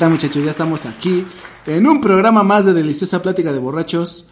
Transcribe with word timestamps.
Tal 0.00 0.12
muchachos? 0.12 0.42
Ya 0.42 0.50
estamos 0.50 0.86
aquí 0.86 1.26
en 1.66 1.86
un 1.86 2.00
programa 2.00 2.42
más 2.42 2.64
de 2.64 2.72
Deliciosa 2.72 3.20
Plática 3.20 3.52
de 3.52 3.58
Borrachos. 3.58 4.28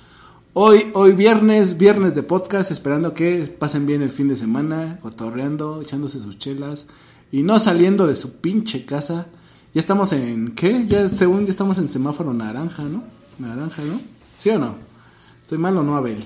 Hoy, 0.55 0.91
hoy 0.95 1.13
viernes, 1.13 1.77
viernes 1.77 2.15
de 2.15 2.23
podcast, 2.23 2.71
esperando 2.71 3.13
que 3.13 3.55
pasen 3.59 3.85
bien 3.85 4.01
el 4.01 4.11
fin 4.11 4.29
de 4.29 4.37
semana, 4.37 4.99
cotorreando, 5.03 5.83
echándose 5.83 6.21
sus 6.21 6.39
chelas 6.39 6.89
y 7.31 7.43
no 7.43 7.59
saliendo 7.59 8.07
de 8.07 8.17
su 8.17 8.41
pinche 8.41 8.87
casa. 8.87 9.27
Ya 9.75 9.81
estamos 9.81 10.15
en, 10.15 10.55
¿qué? 10.55 10.87
Ya 10.87 11.07
según 11.07 11.45
ya 11.45 11.51
estamos 11.51 11.77
en 11.77 11.89
semáforo 11.89 12.33
naranja, 12.33 12.85
¿no? 12.85 13.05
Naranja, 13.39 13.83
¿no? 13.83 14.01
¿Sí 14.39 14.49
o 14.49 14.59
no? 14.59 14.75
¿Estoy 15.43 15.59
mal 15.59 15.77
o 15.77 15.83
no, 15.83 15.99
Abel? 15.99 16.25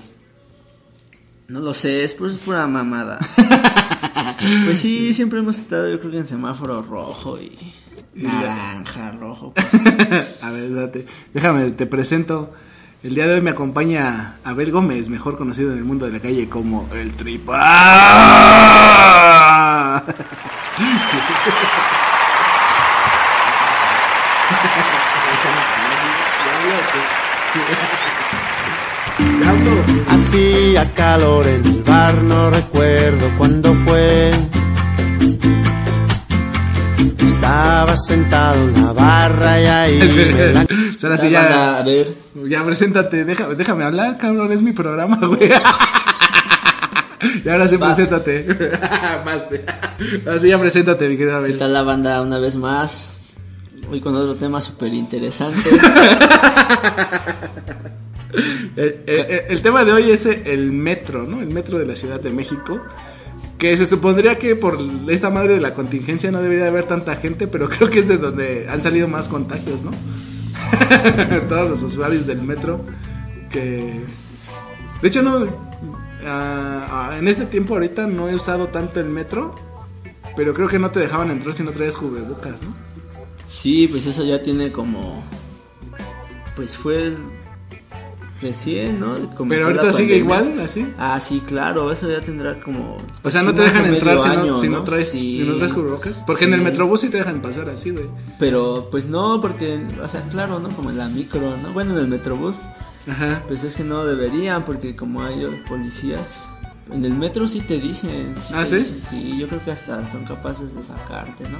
No 1.49 1.59
lo 1.59 1.73
sé, 1.73 2.05
es, 2.05 2.13
pura 2.13 2.65
mamada. 2.65 3.19
pues 4.63 4.77
sí, 4.77 5.13
siempre 5.13 5.39
hemos 5.39 5.57
estado, 5.57 5.89
yo 5.89 5.99
creo 5.99 6.11
que 6.13 6.19
en 6.19 6.27
semáforo 6.27 6.81
rojo 6.81 7.37
y 7.37 7.73
naranja, 8.15 9.11
rojo. 9.11 9.53
pues. 9.55 9.73
A 10.41 10.51
ver, 10.51 10.63
espérate. 10.63 11.05
Déjame, 11.33 11.71
te 11.71 11.85
presento. 11.85 12.53
El 13.03 13.15
día 13.15 13.27
de 13.27 13.33
hoy 13.35 13.41
me 13.41 13.49
acompaña 13.49 14.37
Abel 14.45 14.71
Gómez, 14.71 15.09
mejor 15.09 15.37
conocido 15.37 15.73
en 15.73 15.77
el 15.77 15.83
mundo 15.83 16.05
de 16.05 16.13
la 16.13 16.19
calle 16.21 16.47
como 16.47 16.87
el 16.93 17.13
Tripa. 17.13 17.59
Hacía 30.33 30.91
calor 30.95 31.45
en 31.47 31.63
el 31.63 31.83
bar, 31.83 32.15
no 32.23 32.49
recuerdo 32.49 33.29
cuándo 33.37 33.75
fue. 33.85 34.31
Estaba 37.53 37.97
sentado 37.97 38.63
en 38.63 38.73
la 38.73 38.93
barra 38.93 39.61
y 39.61 39.65
ahí 39.65 39.99
la 40.53 40.65
Pues 40.65 41.03
ahora 41.03 41.17
sí 41.17 41.31
Banda, 41.31 41.49
ya, 41.51 41.77
a 41.77 41.83
ver, 41.83 42.13
ya 42.49 42.63
preséntate, 42.63 43.25
déjame, 43.25 43.53
déjame 43.53 43.83
hablar, 43.83 44.17
cabrón, 44.17 44.51
es 44.51 44.61
mi 44.63 44.71
programa, 44.71 45.19
güey. 45.23 45.51
Y 47.45 47.49
ahora 47.49 47.67
sí, 47.67 47.77
Vas. 47.77 47.95
preséntate. 47.95 48.45
Ahora 50.25 50.39
sí, 50.41 50.49
ya 50.49 50.59
preséntate, 50.59 51.07
mi 51.07 51.15
querida 51.15 51.33
¿qué 51.33 51.37
Abel. 51.37 51.57
tal 51.57 51.71
la 51.73 51.81
banda 51.83 52.21
una 52.21 52.37
vez 52.37 52.55
más? 52.57 53.15
Hoy 53.89 54.01
con 54.01 54.13
otro 54.15 54.35
tema 54.35 54.59
súper 54.59 54.93
interesante. 54.93 55.69
El, 58.75 59.03
el- 59.07 59.41
el 59.49 59.61
tema 59.61 59.85
de 59.85 59.93
hoy 59.93 60.11
es 60.11 60.25
el 60.25 60.71
metro, 60.71 61.23
¿no? 61.23 61.39
El 61.41 61.47
metro 61.49 61.77
de 61.79 61.85
la 61.85 61.95
Ciudad 61.95 62.19
de 62.19 62.31
México. 62.31 62.81
Que 63.63 63.77
se 63.77 63.85
supondría 63.85 64.37
que 64.37 64.57
por 64.57 64.77
esta 65.07 65.29
madre 65.29 65.53
de 65.53 65.61
la 65.61 65.73
contingencia 65.73 66.29
no 66.31 66.41
debería 66.41 66.67
haber 66.67 66.83
tanta 66.83 67.15
gente, 67.15 67.47
pero 67.47 67.69
creo 67.69 67.89
que 67.89 67.99
es 67.99 68.09
de 68.09 68.17
donde 68.17 68.67
han 68.69 68.83
salido 68.83 69.07
más 69.07 69.29
contagios, 69.29 69.85
¿no? 69.85 69.91
Todos 71.47 71.69
los 71.69 71.81
usuarios 71.81 72.25
del 72.25 72.41
metro. 72.41 72.81
Que. 73.49 74.01
De 75.01 75.07
hecho, 75.07 75.21
no. 75.21 75.47
ah, 76.25 76.87
ah, 76.91 77.17
en 77.17 77.25
este 77.29 77.45
tiempo 77.45 77.75
ahorita 77.75 78.05
no 78.05 78.27
he 78.27 78.35
usado 78.35 78.67
tanto 78.67 78.99
el 78.99 79.07
metro. 79.07 79.55
Pero 80.35 80.53
creo 80.53 80.67
que 80.67 80.77
no 80.77 80.91
te 80.91 80.99
dejaban 80.99 81.31
entrar 81.31 81.55
si 81.55 81.63
no 81.63 81.71
traías 81.71 81.95
cubrebocas, 81.95 82.63
¿no? 82.63 82.75
Sí, 83.47 83.87
pues 83.87 84.05
eso 84.05 84.25
ya 84.25 84.41
tiene 84.41 84.73
como. 84.73 85.23
Pues 86.57 86.75
fue 86.75 87.15
recién, 88.43 88.99
¿no? 88.99 89.15
Comenzó 89.35 89.47
Pero 89.47 89.65
ahorita 89.65 89.93
sigue 89.93 90.17
igual, 90.17 90.59
así. 90.59 90.87
Ah, 90.99 91.19
sí, 91.19 91.41
claro, 91.45 91.91
eso 91.91 92.09
ya 92.11 92.21
tendrá 92.21 92.59
como. 92.61 92.97
O 93.23 93.31
sea, 93.31 93.41
no 93.41 93.49
sí, 93.51 93.55
te 93.55 93.61
dejan 93.63 93.83
de 93.89 93.97
entrar 93.97 94.19
si 94.19 94.27
no, 94.29 94.33
año, 94.41 94.53
si 94.53 94.69
no 94.69 94.77
¿no? 94.77 94.83
traes, 94.83 95.09
Sí. 95.09 95.39
si 95.39 95.39
no 95.39 95.55
traes 95.55 95.73
cubrebocas. 95.73 96.21
Porque 96.27 96.45
en 96.45 96.53
el 96.53 96.59
Sí. 96.59 96.65
metrobús 96.65 97.01
sí 97.01 97.09
te 97.09 97.17
dejan 97.17 97.41
pasar 97.41 97.69
así, 97.69 97.89
güey. 97.89 98.05
Pero 98.39 98.89
pues 98.91 99.07
no, 99.07 99.41
porque, 99.41 99.79
o 100.03 100.07
sea, 100.07 100.21
claro, 100.29 100.59
¿no? 100.59 100.69
Como 100.69 100.91
en 100.91 100.97
la 100.97 101.07
micro, 101.07 101.41
¿no? 101.63 101.73
Bueno, 101.73 101.93
en 101.93 101.99
el 101.99 102.07
metrobús, 102.07 102.59
Ajá. 103.09 103.41
pues 103.47 103.63
es 103.63 103.75
que 103.75 103.83
no 103.83 104.05
deberían, 104.05 104.65
porque 104.65 104.95
como 104.95 105.23
hay 105.23 105.45
policías, 105.67 106.49
en 106.91 107.05
el 107.05 107.13
metro 107.13 107.47
sí 107.47 107.61
te 107.61 107.79
dicen. 107.79 108.35
¿Ah, 108.53 108.59
te 108.63 108.65
sí? 108.67 108.75
dicen, 108.77 109.01
sí, 109.09 109.37
yo 109.39 109.47
creo 109.47 109.63
que 109.63 109.71
hasta 109.71 110.09
son 110.11 110.25
capaces 110.25 110.75
de 110.75 110.83
sacarte, 110.83 111.45
¿no? 111.49 111.57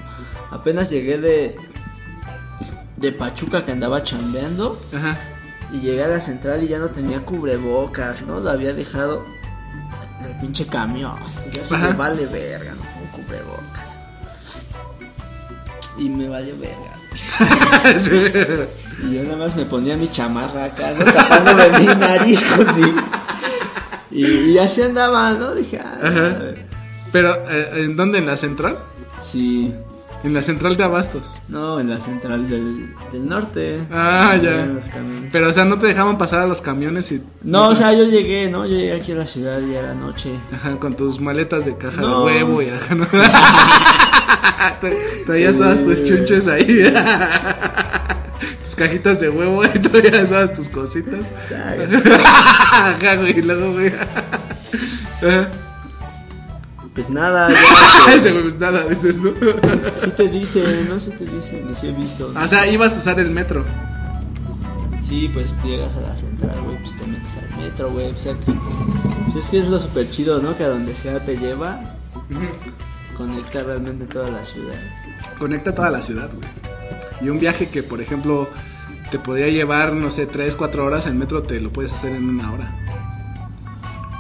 Apenas 0.51 0.89
llegué 0.89 1.17
de. 1.17 1.55
de 2.97 3.11
Pachuca 3.11 3.65
que 3.65 3.71
andaba 3.73 4.01
chambeando 4.03 4.79
Ajá. 4.93 5.17
Y 5.73 5.79
llegué 5.79 6.03
a 6.03 6.07
la 6.07 6.19
central 6.19 6.63
y 6.63 6.67
ya 6.67 6.77
no 6.77 6.89
tenía 6.89 7.25
cubrebocas, 7.25 8.21
¿no? 8.21 8.39
Lo 8.39 8.49
había 8.51 8.73
dejado 8.73 9.25
en 10.19 10.25
el 10.27 10.37
pinche 10.39 10.67
camión. 10.67 11.17
Y 11.51 11.55
ya 11.55 11.65
se 11.65 11.75
Ajá. 11.75 11.87
me 11.87 11.93
vale 11.93 12.25
verga, 12.27 12.73
¿no? 12.75 12.81
Con 13.11 13.23
cubrebocas. 13.23 13.97
Y 15.97 16.09
me 16.09 16.29
valió 16.29 16.55
verga. 16.57 16.93
Y 19.03 19.15
yo 19.15 19.23
nada 19.23 19.35
más 19.35 19.55
me 19.55 19.65
ponía 19.65 19.97
mi 19.97 20.07
chamarra 20.09 20.65
acá, 20.65 20.91
¿no? 20.97 21.03
Tapándome 21.03 21.79
mi 21.79 21.85
nariz 21.87 22.41
con 22.43 22.79
mi... 22.79 22.93
Y, 24.11 24.25
y 24.51 24.57
así 24.59 24.81
andaba, 24.83 25.31
¿no? 25.33 25.53
Dije, 25.55 25.79
ah, 25.83 25.97
a 26.05 26.09
ver. 26.09 26.65
Pero, 27.11 27.33
eh, 27.49 27.83
¿en 27.83 27.97
dónde? 27.97 28.19
¿En 28.19 28.27
la 28.27 28.37
central? 28.37 28.77
Sí. 29.19 29.73
En 30.23 30.33
la 30.33 30.41
central 30.41 30.77
de 30.77 30.83
Abastos. 30.85 31.33
No, 31.49 31.79
en 31.81 31.89
la 31.89 31.99
central 31.99 32.49
del, 32.49 32.93
del 33.11 33.27
norte. 33.27 33.79
Ah, 33.91 34.37
ya. 34.41 34.65
Los. 34.65 34.85
Pero, 35.31 35.49
o 35.49 35.53
sea, 35.53 35.65
no 35.65 35.77
te 35.77 35.87
dejaban 35.87 36.17
pasar 36.17 36.39
a 36.39 36.45
los 36.47 36.61
camiones 36.61 37.11
y. 37.11 37.21
No, 37.41 37.67
o 37.69 37.75
sea, 37.75 37.91
yo 37.93 38.05
llegué, 38.05 38.49
¿no? 38.49 38.65
Yo 38.65 38.77
llegué 38.77 38.93
aquí 38.93 39.11
a 39.11 39.15
la 39.15 39.25
ciudad 39.27 39.59
y 39.61 39.75
era 39.75 39.93
noche. 39.93 40.31
Ajá, 40.53 40.77
con 40.79 40.95
tus 40.95 41.19
maletas 41.19 41.65
de 41.65 41.75
caja 41.77 41.99
No. 42.01 42.25
de 42.25 42.35
huevo 42.43 42.61
y 42.61 42.69
ajá, 42.69 42.95
¿no? 42.95 43.05
Tra- 44.81 44.95
Traías 45.25 45.57
todas 45.57 45.83
tus 45.83 46.03
chunches 46.05 46.47
ahí. 46.47 46.65
tus 48.63 48.75
cajitas 48.75 49.19
de 49.19 49.29
huevo 49.29 49.63
y 49.65 49.67
traías 49.79 50.29
todas 50.29 50.53
tus 50.53 50.69
cositas. 50.69 51.31
Ajá, 52.71 53.15
güey, 53.17 53.39
y 53.39 53.41
luego, 53.41 53.73
güey. 53.73 53.91
Ajá. 55.21 55.47
Pues 56.93 57.09
nada, 57.09 57.49
ya, 58.07 58.13
Ese 58.13 58.31
güey, 58.31 58.43
pues 58.43 58.59
nada, 58.59 58.87
dices, 58.87 59.17
¿no? 59.17 59.31
sí 60.03 60.11
te 60.11 60.27
dicen, 60.27 60.87
no 60.87 60.99
sé 60.99 61.11
te 61.11 61.25
dicen, 61.25 61.75
sí 61.75 61.87
he 61.87 61.91
visto. 61.91 62.31
O 62.35 62.47
sea, 62.47 62.67
ibas 62.67 62.95
a 62.97 62.99
usar 62.99 63.19
el 63.19 63.31
metro. 63.31 63.65
Sí, 65.01 65.29
pues 65.33 65.53
tú 65.61 65.67
llegas 65.67 65.95
a 65.97 66.01
la 66.01 66.15
central, 66.15 66.55
güey, 66.63 66.77
pues 66.77 66.95
te 66.95 67.05
metes 67.07 67.37
al 67.37 67.57
metro, 67.61 67.91
güey. 67.91 68.11
O 68.11 68.19
sea 68.19 68.33
que. 68.33 68.51
Pues 69.31 69.45
es 69.45 69.49
que 69.49 69.59
es 69.59 69.67
lo 69.67 69.79
súper 69.79 70.09
chido, 70.09 70.41
¿no? 70.41 70.55
Que 70.55 70.63
a 70.63 70.69
donde 70.69 70.93
sea 70.93 71.19
te 71.19 71.37
lleva. 71.37 71.79
Conecta 73.17 73.63
realmente 73.63 74.05
toda 74.05 74.29
la 74.29 74.43
ciudad. 74.43 74.75
Conecta 75.39 75.73
toda 75.73 75.89
la 75.89 76.01
ciudad, 76.01 76.29
güey. 76.33 76.47
Y 77.21 77.29
un 77.29 77.39
viaje 77.39 77.69
que, 77.69 77.83
por 77.83 78.01
ejemplo, 78.01 78.49
te 79.11 79.19
podría 79.19 79.49
llevar, 79.49 79.93
no 79.93 80.09
sé, 80.09 80.25
3, 80.25 80.55
4 80.55 80.85
horas 80.85 81.07
en 81.07 81.17
metro, 81.17 81.43
te 81.43 81.59
lo 81.59 81.71
puedes 81.71 81.93
hacer 81.93 82.15
en 82.15 82.29
una 82.29 82.51
hora. 82.51 82.75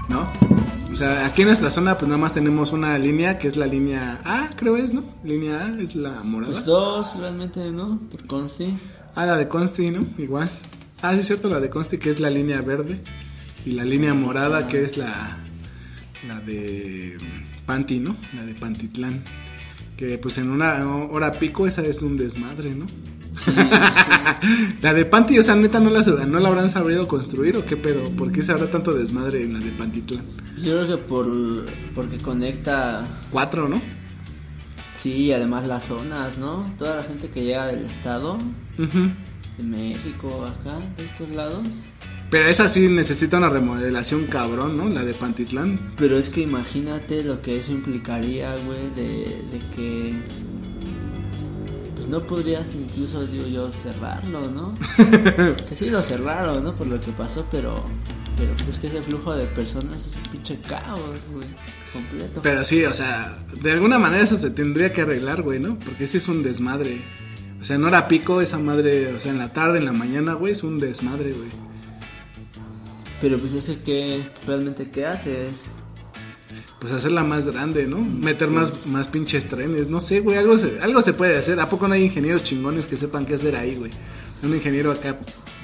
¿No? 0.09 0.52
O 0.93 0.95
sea, 0.95 1.25
aquí 1.25 1.41
en 1.41 1.47
nuestra 1.47 1.71
zona, 1.71 1.97
pues 1.97 2.07
nada 2.07 2.19
más 2.19 2.33
tenemos 2.33 2.71
una 2.71 2.99
línea 2.99 3.39
que 3.39 3.47
es 3.47 3.57
la 3.57 3.65
línea 3.65 4.21
A, 4.23 4.47
creo 4.55 4.77
es, 4.77 4.93
¿no? 4.93 5.03
Línea 5.23 5.65
A 5.65 5.81
es 5.81 5.95
la 5.95 6.21
morada. 6.21 6.53
Pues 6.53 6.65
dos, 6.65 7.15
realmente, 7.17 7.71
¿no? 7.71 7.99
Por 8.11 8.27
consti. 8.27 8.77
Ah, 9.15 9.25
la 9.25 9.35
de 9.35 9.47
Consti, 9.47 9.89
¿no? 9.89 10.05
Igual. 10.19 10.51
Ah, 11.01 11.13
sí, 11.13 11.21
es 11.21 11.25
cierto, 11.25 11.49
la 11.49 11.59
de 11.59 11.71
Consti, 11.71 11.97
que 11.97 12.11
es 12.11 12.19
la 12.19 12.29
línea 12.29 12.61
verde. 12.61 13.01
Y 13.65 13.71
la 13.71 13.83
línea 13.83 14.13
morada, 14.13 14.67
que 14.67 14.83
es 14.83 14.97
la, 14.97 15.39
la 16.27 16.39
de 16.41 17.17
Panti, 17.65 17.99
¿no? 17.99 18.15
La 18.35 18.45
de 18.45 18.53
Pantitlán. 18.53 19.23
Que 19.97 20.19
pues 20.19 20.37
en 20.37 20.51
una 20.51 20.87
hora 20.87 21.31
pico 21.31 21.65
esa 21.65 21.81
es 21.81 22.03
un 22.03 22.17
desmadre, 22.17 22.75
¿no? 22.75 22.85
Sí, 23.35 23.51
La 24.81 24.93
de 24.93 25.05
Panti, 25.05 25.39
o 25.39 25.43
sea, 25.43 25.55
neta, 25.55 25.79
¿no 25.79 25.89
la, 25.89 26.01
¿no 26.01 26.39
la 26.39 26.49
habrán 26.49 26.69
sabido 26.69 27.07
construir 27.07 27.57
o 27.57 27.65
qué 27.65 27.77
pedo? 27.77 28.03
¿Por 28.11 28.31
qué 28.31 28.43
se 28.43 28.51
habrá 28.51 28.69
tanto 28.69 28.93
desmadre 28.93 29.43
en 29.43 29.53
la 29.53 29.59
de 29.59 29.71
Pantitlán? 29.71 30.23
Yo 30.57 30.85
creo 30.85 30.87
que 30.87 31.03
por 31.03 31.27
porque 31.95 32.17
conecta 32.17 33.03
Cuatro, 33.31 33.67
¿no? 33.67 33.81
sí, 34.93 35.31
además 35.31 35.67
las 35.67 35.85
zonas, 35.85 36.37
¿no? 36.37 36.65
Toda 36.77 36.97
la 36.97 37.03
gente 37.03 37.29
que 37.29 37.43
llega 37.43 37.67
del 37.67 37.83
estado, 37.83 38.37
de 38.77 39.63
México, 39.63 40.45
acá, 40.45 40.79
de 40.97 41.05
estos 41.05 41.29
lados. 41.29 41.85
Pero 42.29 42.45
esa 42.47 42.67
sí 42.67 42.87
necesita 42.87 43.37
una 43.37 43.49
remodelación 43.49 44.25
cabrón, 44.25 44.77
¿no? 44.77 44.89
La 44.89 45.03
de 45.03 45.13
Pantitlán. 45.13 45.79
Pero 45.97 46.17
es 46.17 46.29
que 46.29 46.41
imagínate 46.41 47.23
lo 47.23 47.41
que 47.41 47.59
eso 47.59 47.71
implicaría, 47.71 48.55
güey, 48.57 48.89
de, 48.95 49.41
de 49.51 49.59
que 49.75 50.13
no 52.13 52.27
podrías 52.27 52.75
incluso, 52.75 53.25
digo 53.25 53.47
yo, 53.47 53.71
cerrarlo, 53.71 54.41
¿no? 54.51 54.75
que 55.67 55.75
sí 55.75 55.89
lo 55.89 56.03
cerraron, 56.03 56.63
¿no? 56.63 56.75
Por 56.75 56.85
lo 56.85 56.99
que 56.99 57.11
pasó, 57.11 57.43
pero 57.51 57.83
pero 58.37 58.53
pues 58.53 58.67
es 58.67 58.77
que 58.77 58.85
ese 58.85 59.01
flujo 59.01 59.33
de 59.33 59.47
personas 59.47 60.07
es 60.07 60.15
un 60.15 60.31
pinche 60.31 60.59
caos, 60.61 60.99
güey, 61.31 61.47
completo. 61.91 62.41
Pero 62.43 62.63
sí, 62.63 62.85
o 62.85 62.93
sea, 62.93 63.35
de 63.61 63.71
alguna 63.71 63.97
manera 63.97 64.23
eso 64.23 64.37
se 64.37 64.51
tendría 64.51 64.93
que 64.93 65.01
arreglar, 65.01 65.41
güey, 65.41 65.59
¿no? 65.59 65.79
Porque 65.79 66.03
ese 66.03 66.19
es 66.19 66.27
un 66.27 66.43
desmadre. 66.43 67.03
O 67.59 67.65
sea, 67.65 67.77
en 67.77 67.83
hora 67.83 68.07
pico, 68.07 68.41
esa 68.41 68.59
madre, 68.59 69.15
o 69.15 69.19
sea, 69.19 69.31
en 69.31 69.39
la 69.39 69.51
tarde, 69.51 69.79
en 69.79 69.85
la 69.85 69.93
mañana, 69.93 70.33
güey, 70.33 70.53
es 70.53 70.63
un 70.63 70.77
desmadre, 70.77 71.31
güey. 71.31 71.49
Pero 73.21 73.39
pues 73.39 73.55
ese 73.55 73.81
que 73.81 74.29
realmente 74.45 74.91
qué 74.91 75.07
haces? 75.07 75.73
Pues 76.83 76.91
hacerla 76.93 77.23
más 77.23 77.47
grande, 77.47 77.87
¿no? 77.87 77.97
Meter 77.97 78.49
más, 78.49 78.87
más 78.87 79.07
pinches 79.07 79.45
trenes, 79.47 79.87
no 79.87 80.01
sé, 80.01 80.19
güey, 80.19 80.37
algo 80.37 80.57
se, 80.57 80.79
algo 80.81 81.01
se 81.01 81.13
puede 81.13 81.37
hacer. 81.37 81.57
¿A 81.61 81.69
poco 81.69 81.87
no 81.87 81.93
hay 81.93 82.03
ingenieros 82.03 82.43
chingones 82.43 82.85
que 82.87 82.97
sepan 82.97 83.25
qué 83.25 83.35
hacer 83.35 83.55
ahí, 83.55 83.75
güey? 83.75 83.89
Un 84.43 84.53
ingeniero 84.53 84.91
acá, 84.91 85.17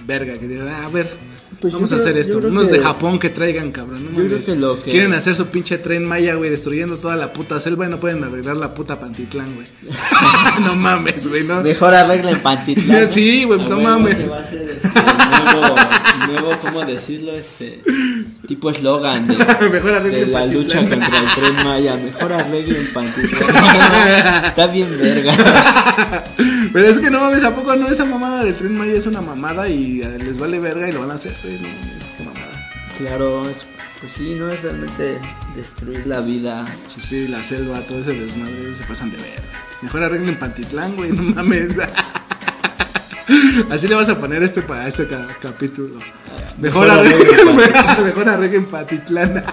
verga, 0.07 0.37
que 0.37 0.47
diga, 0.47 0.65
"Ah, 0.81 0.85
a 0.85 0.89
ver, 0.89 1.13
Pues 1.59 1.73
vamos 1.73 1.91
a 1.91 1.97
hacer 1.97 2.17
esto. 2.17 2.37
Unos 2.37 2.71
de 2.71 2.79
Japón 2.79 3.19
que 3.19 3.27
traigan, 3.29 3.71
cabrón. 3.73 4.05
No 4.05 4.09
Yo 4.11 4.15
creo 4.17 4.29
mames. 4.29 4.45
que 4.45 4.55
lo 4.55 4.81
que- 4.81 4.91
Quieren 4.91 5.13
hacer 5.13 5.35
su 5.35 5.47
pinche 5.47 5.77
tren 5.77 6.05
maya, 6.07 6.35
güey, 6.35 6.49
destruyendo 6.49 6.95
toda 6.99 7.17
la 7.17 7.33
puta 7.33 7.59
selva 7.59 7.85
y 7.85 7.89
no 7.89 7.99
pueden 7.99 8.23
arreglar 8.23 8.55
la 8.55 8.73
puta 8.73 8.97
Pantitlán, 8.97 9.55
güey. 9.55 9.67
no 10.63 10.75
mames, 10.77 11.27
güey, 11.27 11.43
no. 11.43 11.61
Mejor 11.61 11.93
arreglen 11.93 12.39
Pantitlán. 12.39 13.03
¿no? 13.05 13.11
Sí, 13.11 13.43
güey, 13.43 13.59
no 13.59 13.67
huevo, 13.75 13.81
mames. 13.81 14.19
ese 14.19 14.29
va 14.29 14.37
a 14.39 14.43
ser 14.45 14.69
este, 14.69 14.87
nuevo, 14.87 15.75
nuevo, 16.29 16.51
¿cómo 16.61 16.85
decirlo? 16.85 17.31
Este 17.33 17.81
tipo 18.47 18.69
eslogan 18.71 19.27
de, 19.27 19.35
de 19.37 19.43
la 19.45 20.39
Pantitlán. 20.39 20.53
lucha 20.53 20.79
contra 20.79 21.17
el 21.19 21.25
tren 21.35 21.55
Maya. 21.65 21.95
Mejor 21.95 22.33
arreglen 22.33 22.89
Pantitlán. 22.93 24.45
Está 24.45 24.67
bien 24.67 24.87
verga. 24.99 25.33
Pero 26.71 26.87
es 26.87 26.99
que 26.99 27.09
no 27.09 27.19
mames, 27.19 27.43
¿a 27.43 27.53
poco 27.55 27.75
no? 27.75 27.87
Esa 27.87 28.05
mamada 28.05 28.43
del 28.43 28.55
tren 28.55 28.77
Maya 28.77 28.93
es 28.93 29.05
una 29.07 29.21
mamada 29.21 29.67
y 29.67 30.01
eh, 30.01 30.17
les 30.23 30.37
vale 30.39 30.59
verga 30.59 30.87
y 30.87 30.91
lo 30.91 31.01
van 31.01 31.11
a 31.11 31.15
hacer, 31.15 31.33
güey. 31.43 31.55
No 31.55 31.67
mames, 31.67 32.11
qué 32.17 32.23
mamada. 32.23 32.69
Claro, 32.97 33.49
es- 33.49 33.67
pues 33.99 34.13
sí, 34.13 34.35
no 34.39 34.49
es 34.49 34.61
realmente 34.61 35.19
destruir 35.57 36.07
la 36.07 36.21
vida. 36.21 36.65
Pues 36.93 37.05
sí, 37.05 37.27
la 37.27 37.43
selva, 37.43 37.81
todo 37.81 37.99
ese 37.99 38.13
desmadre, 38.13 38.73
se 38.73 38.85
pasan 38.85 39.11
de 39.11 39.17
verga. 39.17 39.41
Mejor 39.81 40.03
arreglen 40.03 40.39
Pantitlán, 40.39 40.95
güey, 40.95 41.11
no 41.11 41.21
mames. 41.21 41.75
Así 43.69 43.87
le 43.87 43.95
vas 43.95 44.09
a 44.09 44.17
poner 44.19 44.41
este 44.43 44.61
para 44.61 44.87
este 44.87 45.07
ca- 45.07 45.27
capítulo. 45.41 45.95
Mejor, 46.57 46.87
Mejor 46.87 46.89
arreglen 46.89 47.55
mejor 48.05 48.29
arreglen 48.29 48.65
Pantitlán. 48.65 49.43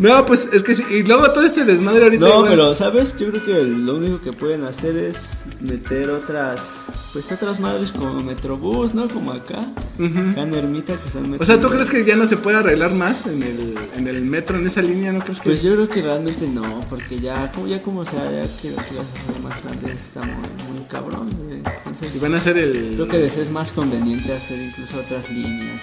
No, 0.00 0.24
pues 0.26 0.48
es 0.52 0.62
que 0.62 0.74
sí. 0.74 0.82
Y 0.90 1.02
luego 1.02 1.30
todo 1.30 1.44
este 1.44 1.64
desmadre 1.64 2.04
ahorita. 2.04 2.26
No, 2.26 2.34
igual- 2.36 2.50
pero 2.50 2.74
sabes, 2.74 3.16
yo 3.18 3.28
creo 3.30 3.44
que 3.44 3.62
lo 3.64 3.96
único 3.96 4.20
que 4.22 4.32
pueden 4.32 4.64
hacer 4.64 4.96
es 4.96 5.44
meter 5.60 6.08
otras, 6.10 6.86
pues 7.12 7.30
otras 7.30 7.60
madres 7.60 7.92
como 7.92 8.22
Metrobús, 8.22 8.94
¿no? 8.94 9.08
Como 9.08 9.32
acá, 9.32 9.58
acá 9.60 10.42
en 10.42 10.54
Ermita 10.54 10.96
que 10.98 11.06
están 11.06 11.24
O 11.34 11.44
sea, 11.44 11.56
¿tú 11.56 11.68
metiendo- 11.68 11.68
crees 11.70 11.90
que 11.90 12.04
ya 12.04 12.16
no 12.16 12.24
se 12.24 12.38
puede 12.38 12.56
arreglar 12.56 12.94
más 12.94 13.26
en 13.26 13.42
el, 13.42 13.74
en 13.94 14.08
el 14.08 14.22
metro, 14.22 14.56
en 14.58 14.66
esa 14.66 14.80
línea? 14.80 15.12
¿No 15.12 15.20
crees 15.20 15.38
que.? 15.40 15.50
Pues 15.50 15.62
yo 15.62 15.74
creo 15.74 15.88
que 15.88 16.00
realmente 16.02 16.48
no, 16.48 16.80
porque 16.88 17.20
ya 17.20 17.52
como 17.52 17.66
ya 17.66 17.82
como 17.82 18.04
sea, 18.06 18.24
ya 18.24 18.46
que 18.60 18.70
lo 18.70 18.76
quieras 18.76 19.06
hacer 19.22 19.42
más 19.42 19.62
grande 19.62 19.92
está 19.92 20.22
muy, 20.22 20.34
muy 20.78 20.84
cabrón, 20.88 21.28
güey. 21.44 21.58
Entonces, 21.76 22.16
Y 22.16 22.18
van 22.20 22.34
a 22.34 22.38
hacer 22.38 22.56
el. 22.56 22.92
creo 22.94 23.08
que 23.08 23.26
es 23.26 23.50
más 23.50 23.70
conveniente 23.72 24.32
hacer 24.32 24.58
incluso 24.58 24.96
otras 24.98 25.28
líneas 25.30 25.82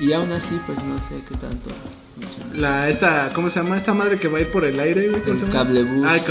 y, 0.00 0.04
y 0.06 0.12
aún 0.12 0.32
así, 0.32 0.58
pues 0.66 0.82
no 0.82 0.98
sé 1.00 1.14
qué 1.28 1.36
tanto. 1.36 1.70
La, 2.54 2.88
esta, 2.88 3.30
¿cómo 3.34 3.50
se 3.50 3.60
llama? 3.60 3.76
Esta 3.76 3.92
madre 3.92 4.18
que 4.18 4.28
va 4.28 4.38
a 4.38 4.40
ir 4.40 4.50
por 4.50 4.64
el 4.64 4.80
aire, 4.80 5.08
güey. 5.08 5.20
¿cómo 5.22 5.34
se 5.34 5.44
El 5.44 5.52
llama? 5.52 5.64
cablebús. 5.64 6.06
Ah, 6.06 6.16
el 6.16 6.24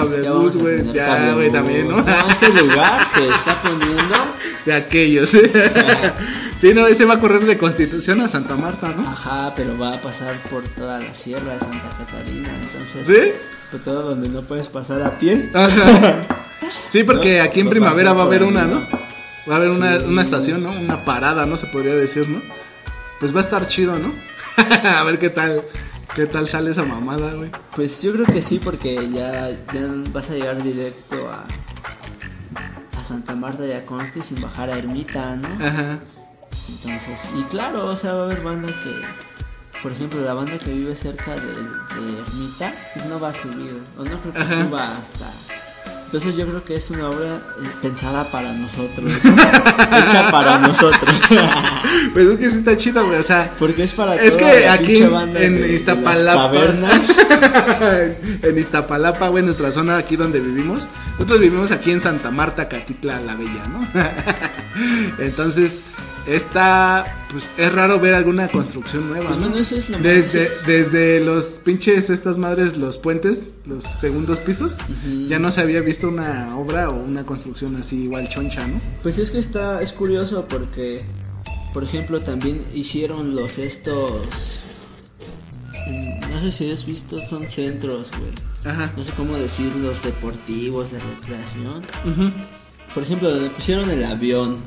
güey. 0.58 0.92
Ya, 0.92 1.34
güey, 1.34 1.52
también, 1.52 1.88
¿no? 1.88 1.98
No, 1.98 2.30
este 2.30 2.50
lugar 2.62 3.08
se 3.08 3.28
está 3.28 3.62
poniendo. 3.62 4.16
De 4.66 4.74
aquellos. 4.74 5.30
sí, 6.56 6.74
no, 6.74 6.88
ese 6.88 7.06
va 7.06 7.16
a 7.16 7.20
correr 7.20 7.44
de 7.44 7.58
Constitución 7.60 8.22
a 8.22 8.28
Santa 8.28 8.56
Marta, 8.56 8.94
¿no? 8.98 9.08
Ajá, 9.08 9.54
pero 9.56 9.78
va 9.78 9.94
a 9.94 9.98
pasar 10.02 10.36
por 10.50 10.64
toda 10.64 11.00
la 11.00 11.14
sierra 11.14 11.54
de 11.54 11.60
Santa 11.60 11.90
Catarina. 11.98 12.50
Entonces, 12.64 13.08
¿Sí? 13.08 13.32
por 13.72 13.82
todo 13.82 14.02
donde 14.10 14.28
no 14.30 14.42
puedes 14.42 14.70
pasar 14.70 15.04
a 15.04 15.20
pie. 15.20 15.52
Ajá. 15.54 16.22
Sí, 16.88 17.04
porque 17.04 17.38
No, 17.38 17.44
aquí 17.44 17.60
en 17.60 17.70
primavera 17.70 18.14
va 18.14 18.24
a 18.24 18.26
haber 18.26 18.42
una, 18.42 18.66
¿no? 18.66 18.82
Va 19.48 19.54
a 19.54 19.58
haber 19.58 19.70
una, 19.70 20.00
una 20.00 20.24
estación, 20.24 20.64
¿no? 20.64 20.72
Una 20.72 21.06
parada, 21.06 21.46
¿no? 21.46 21.58
Se 21.58 21.68
podría 21.68 21.94
decir, 21.94 22.28
¿no? 22.28 22.42
Pues 23.20 23.34
va 23.34 23.40
a 23.40 23.44
estar 23.44 23.68
chido, 23.68 23.98
¿no? 23.98 24.14
a 24.98 25.04
ver 25.04 25.20
qué 25.20 25.30
tal, 25.30 25.64
qué 26.16 26.26
tal 26.26 26.48
sale 26.48 26.72
esa 26.72 26.84
mamada, 26.84 27.34
güey. 27.34 27.50
Pues 27.76 28.02
yo 28.02 28.14
creo 28.14 28.26
que 28.26 28.42
sí, 28.42 28.60
porque 28.64 29.10
ya, 29.12 29.50
ya 29.74 29.88
vas 30.12 30.30
a 30.30 30.34
llegar 30.34 30.62
directo 30.62 31.30
a, 31.30 31.46
a 33.00 33.04
Santa 33.04 33.36
Marta 33.36 33.66
y 33.66 33.72
a 33.72 33.86
Consti 33.86 34.22
sin 34.22 34.42
bajar 34.42 34.70
a 34.70 34.78
Ermita, 34.78 35.36
¿no? 35.36 35.48
Ajá. 35.66 36.00
Entonces, 36.68 37.30
y 37.38 37.44
claro, 37.44 37.86
o 37.88 37.96
sea, 37.96 38.14
va 38.14 38.22
a 38.24 38.26
haber 38.26 38.42
banda 38.42 38.68
que, 38.68 39.82
por 39.82 39.92
ejemplo, 39.92 40.20
la 40.22 40.34
banda 40.34 40.58
que 40.58 40.72
vive 40.74 40.96
cerca 40.96 41.36
de, 41.36 41.42
de 41.42 42.20
Ermita, 42.20 42.74
pues 42.94 43.06
no 43.06 43.20
va 43.20 43.30
a 43.30 43.34
subir, 43.34 43.82
o 43.98 44.04
no 44.04 44.20
creo 44.20 44.34
que 44.34 44.40
Ajá. 44.40 44.64
suba 44.64 44.98
hasta. 44.98 45.32
Entonces 46.16 46.38
yo 46.38 46.48
creo 46.48 46.64
que 46.64 46.78
es 46.78 46.90
una 46.92 47.10
obra 47.10 47.28
eh, 47.62 47.68
pensada 47.82 48.24
para 48.32 48.54
nosotros, 48.54 49.12
¿no? 49.22 49.34
hecha 49.98 50.32
para 50.32 50.60
nosotros. 50.60 51.14
Pues 52.14 52.28
es 52.28 52.40
que 52.40 52.50
sí 52.50 52.58
está 52.60 52.78
chido, 52.78 53.06
güey. 53.06 53.20
O 53.20 53.24
sea, 53.24 53.52
Porque 53.60 53.84
es 53.84 53.92
para 53.94 54.16
Es 54.16 54.38
toda 54.38 54.52
que 54.54 54.60
la 54.66 54.74
aquí 54.74 55.04
banda 55.04 55.42
en 55.42 55.62
de- 55.62 55.74
Iztapalapa. 55.74 56.52
en 58.44 58.58
Iztapalapa, 58.58 59.28
güey, 59.28 59.44
nuestra 59.44 59.72
zona 59.74 59.98
aquí 59.98 60.16
donde 60.16 60.40
vivimos. 60.40 60.88
Nosotros 61.14 61.40
vivimos 61.42 61.72
aquí 61.72 61.92
en 61.92 62.02
Santa 62.02 62.32
Marta, 62.32 62.70
Catitla 62.70 63.20
la 63.20 63.36
Bella, 63.36 63.64
¿no? 63.70 63.86
Entonces, 65.20 65.84
esta, 66.28 67.26
pues 67.32 67.52
es 67.58 67.72
raro 67.72 68.00
ver 68.00 68.14
alguna 68.16 68.48
construcción 68.48 69.10
nueva. 69.10 69.28
Pues 69.28 69.38
¿no? 69.40 69.48
bueno, 69.48 69.62
eso 69.62 69.76
es 69.76 69.90
lo 69.90 69.98
más- 69.98 70.04
desde, 70.08 70.50
desde 70.66 71.20
los 71.24 71.46
pinches, 71.64 72.10
estas 72.10 72.38
madres, 72.38 72.78
los 72.78 72.98
puentes, 72.98 73.56
los 73.66 73.84
segundos 73.84 74.40
pisos, 74.40 74.78
ya 75.28 75.38
no 75.40 75.52
se 75.52 75.62
había 75.62 75.82
visto 75.82 76.08
una 76.10 76.56
obra 76.58 76.90
o 76.90 76.98
una 76.98 77.26
construcción 77.26 77.76
así 77.76 78.04
igual 78.04 78.28
choncha, 78.30 78.68
¿no? 78.68 78.82
Pues 79.04 79.20
es 79.20 79.32
que 79.32 79.38
está, 79.40 79.82
es 79.82 79.92
curioso 79.94 80.46
porque, 80.50 81.02
por 81.74 81.84
ejemplo, 81.84 82.20
también 82.22 82.62
hicieron 82.74 83.36
los 83.36 83.58
estos, 83.60 84.64
en- 85.88 86.20
no 86.20 86.40
sé 86.40 86.52
si 86.52 86.72
has 86.72 86.86
visto, 86.86 87.18
son 87.30 87.48
centros, 87.48 88.12
güey. 88.18 88.32
Ajá. 88.74 88.92
No 88.98 89.04
sé 89.04 89.12
cómo 89.16 89.36
decirlos, 89.38 90.02
deportivos, 90.04 90.92
de 90.92 90.98
recreación. 91.00 91.84
Por 92.94 93.04
ejemplo, 93.04 93.30
donde 93.30 93.50
pusieron 93.52 93.90
el 93.92 94.04
avión. 94.04 94.58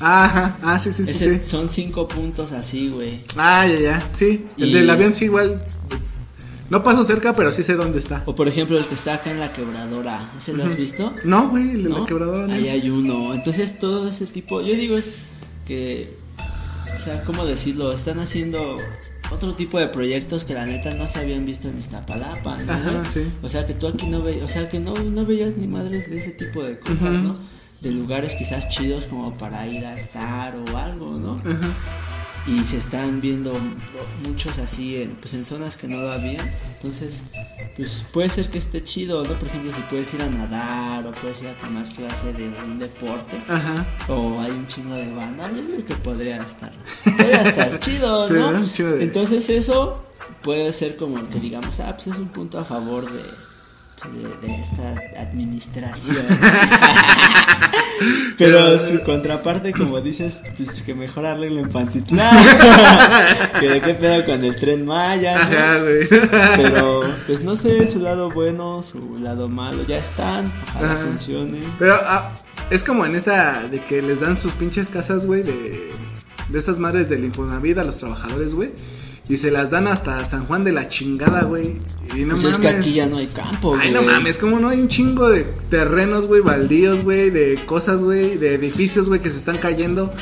Ajá, 0.00 0.56
ah, 0.62 0.78
sí, 0.78 0.92
sí, 0.92 1.04
sí, 1.04 1.10
Ese- 1.10 1.38
sí. 1.40 1.46
Son 1.48 1.68
cinco 1.68 2.08
puntos 2.08 2.52
así, 2.52 2.88
güey. 2.88 3.22
Ah, 3.36 3.66
ya, 3.66 3.78
ya, 3.78 4.08
sí. 4.12 4.44
El 4.58 4.72
del 4.72 4.88
avión 4.90 5.14
sí 5.14 5.26
igual. 5.26 5.62
No 6.70 6.84
paso 6.84 7.02
cerca, 7.02 7.34
pero 7.34 7.52
sí 7.52 7.64
sé 7.64 7.74
dónde 7.74 7.98
está. 7.98 8.22
O 8.26 8.34
por 8.34 8.46
ejemplo, 8.48 8.78
el 8.78 8.86
que 8.86 8.94
está 8.94 9.14
acá 9.14 9.30
en 9.32 9.40
la 9.40 9.52
quebradora. 9.52 10.30
¿Ese 10.38 10.52
lo 10.52 10.64
has 10.64 10.76
visto? 10.76 11.12
No, 11.24 11.48
güey, 11.48 11.68
el 11.70 11.82
de 11.84 11.90
¿No? 11.90 11.98
la 11.98 12.06
quebradora. 12.06 12.46
no. 12.46 12.52
Ahí 12.54 12.68
hay 12.68 12.88
uno. 12.90 13.34
Entonces 13.34 13.78
todo 13.78 14.08
ese 14.08 14.24
tipo, 14.26 14.60
yo 14.60 14.74
digo 14.74 14.96
es 14.96 15.10
que, 15.66 16.14
o 16.96 16.98
sea, 17.04 17.22
¿cómo 17.24 17.44
decirlo? 17.44 17.92
Están 17.92 18.20
haciendo 18.20 18.76
otro 19.32 19.54
tipo 19.54 19.78
de 19.80 19.88
proyectos 19.88 20.44
que 20.44 20.54
la 20.54 20.64
neta 20.64 20.94
no 20.94 21.06
se 21.08 21.18
habían 21.18 21.44
visto 21.44 21.68
en 21.68 21.78
Iztapalapa, 21.78 22.56
¿no? 22.58 22.72
Ajá, 22.72 23.04
sí. 23.04 23.22
O 23.42 23.48
sea, 23.48 23.66
que 23.66 23.74
tú 23.74 23.88
aquí 23.88 24.06
no 24.06 24.22
veías, 24.22 24.44
o 24.44 24.48
sea, 24.48 24.68
que 24.70 24.78
no, 24.78 24.94
no 24.94 25.26
veías 25.26 25.56
ni 25.56 25.66
madres 25.66 26.08
de 26.08 26.18
ese 26.20 26.30
tipo 26.30 26.62
de 26.64 26.78
cosas, 26.78 27.00
¿no? 27.00 27.32
De 27.82 27.90
lugares 27.92 28.34
quizás 28.34 28.68
chidos 28.68 29.06
como 29.06 29.34
para 29.38 29.66
ir 29.66 29.84
a 29.86 29.94
estar 29.98 30.54
o 30.56 30.76
algo, 30.76 31.12
¿no? 31.14 31.34
Ajá. 31.34 31.70
y 32.46 32.62
se 32.64 32.78
están 32.78 33.20
viendo 33.20 33.52
muchos 34.24 34.58
así 34.58 35.02
en, 35.02 35.10
pues 35.12 35.34
en 35.34 35.44
zonas 35.44 35.76
que 35.76 35.86
no 35.88 35.98
lo 36.00 36.10
habían 36.10 36.50
entonces 36.74 37.24
pues 37.76 38.02
puede 38.14 38.30
ser 38.30 38.48
que 38.48 38.56
esté 38.56 38.82
chido 38.82 39.22
no 39.24 39.34
por 39.38 39.46
ejemplo 39.46 39.70
si 39.70 39.82
puedes 39.82 40.12
ir 40.14 40.22
a 40.22 40.30
nadar 40.30 41.06
o 41.06 41.12
puedes 41.12 41.42
ir 41.42 41.48
a 41.48 41.58
tomar 41.58 41.84
clase 41.92 42.32
de 42.32 42.48
un 42.64 42.78
deporte 42.78 43.36
Ajá. 43.46 43.86
o 44.08 44.40
hay 44.40 44.52
un 44.52 44.66
chingo 44.68 44.94
de 44.96 45.12
banda 45.14 45.50
yo 45.54 45.64
creo 45.66 45.84
que 45.84 45.94
podría 45.96 46.36
estar 46.36 46.72
podría 47.04 47.42
estar 47.42 47.78
chido 47.84 48.26
Sí, 48.26 48.32
no 48.32 48.52
de- 48.96 49.04
entonces 49.04 49.50
eso 49.50 50.02
puede 50.42 50.72
ser 50.72 50.96
como 50.96 51.16
que 51.28 51.40
digamos, 51.40 51.78
ah, 51.80 51.92
pues 51.94 52.06
es 52.08 52.14
un 52.16 52.28
punto 52.28 52.58
a 52.58 52.64
favor 52.64 53.04
de, 53.12 53.20
pues, 54.02 54.40
de, 54.40 54.46
de 54.46 54.62
esta 54.62 55.20
administración. 55.20 56.16
Pero 58.38 58.78
su 58.78 59.02
contraparte, 59.02 59.72
como 59.72 60.00
dices, 60.00 60.42
pues 60.56 60.82
que 60.82 60.94
mejor 60.94 61.26
arreglen 61.26 61.68
Pantitlán. 61.68 62.34
que 63.60 63.68
de 63.68 63.80
qué 63.80 63.94
pedo 63.94 64.24
con 64.24 64.44
el 64.44 64.56
tren 64.56 64.86
Maya. 64.86 65.34
¿no? 65.34 65.40
Ajá, 65.40 65.78
güey. 65.80 66.08
Pero, 66.56 67.14
pues 67.26 67.42
no 67.42 67.56
sé, 67.56 67.86
su 67.86 68.00
lado 68.00 68.30
bueno, 68.30 68.82
su 68.82 69.18
lado 69.18 69.48
malo, 69.48 69.84
ya 69.86 69.98
están, 69.98 70.50
ojalá 70.68 70.92
Ajá. 70.92 71.04
funcione. 71.04 71.58
Pero 71.78 71.94
ah, 71.94 72.32
es 72.70 72.84
como 72.84 73.04
en 73.04 73.16
esta 73.16 73.66
de 73.68 73.84
que 73.84 74.00
les 74.00 74.20
dan 74.20 74.36
sus 74.36 74.52
pinches 74.52 74.88
casas, 74.88 75.26
güey, 75.26 75.42
de, 75.42 75.90
de 76.48 76.58
estas 76.58 76.78
madres 76.78 77.08
del 77.08 77.24
Infonavit 77.24 77.78
a 77.78 77.84
los 77.84 77.98
trabajadores, 77.98 78.54
güey. 78.54 78.70
Y 79.30 79.36
se 79.36 79.52
las 79.52 79.70
dan 79.70 79.86
hasta 79.86 80.24
San 80.24 80.44
Juan 80.44 80.64
de 80.64 80.72
la 80.72 80.88
chingada, 80.88 81.44
güey. 81.44 81.80
Y 82.16 82.24
no 82.24 82.30
pues 82.34 82.42
mames. 82.42 82.44
es 82.44 82.58
que 82.58 82.68
aquí 82.68 82.92
ya 82.94 83.06
no 83.06 83.18
hay 83.18 83.28
campo, 83.28 83.76
Ay, 83.78 83.92
güey. 83.92 84.04
no 84.04 84.10
mames, 84.12 84.38
como 84.38 84.58
no 84.58 84.68
hay 84.68 84.80
un 84.80 84.88
chingo 84.88 85.28
de 85.28 85.44
terrenos, 85.70 86.26
güey, 86.26 86.42
baldíos, 86.42 87.02
güey, 87.04 87.30
de 87.30 87.64
cosas, 87.64 88.02
güey, 88.02 88.38
de 88.38 88.54
edificios, 88.54 89.08
güey, 89.08 89.20
que 89.20 89.30
se 89.30 89.38
están 89.38 89.58
cayendo. 89.58 90.12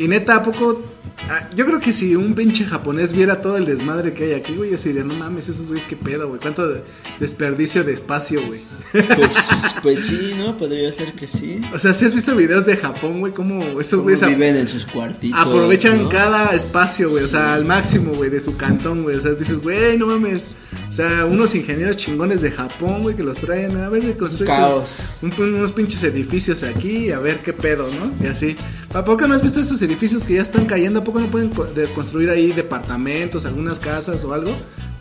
Y 0.00 0.08
neta, 0.08 0.34
¿a 0.34 0.42
poco? 0.42 0.82
Ah, 1.28 1.48
yo 1.54 1.64
creo 1.66 1.80
que 1.80 1.92
si 1.92 2.14
un 2.16 2.34
pinche 2.34 2.64
japonés 2.64 3.12
viera 3.12 3.40
todo 3.40 3.56
el 3.56 3.64
desmadre 3.66 4.12
que 4.12 4.24
hay 4.24 4.32
aquí, 4.32 4.54
güey, 4.56 4.70
yo 4.70 4.76
diría, 4.76 5.04
no 5.04 5.14
mames, 5.14 5.48
esos 5.48 5.66
güeyes, 5.68 5.86
qué 5.86 5.96
pedo, 5.96 6.28
güey. 6.28 6.40
Cuánto 6.40 6.66
de- 6.68 6.82
desperdicio 7.20 7.84
de 7.84 7.92
espacio, 7.92 8.46
güey. 8.46 8.60
Pues, 8.92 9.34
pues 9.82 10.06
sí, 10.06 10.32
¿no? 10.36 10.56
Podría 10.56 10.90
ser 10.92 11.12
que 11.14 11.26
sí. 11.26 11.60
O 11.74 11.78
sea, 11.78 11.94
si 11.94 12.04
has 12.06 12.14
visto 12.14 12.34
videos 12.36 12.66
de 12.66 12.76
Japón, 12.76 13.20
güey, 13.20 13.32
cómo 13.32 13.80
esos 13.80 14.00
güeyes 14.02 14.26
viven 14.26 14.56
en 14.56 14.68
sus 14.68 14.86
cuartitos. 14.86 15.38
aprovechan 15.40 16.04
¿no? 16.04 16.08
cada 16.08 16.54
espacio, 16.54 17.10
güey, 17.10 17.24
o 17.24 17.28
sea, 17.28 17.54
al 17.54 17.64
máximo, 17.64 18.12
güey, 18.12 18.30
de 18.30 18.40
su 18.40 18.56
cantón, 18.56 19.02
güey. 19.02 19.16
O 19.16 19.20
sea, 19.20 19.32
dices, 19.32 19.60
güey, 19.60 19.96
no 19.98 20.06
mames. 20.06 20.52
O 20.88 20.92
sea, 20.92 21.24
unos 21.24 21.54
ingenieros 21.54 21.96
chingones 21.96 22.42
de 22.42 22.50
Japón, 22.50 23.02
güey, 23.02 23.16
que 23.16 23.22
los 23.22 23.38
traen 23.38 23.76
a 23.78 23.88
ver, 23.88 24.16
construir 24.16 24.48
Caos. 24.48 25.00
un- 25.22 25.32
unos 25.54 25.72
pinches 25.72 26.02
edificios 26.04 26.62
aquí, 26.62 27.10
a 27.10 27.18
ver 27.18 27.40
qué 27.40 27.52
pedo, 27.52 27.86
¿no? 27.98 28.24
Y 28.24 28.28
así. 28.30 28.56
¿A 28.92 29.04
poco 29.04 29.26
no 29.26 29.34
has 29.34 29.42
visto 29.42 29.58
estos 29.60 29.82
edificios 29.82 30.24
que 30.24 30.34
ya 30.34 30.42
están 30.42 30.66
cayendo? 30.66 30.93
¿A 31.00 31.04
poco 31.04 31.20
no 31.20 31.30
pueden 31.30 31.50
co- 31.50 31.64
de- 31.64 31.86
construir 31.88 32.30
ahí 32.30 32.52
departamentos, 32.52 33.44
algunas 33.46 33.78
casas 33.78 34.22
o 34.24 34.32
algo? 34.34 34.54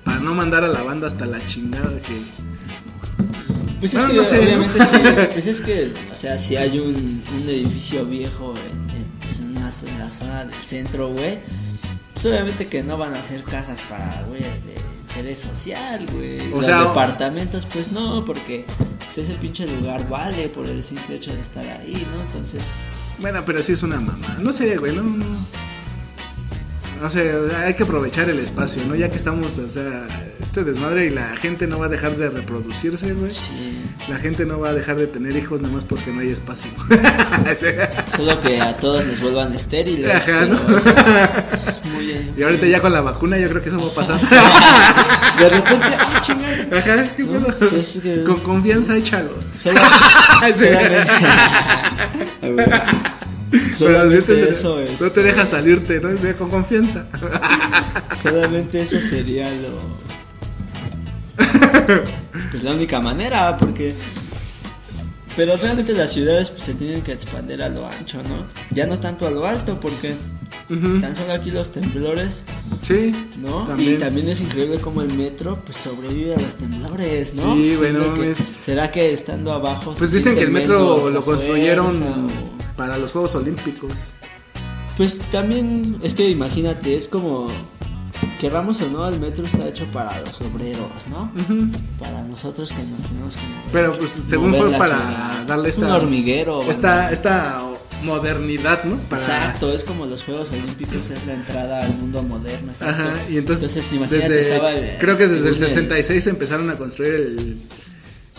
Para 0.03 0.19
no 0.19 0.33
mandar 0.33 0.63
a 0.63 0.67
la 0.67 0.83
banda 0.83 1.07
hasta 1.07 1.25
la 1.25 1.39
chingada 1.45 2.01
que... 2.01 2.13
Pues 3.79 3.93
es 3.93 3.99
Bueno, 4.01 4.09
que 4.11 4.17
no 4.17 4.23
sé, 4.23 4.39
obviamente 4.39 4.85
sí. 4.85 4.97
Pues 5.33 5.47
es 5.47 5.61
que, 5.61 5.91
o 6.11 6.15
sea, 6.15 6.37
si 6.37 6.55
hay 6.55 6.79
un, 6.79 7.21
un 7.41 7.49
edificio 7.49 8.05
viejo 8.05 8.53
en, 8.57 8.95
en, 8.97 9.05
pues, 9.19 9.39
en 9.39 9.49
una- 9.57 9.69
en 9.93 9.99
la 9.99 10.11
zona 10.11 10.45
del 10.45 10.53
centro, 10.55 11.09
güey. 11.09 11.39
Pues 12.13 12.25
obviamente 12.27 12.67
que 12.67 12.83
no 12.83 12.97
van 12.97 13.13
a 13.15 13.19
hacer 13.19 13.43
casas 13.43 13.81
para 13.89 14.23
güeyes 14.29 14.65
de 14.65 14.75
interés 15.09 15.39
social, 15.41 16.05
güey. 16.13 16.39
O 16.53 16.57
Los 16.57 16.65
sea, 16.65 16.83
departamentos, 16.83 17.65
pues 17.65 17.91
no, 17.91 18.23
porque 18.23 18.65
pues, 18.99 19.17
ese 19.17 19.33
pinche 19.33 19.67
lugar 19.67 20.07
vale 20.07 20.47
por 20.47 20.65
el 20.67 20.81
simple 20.83 21.15
hecho 21.17 21.33
de 21.33 21.41
estar 21.41 21.65
ahí, 21.65 22.07
¿no? 22.15 22.21
Entonces, 22.21 22.63
Bueno, 23.19 23.43
pero 23.45 23.61
sí 23.61 23.73
es 23.73 23.83
una 23.83 23.99
mamá. 23.99 24.37
No 24.41 24.51
sé, 24.53 24.77
güey, 24.77 24.95
no, 24.95 25.03
no. 25.03 25.25
No 27.03 27.09
sé, 27.09 27.35
o 27.35 27.49
sea, 27.49 27.63
hay 27.63 27.73
que 27.73 27.83
aprovechar 27.83 28.29
el 28.29 28.39
espacio, 28.39 28.81
¿no? 28.87 28.95
Ya 28.95 29.09
que 29.09 29.17
estamos, 29.17 29.57
o 29.57 29.69
sea, 29.69 30.07
este 30.41 30.63
desmadre 30.63 31.07
y 31.07 31.09
la 31.09 31.35
gente 31.35 31.67
no 31.67 31.77
va 31.77 31.87
a 31.87 31.89
dejar 31.89 32.15
de 32.15 32.29
reproducirse, 32.29 33.11
güey. 33.13 33.29
sí. 33.29 33.81
La 34.07 34.15
gente 34.17 34.45
no 34.45 34.57
va 34.59 34.69
a 34.69 34.73
dejar 34.73 34.95
de 34.95 35.07
tener 35.07 35.35
hijos 35.35 35.59
nada 35.61 35.73
más 35.73 35.83
porque 35.83 36.11
no 36.11 36.21
hay 36.21 36.29
espacio. 36.29 36.71
Solo 38.15 38.39
que 38.39 38.61
a 38.61 38.77
todos 38.77 39.05
les 39.05 39.19
vuelvan 39.21 39.51
estériles. 39.53 40.09
Ajá, 40.15 40.25
pero, 40.25 40.47
¿no? 40.47 40.75
o 40.75 40.79
sea, 40.79 41.45
es 41.51 41.81
muy, 41.91 42.31
y 42.37 42.41
ahorita 42.43 42.65
ya 42.67 42.79
con 42.81 42.93
la 42.93 43.01
vacuna 43.01 43.37
yo 43.37 43.49
creo 43.49 43.61
que 43.61 43.67
eso 43.69 43.77
va 43.79 43.87
a 43.91 43.95
pasar. 43.95 44.19
De 45.39 45.49
repente, 45.49 45.85
ah, 45.99 46.21
chingada. 46.21 46.77
Ajá, 46.77 47.05
¿qué 47.17 47.23
No, 47.23 47.39
pues 47.59 47.73
es 47.73 47.99
que- 48.01 48.23
Con 48.23 48.39
confianza 48.39 48.95
échalos. 48.95 49.51
Solo- 49.57 49.81
solamente, 50.55 50.77
solamente 53.77 54.49
eso 54.49 54.79
es. 54.79 54.99
no 54.99 55.11
te 55.11 55.23
deja 55.23 55.45
salirte, 55.45 55.99
¿no? 55.99 56.09
Con 56.37 56.49
confianza. 56.49 57.07
Solamente 58.21 58.81
eso 58.81 59.01
sería 59.01 59.49
lo. 59.49 60.03
Pues 62.51 62.63
la 62.63 62.71
única 62.71 62.99
manera, 63.01 63.57
porque. 63.57 63.93
Pero 65.35 65.57
realmente 65.57 65.93
las 65.93 66.11
ciudades 66.11 66.49
pues, 66.51 66.63
se 66.63 66.73
tienen 66.75 67.01
que 67.01 67.11
expandir 67.11 67.61
a 67.63 67.69
lo 67.69 67.87
ancho, 67.87 68.21
¿no? 68.23 68.45
Ya 68.69 68.85
no 68.85 68.99
tanto 68.99 69.27
a 69.27 69.31
lo 69.31 69.45
alto, 69.45 69.79
porque 69.79 70.15
Tan 71.01 71.15
solo 71.15 71.33
aquí 71.33 71.51
los 71.51 71.71
temblores, 71.71 72.45
Sí. 72.81 73.13
¿no? 73.41 73.65
También. 73.67 73.95
Y 73.95 73.97
también 73.97 74.29
es 74.29 74.41
increíble 74.41 74.79
cómo 74.79 75.01
el 75.01 75.13
metro 75.13 75.59
pues 75.63 75.77
sobrevive 75.77 76.35
a 76.35 76.39
los 76.39 76.55
temblores, 76.55 77.35
¿no? 77.35 77.53
Sí, 77.55 77.75
no 77.79 77.81
que- 77.81 78.09
mames. 78.19 78.43
¿Será 78.63 78.91
que 78.91 79.11
estando 79.13 79.51
abajo... 79.51 79.93
Pues 79.97 80.11
dicen 80.11 80.35
que 80.35 80.41
el 80.43 80.51
metro 80.51 81.09
lo 81.09 81.21
construyeron 81.23 82.01
o- 82.03 82.27
para 82.75 82.97
los 82.97 83.11
Juegos 83.11 83.35
Olímpicos. 83.35 84.11
Pues 84.97 85.19
también, 85.31 85.99
es 86.03 86.13
que 86.13 86.29
imagínate, 86.29 86.95
es 86.95 87.07
como, 87.07 87.47
querramos 88.39 88.81
o 88.81 88.89
no, 88.89 89.07
el 89.07 89.19
metro 89.19 89.45
está 89.45 89.67
hecho 89.67 89.85
para 89.91 90.19
los 90.21 90.39
obreros, 90.41 91.07
¿no? 91.09 91.31
Para 91.99 92.21
nosotros 92.23 92.69
que 92.71 92.83
nos 92.83 93.03
tenemos 93.09 93.35
que 93.37 93.41
mover. 93.47 93.63
Pero 93.71 93.97
pues 93.97 94.09
según 94.11 94.53
fue 94.53 94.71
para 94.71 94.95
ciudad. 94.97 95.45
darle 95.47 95.69
Es 95.69 95.75
esta 95.75 95.87
un 95.87 95.91
hormiguero. 95.93 96.61
esta 96.69 96.87
banda. 96.95 97.11
esta 97.11 97.63
modernidad, 98.03 98.83
¿no? 98.83 98.97
Para 99.09 99.21
Exacto, 99.21 99.73
es 99.73 99.83
como 99.83 100.05
los 100.05 100.23
Juegos 100.23 100.51
Olímpicos, 100.51 101.09
es 101.09 101.25
la 101.25 101.33
entrada 101.33 101.83
al 101.83 101.93
mundo 101.95 102.21
moderno. 102.23 102.71
exacto. 102.71 103.01
Ajá, 103.03 103.15
y 103.29 103.37
entonces, 103.37 103.75
imagínate, 103.93 104.29
desde- 104.29 104.51
estaba 104.53 104.73
el- 104.73 104.97
creo 104.99 105.17
que 105.17 105.27
desde 105.27 105.49
el 105.49 105.55
según 105.55 105.69
66 105.69 106.27
empezaron 106.27 106.69
a 106.69 106.77
construir 106.77 107.13
el, 107.15 107.61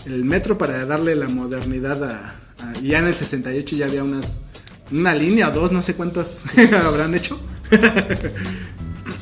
el 0.05 0.23
metro 0.25 0.57
para 0.57 0.85
darle 0.85 1.15
la 1.15 1.27
modernidad 1.27 2.03
a, 2.03 2.35
ya 2.81 2.99
en 2.99 3.07
el 3.07 3.13
68 3.15 3.75
ya 3.75 3.85
había 3.85 4.03
unas 4.03 4.43
una 4.91 5.15
línea 5.15 5.49
o 5.49 5.51
dos, 5.51 5.71
no 5.71 5.81
sé 5.81 5.95
cuántas 5.95 6.45
habrán 6.85 7.15
hecho. 7.15 7.39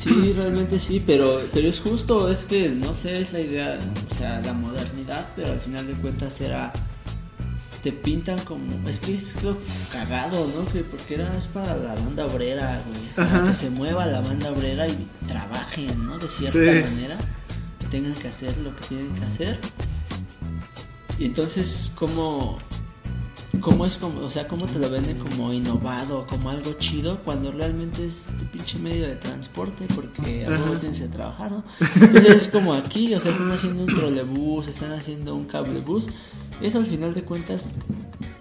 Sí, 0.02 0.32
realmente 0.36 0.78
sí, 0.78 1.02
pero, 1.06 1.40
pero 1.52 1.68
es 1.68 1.80
justo, 1.80 2.30
es 2.30 2.44
que 2.44 2.68
no 2.68 2.92
sé, 2.92 3.20
es 3.22 3.32
la 3.32 3.40
idea, 3.40 3.78
o 4.10 4.14
sea, 4.14 4.40
la 4.40 4.52
modernidad, 4.52 5.26
pero 5.36 5.52
al 5.52 5.60
final 5.60 5.86
de 5.86 5.92
cuentas 5.94 6.40
era, 6.40 6.72
te 7.84 7.92
pintan 7.92 8.38
como, 8.46 8.88
es 8.88 8.98
que 8.98 9.12
es 9.12 9.42
lo 9.42 9.58
cagado, 9.92 10.50
¿no? 10.56 10.64
Que 10.72 10.80
porque 10.80 11.16
era, 11.16 11.36
es 11.36 11.44
para 11.46 11.76
la 11.76 11.94
banda 11.94 12.24
obrera, 12.24 12.82
güey, 12.88 13.28
para 13.28 13.44
que 13.48 13.54
se 13.54 13.68
mueva 13.68 14.06
la 14.06 14.22
banda 14.22 14.50
obrera 14.50 14.88
y 14.88 15.06
trabajen, 15.28 16.06
¿no? 16.06 16.18
De 16.18 16.26
cierta 16.26 16.52
Sí. 16.58 16.64
manera, 16.90 17.18
que 17.78 17.86
tengan 17.88 18.14
que 18.14 18.28
hacer 18.28 18.56
lo 18.56 18.74
que 18.74 18.84
tienen 18.86 19.10
que 19.14 19.24
hacer. 19.26 19.60
Y 21.18 21.26
entonces, 21.26 21.92
¿cómo, 21.94 22.56
cómo 23.60 23.86
es 23.86 23.96
como, 23.98 24.20
o 24.20 24.30
sea, 24.30 24.48
cómo 24.48 24.64
te 24.66 24.78
lo 24.78 24.88
venden 24.88 25.18
como 25.18 25.52
innovado, 25.52 26.26
como 26.26 26.50
algo 26.50 26.72
chido, 26.74 27.18
cuando 27.24 27.52
realmente 27.52 28.06
es 28.06 28.28
tu 28.38 28.44
pinche 28.46 28.78
medio 28.78 29.06
de 29.06 29.16
transporte, 29.16 29.86
porque 29.94 30.46
a 30.46 30.80
tienes 30.80 31.00
que 31.00 31.08
trabajar, 31.08 31.52
¿no? 31.52 31.64
Entonces 32.00 32.34
es 32.34 32.48
como 32.48 32.74
aquí, 32.74 33.14
o 33.14 33.20
sea, 33.20 33.30
están 33.32 33.50
haciendo 33.52 33.84
un 33.84 33.94
trolebús, 33.94 34.68
están 34.68 34.92
haciendo 34.92 35.34
un 35.34 35.44
cablebús, 35.44 36.08
eso 36.62 36.78
al 36.78 36.86
final 36.86 37.14
de 37.14 37.22
cuentas, 37.22 37.72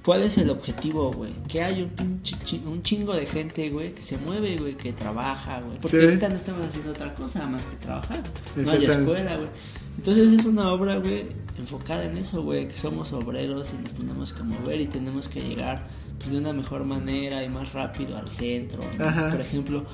¿cuál 0.04 0.24
es 0.24 0.38
el 0.38 0.50
objetivo, 0.50 1.12
güey? 1.12 1.32
Que 1.48 1.62
hay 1.62 1.82
un 1.84 2.22
un 2.66 2.84
chingo 2.84 3.14
de 3.16 3.26
gente, 3.26 3.70
güey, 3.70 3.94
que 3.94 4.02
se 4.02 4.18
mueve, 4.18 4.58
güey, 4.58 4.76
que 4.76 4.94
trabaja, 4.94 5.60
güey, 5.62 5.78
porque 5.80 5.98
Sí. 6.00 6.04
ahorita 6.06 6.30
no 6.30 6.36
estamos 6.36 6.66
haciendo 6.68 6.92
otra 6.92 7.14
cosa 7.16 7.46
más 7.48 7.66
que 7.66 7.76
trabajar, 7.78 8.22
no 8.56 8.72
hay 8.72 8.86
escuela, 8.86 9.36
güey. 9.38 9.50
Entonces 9.98 10.34
es 10.34 10.46
una 10.46 10.72
obra, 10.72 10.98
güey, 10.98 11.26
enfocada 11.60 12.06
en 12.06 12.18
eso, 12.18 12.42
güey, 12.44 12.68
que 12.68 12.78
somos 12.78 13.14
obreros 13.14 13.72
y 13.78 13.84
nos 13.84 13.94
tenemos 13.94 14.34
que 14.34 14.44
mover 14.44 14.82
y 14.82 14.88
tenemos 14.88 15.28
que 15.28 15.42
llegar 15.42 15.88
pues 16.18 16.32
de 16.32 16.38
una 16.38 16.54
mejor 16.54 16.84
manera 16.86 17.44
y 17.44 17.50
más 17.50 17.74
rápido 17.74 18.18
al 18.18 18.30
centro, 18.30 18.82
¿no? 18.98 19.30
Por 19.32 19.42
ejemplo. 19.42 19.86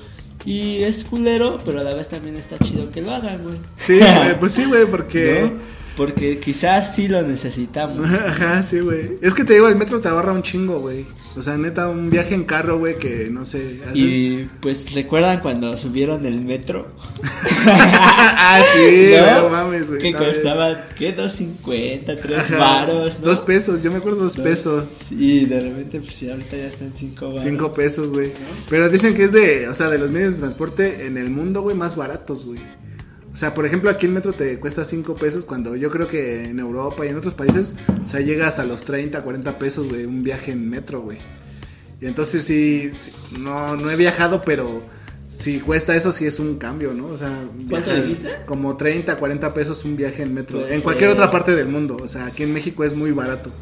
Y 0.46 0.76
es 0.84 1.04
culero, 1.04 1.60
pero 1.64 1.80
a 1.80 1.82
la 1.82 1.92
vez 1.92 2.08
también 2.08 2.36
está 2.36 2.58
chido 2.58 2.90
que 2.90 3.02
lo 3.02 3.10
hagan, 3.10 3.42
güey. 3.42 3.58
Sí, 3.76 3.98
pues 4.40 4.52
sí, 4.52 4.64
güey, 4.64 4.86
porque 4.86 5.50
¿No? 5.52 5.58
Porque 5.96 6.38
quizás 6.38 6.94
sí 6.94 7.08
lo 7.08 7.22
necesitamos. 7.22 8.08
Ajá, 8.26 8.62
sí, 8.62 8.80
güey. 8.80 9.12
Es 9.20 9.34
que 9.34 9.44
te 9.44 9.54
digo, 9.54 9.68
el 9.68 9.76
metro 9.76 10.00
te 10.00 10.08
ahorra 10.08 10.32
un 10.32 10.42
chingo, 10.42 10.80
güey. 10.80 11.04
O 11.36 11.42
sea, 11.42 11.56
neta, 11.56 11.88
un 11.88 12.10
viaje 12.10 12.34
en 12.34 12.42
carro, 12.44 12.78
güey, 12.78 12.98
que 12.98 13.28
no 13.30 13.46
sé. 13.46 13.80
haces- 13.86 13.96
Y 13.96 14.48
pues 14.60 14.92
recuerdan 14.94 15.38
cuando 15.40 15.76
subieron 15.76 16.26
el 16.26 16.40
metro. 16.40 16.88
ah, 17.66 18.60
sí, 18.74 19.12
¿No? 19.16 19.42
no 19.42 19.48
mames, 19.50 19.90
güey. 19.90 20.02
Que 20.02 20.12
costaba, 20.12 20.76
¿qué? 20.98 21.16
2.50, 21.16 22.18
3 22.20 22.38
Ajá, 22.38 22.58
varos, 22.58 23.20
¿no? 23.20 23.26
Dos 23.26 23.40
pesos, 23.42 23.82
yo 23.82 23.90
me 23.92 23.98
acuerdo 23.98 24.24
dos 24.24 24.36
pesos. 24.36 24.84
Y 25.12 25.44
de 25.46 25.60
repente, 25.60 26.00
pues 26.00 26.20
ya 26.20 26.32
ahorita 26.32 26.56
ya 26.56 26.66
están 26.66 26.92
5 26.94 27.26
varos. 27.28 27.42
Cinco 27.42 27.74
pesos, 27.74 28.10
güey. 28.10 28.32
Pero 28.68 28.88
dicen 28.88 29.14
que 29.14 29.24
es 29.24 29.32
de, 29.32 29.68
o 29.68 29.74
sea, 29.74 29.88
de 29.88 29.98
los 29.98 30.10
medios 30.10 30.34
de 30.34 30.40
transporte 30.40 31.06
en 31.06 31.16
el 31.16 31.30
mundo, 31.30 31.62
güey, 31.62 31.76
más 31.76 31.94
baratos, 31.96 32.44
güey. 32.44 32.60
O 33.32 33.36
sea, 33.36 33.54
por 33.54 33.64
ejemplo, 33.64 33.90
aquí 33.90 34.06
el 34.06 34.12
metro 34.12 34.32
te 34.32 34.58
cuesta 34.58 34.82
cinco 34.82 35.14
pesos 35.14 35.44
cuando 35.44 35.76
yo 35.76 35.90
creo 35.90 36.08
que 36.08 36.50
en 36.50 36.58
Europa 36.58 37.06
y 37.06 37.10
en 37.10 37.16
otros 37.16 37.34
países, 37.34 37.76
o 38.04 38.08
sea, 38.08 38.20
llega 38.20 38.48
hasta 38.48 38.64
los 38.64 38.82
30, 38.82 39.22
40 39.22 39.58
pesos, 39.58 39.88
güey, 39.88 40.04
un 40.04 40.22
viaje 40.22 40.52
en 40.52 40.68
metro, 40.68 41.02
güey. 41.02 41.18
Y 42.00 42.06
entonces 42.06 42.42
sí, 42.42 42.90
sí, 42.92 43.12
no, 43.38 43.76
no 43.76 43.90
he 43.90 43.96
viajado, 43.96 44.42
pero 44.42 44.82
si 45.28 45.60
cuesta 45.60 45.94
eso, 45.94 46.10
sí 46.10 46.26
es 46.26 46.40
un 46.40 46.56
cambio, 46.56 46.92
¿no? 46.92 47.06
O 47.06 47.16
sea, 47.16 47.44
¿Cuánto 47.68 47.94
dijiste? 47.94 48.28
Como 48.46 48.76
30, 48.76 49.16
40 49.16 49.54
pesos 49.54 49.84
un 49.84 49.96
viaje 49.96 50.24
en 50.24 50.34
metro. 50.34 50.60
Puede 50.60 50.74
en 50.74 50.80
cualquier 50.80 51.10
otra 51.10 51.30
parte 51.30 51.54
del 51.54 51.68
mundo. 51.68 51.98
O 52.02 52.08
sea, 52.08 52.26
aquí 52.26 52.42
en 52.42 52.52
México 52.52 52.82
es 52.82 52.94
muy 52.94 53.12
barato. 53.12 53.52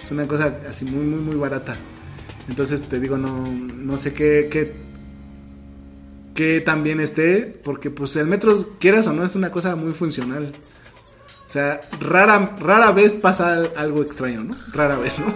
Es 0.00 0.12
una 0.12 0.28
cosa 0.28 0.58
así 0.68 0.84
muy, 0.84 1.04
muy, 1.04 1.18
muy 1.18 1.34
barata. 1.34 1.76
Entonces 2.48 2.82
te 2.82 3.00
digo, 3.00 3.18
no, 3.18 3.48
no 3.48 3.96
sé 3.96 4.14
qué, 4.14 4.48
qué, 4.48 4.87
qué 6.38 6.60
tan 6.60 6.84
bien 6.84 7.00
esté, 7.00 7.52
porque 7.64 7.90
pues 7.90 8.14
el 8.14 8.28
metro, 8.28 8.54
quieras 8.78 9.08
o 9.08 9.12
no, 9.12 9.24
es 9.24 9.34
una 9.34 9.50
cosa 9.50 9.74
muy 9.74 9.92
funcional. 9.92 10.52
O 11.44 11.50
sea, 11.50 11.80
rara, 11.98 12.54
rara 12.60 12.92
vez 12.92 13.14
pasa 13.14 13.60
algo 13.74 14.02
extraño, 14.02 14.44
¿no? 14.44 14.54
Rara 14.72 14.96
vez, 14.98 15.18
¿no? 15.18 15.26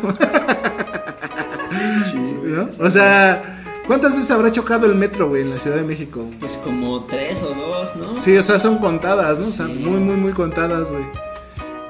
¿No? 2.45 2.71
O 2.79 2.89
sea, 2.89 3.83
¿cuántas 3.89 4.15
veces 4.15 4.31
habrá 4.31 4.53
chocado 4.53 4.87
el 4.87 4.95
metro, 4.95 5.29
güey, 5.29 5.43
en 5.43 5.51
la 5.51 5.59
Ciudad 5.59 5.79
de 5.79 5.83
México? 5.83 6.25
Pues 6.39 6.57
como 6.59 7.05
tres 7.07 7.43
o 7.43 7.53
dos, 7.53 7.97
¿no? 7.97 8.21
Sí, 8.21 8.37
o 8.37 8.43
sea, 8.45 8.61
son 8.61 8.79
contadas, 8.79 9.41
¿no? 9.41 9.45
O 9.45 9.49
sea, 9.49 9.67
Sí. 9.67 9.73
muy, 9.85 9.99
muy, 9.99 10.15
muy 10.15 10.33
contadas, 10.33 10.89
güey. 10.89 11.03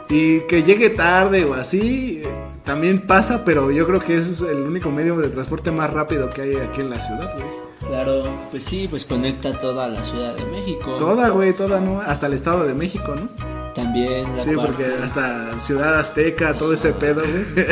Y 0.08 0.40
que 0.46 0.62
llegue 0.62 0.88
tarde 0.88 1.44
o 1.44 1.52
así, 1.52 2.22
también 2.64 3.06
pasa, 3.06 3.44
pero 3.44 3.70
yo 3.70 3.86
creo 3.86 4.00
que 4.00 4.16
ese 4.16 4.32
es 4.32 4.40
el 4.40 4.62
único 4.62 4.90
medio 4.90 5.18
de 5.18 5.28
transporte 5.28 5.70
más 5.70 5.92
rápido 5.92 6.30
que 6.30 6.40
hay 6.40 6.56
aquí 6.56 6.80
en 6.80 6.88
la 6.88 6.98
ciudad, 6.98 7.30
güey. 7.34 7.71
Claro, 7.86 8.22
pues 8.50 8.64
sí, 8.64 8.86
pues 8.88 9.04
conecta 9.04 9.52
toda 9.58 9.88
la 9.88 10.02
Ciudad 10.04 10.34
de 10.34 10.44
México. 10.46 10.96
Toda, 10.96 11.28
güey, 11.30 11.52
toda, 11.52 11.80
¿no? 11.80 12.00
Hasta 12.00 12.26
el 12.26 12.34
Estado 12.34 12.64
de 12.64 12.74
México, 12.74 13.14
¿no? 13.14 13.28
También 13.74 14.36
la 14.36 14.42
Sí, 14.42 14.50
parte- 14.54 14.66
porque 14.72 14.86
hasta 15.02 15.58
Ciudad 15.60 15.98
Azteca, 15.98 16.54
todo 16.54 16.72
ese 16.74 16.92
pedo, 16.92 17.22
güey. 17.22 17.66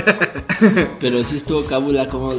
Pero 1.00 1.22
sí 1.24 1.36
estuvo 1.36 1.64
cábula 1.64 2.08
como 2.08 2.34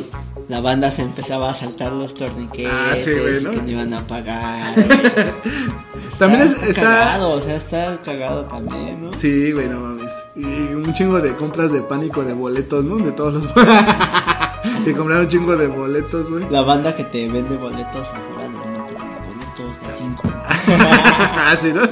la 0.47 0.59
banda 0.61 0.91
se 0.91 1.03
empezaba 1.03 1.49
a 1.49 1.53
saltar 1.53 1.91
los 1.93 2.13
torniquetes 2.13 2.71
Ah, 2.73 2.93
sí, 2.95 3.11
güey, 3.13 3.41
¿no? 3.43 3.51
que 3.51 3.61
no 3.61 3.69
iban 3.71 3.93
a 3.93 4.05
pagar. 4.05 4.73
También 6.19 6.41
es- 6.41 6.61
está- 6.63 6.81
cagado, 6.81 7.31
o 7.33 7.41
sea, 7.41 7.55
está 7.55 7.99
cagado 8.03 8.41
también, 8.45 9.01
¿no? 9.05 9.13
Sí, 9.13 9.51
güey, 9.53 9.67
no 9.69 9.79
mames. 9.79 10.25
Y 10.35 10.43
un 10.43 10.93
chingo 10.93 11.19
de 11.21 11.33
compras 11.35 11.71
de 11.71 11.81
pánico 11.81 12.23
de 12.23 12.33
boletos, 12.33 12.83
¿no? 12.85 12.97
De 12.97 13.11
todos 13.11 13.33
los... 13.35 13.45
que 14.85 14.93
compraron 14.93 15.25
un 15.25 15.29
chingo 15.29 15.55
de 15.57 15.67
boletos, 15.67 16.29
güey. 16.31 16.45
La 16.49 16.61
banda 16.61 16.95
que 16.95 17.03
te 17.05 17.27
vende 17.29 17.55
boletos 17.57 18.07
afuera 18.07 18.43
del 18.43 18.51
metro, 18.51 18.95
boletos 19.27 19.81
de 19.81 19.97
5. 19.97 20.23
ah, 20.33 21.55
sí, 21.59 21.71
¿no? 21.73 21.81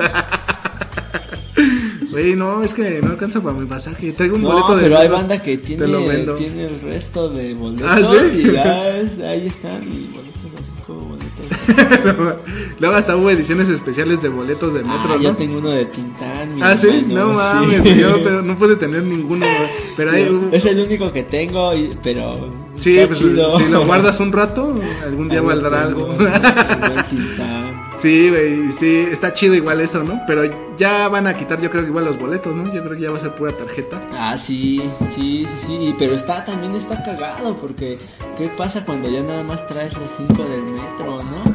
Güey, 2.11 2.35
no, 2.35 2.63
es 2.63 2.73
que 2.73 3.01
no 3.03 3.11
alcanza 3.11 3.39
para 3.39 3.53
mi 3.55 3.67
pasaje. 3.67 4.11
Traigo 4.13 4.35
un 4.35 4.41
No, 4.41 4.49
boleto 4.49 4.75
de 4.75 4.83
pero 4.83 4.97
hay 4.97 5.07
banda 5.09 5.41
que 5.43 5.59
tiene, 5.59 5.85
tiene 5.85 6.65
el 6.65 6.81
resto 6.81 7.29
de 7.29 7.53
boletos 7.53 7.87
¿Ah, 7.87 7.99
sí? 8.01 8.41
y 8.47 8.51
ya 8.51 8.89
es- 8.97 9.19
ahí 9.19 9.45
están 9.47 9.83
y 9.83 10.09
boletos 10.11 10.38
Luego 12.79 12.95
hasta 12.95 13.15
hubo 13.15 13.29
ediciones 13.29 13.69
especiales 13.69 14.21
de 14.21 14.29
boletos 14.29 14.73
de 14.73 14.83
metro, 14.83 14.99
Ah, 15.03 15.15
¿no? 15.15 15.21
yo 15.21 15.35
tengo 15.35 15.57
uno 15.59 15.69
de 15.69 15.85
Tintán. 15.85 16.55
mi 16.55 16.61
Ah, 16.61 16.75
sí, 16.77 16.87
hermano, 16.87 17.27
no 17.27 17.33
mames, 17.33 17.83
sí. 17.83 17.95
yo 17.99 18.15
te- 18.21 18.41
no 18.43 18.55
pude 18.57 18.75
tener 18.75 19.03
ninguno. 19.03 19.45
Pero 19.97 20.11
ahí 20.11 20.29
hubo- 20.29 20.49
Es 20.55 20.65
el 20.65 20.79
único 20.79 21.11
que 21.11 21.23
tengo, 21.23 21.73
y- 21.75 21.97
pero. 22.01 22.49
Sí, 22.79 22.97
pues 23.05 23.19
chido. 23.19 23.57
si 23.57 23.65
lo 23.65 23.85
guardas 23.85 24.19
un 24.21 24.31
rato, 24.31 24.79
algún 25.05 25.27
día 25.29 25.41
valdrá 25.41 25.83
algo. 25.83 26.15
Sí, 27.95 28.29
güey, 28.29 28.71
sí, 28.71 29.07
está 29.11 29.33
chido 29.33 29.55
igual 29.55 29.81
eso, 29.81 30.01
¿no? 30.05 30.21
Pero 30.25 30.43
ya 30.77 31.09
van 31.09 31.27
a 31.27 31.35
quitar, 31.35 31.59
yo 31.59 31.69
creo 31.69 31.83
que 31.83 31.89
igual 31.89 32.05
los 32.05 32.17
boletos, 32.17 32.55
¿no? 32.55 32.73
Yo 32.73 32.81
creo 32.81 32.95
que 32.95 33.01
ya 33.03 33.11
va 33.11 33.17
a 33.17 33.19
ser 33.19 33.35
pura 33.35 33.51
tarjeta. 33.51 34.01
Ah, 34.13 34.37
sí, 34.37 34.81
sí, 35.13 35.45
sí, 35.49 35.65
sí, 35.67 35.95
pero 35.99 36.15
está 36.15 36.45
también 36.45 36.75
está 36.75 37.03
cagado 37.03 37.57
porque 37.57 37.97
¿qué 38.37 38.47
pasa 38.47 38.85
cuando 38.85 39.09
ya 39.09 39.21
nada 39.21 39.43
más 39.43 39.67
traes 39.67 39.97
los 39.97 40.13
cinco 40.13 40.45
del 40.45 40.63
metro, 40.63 41.17
no? 41.23 41.48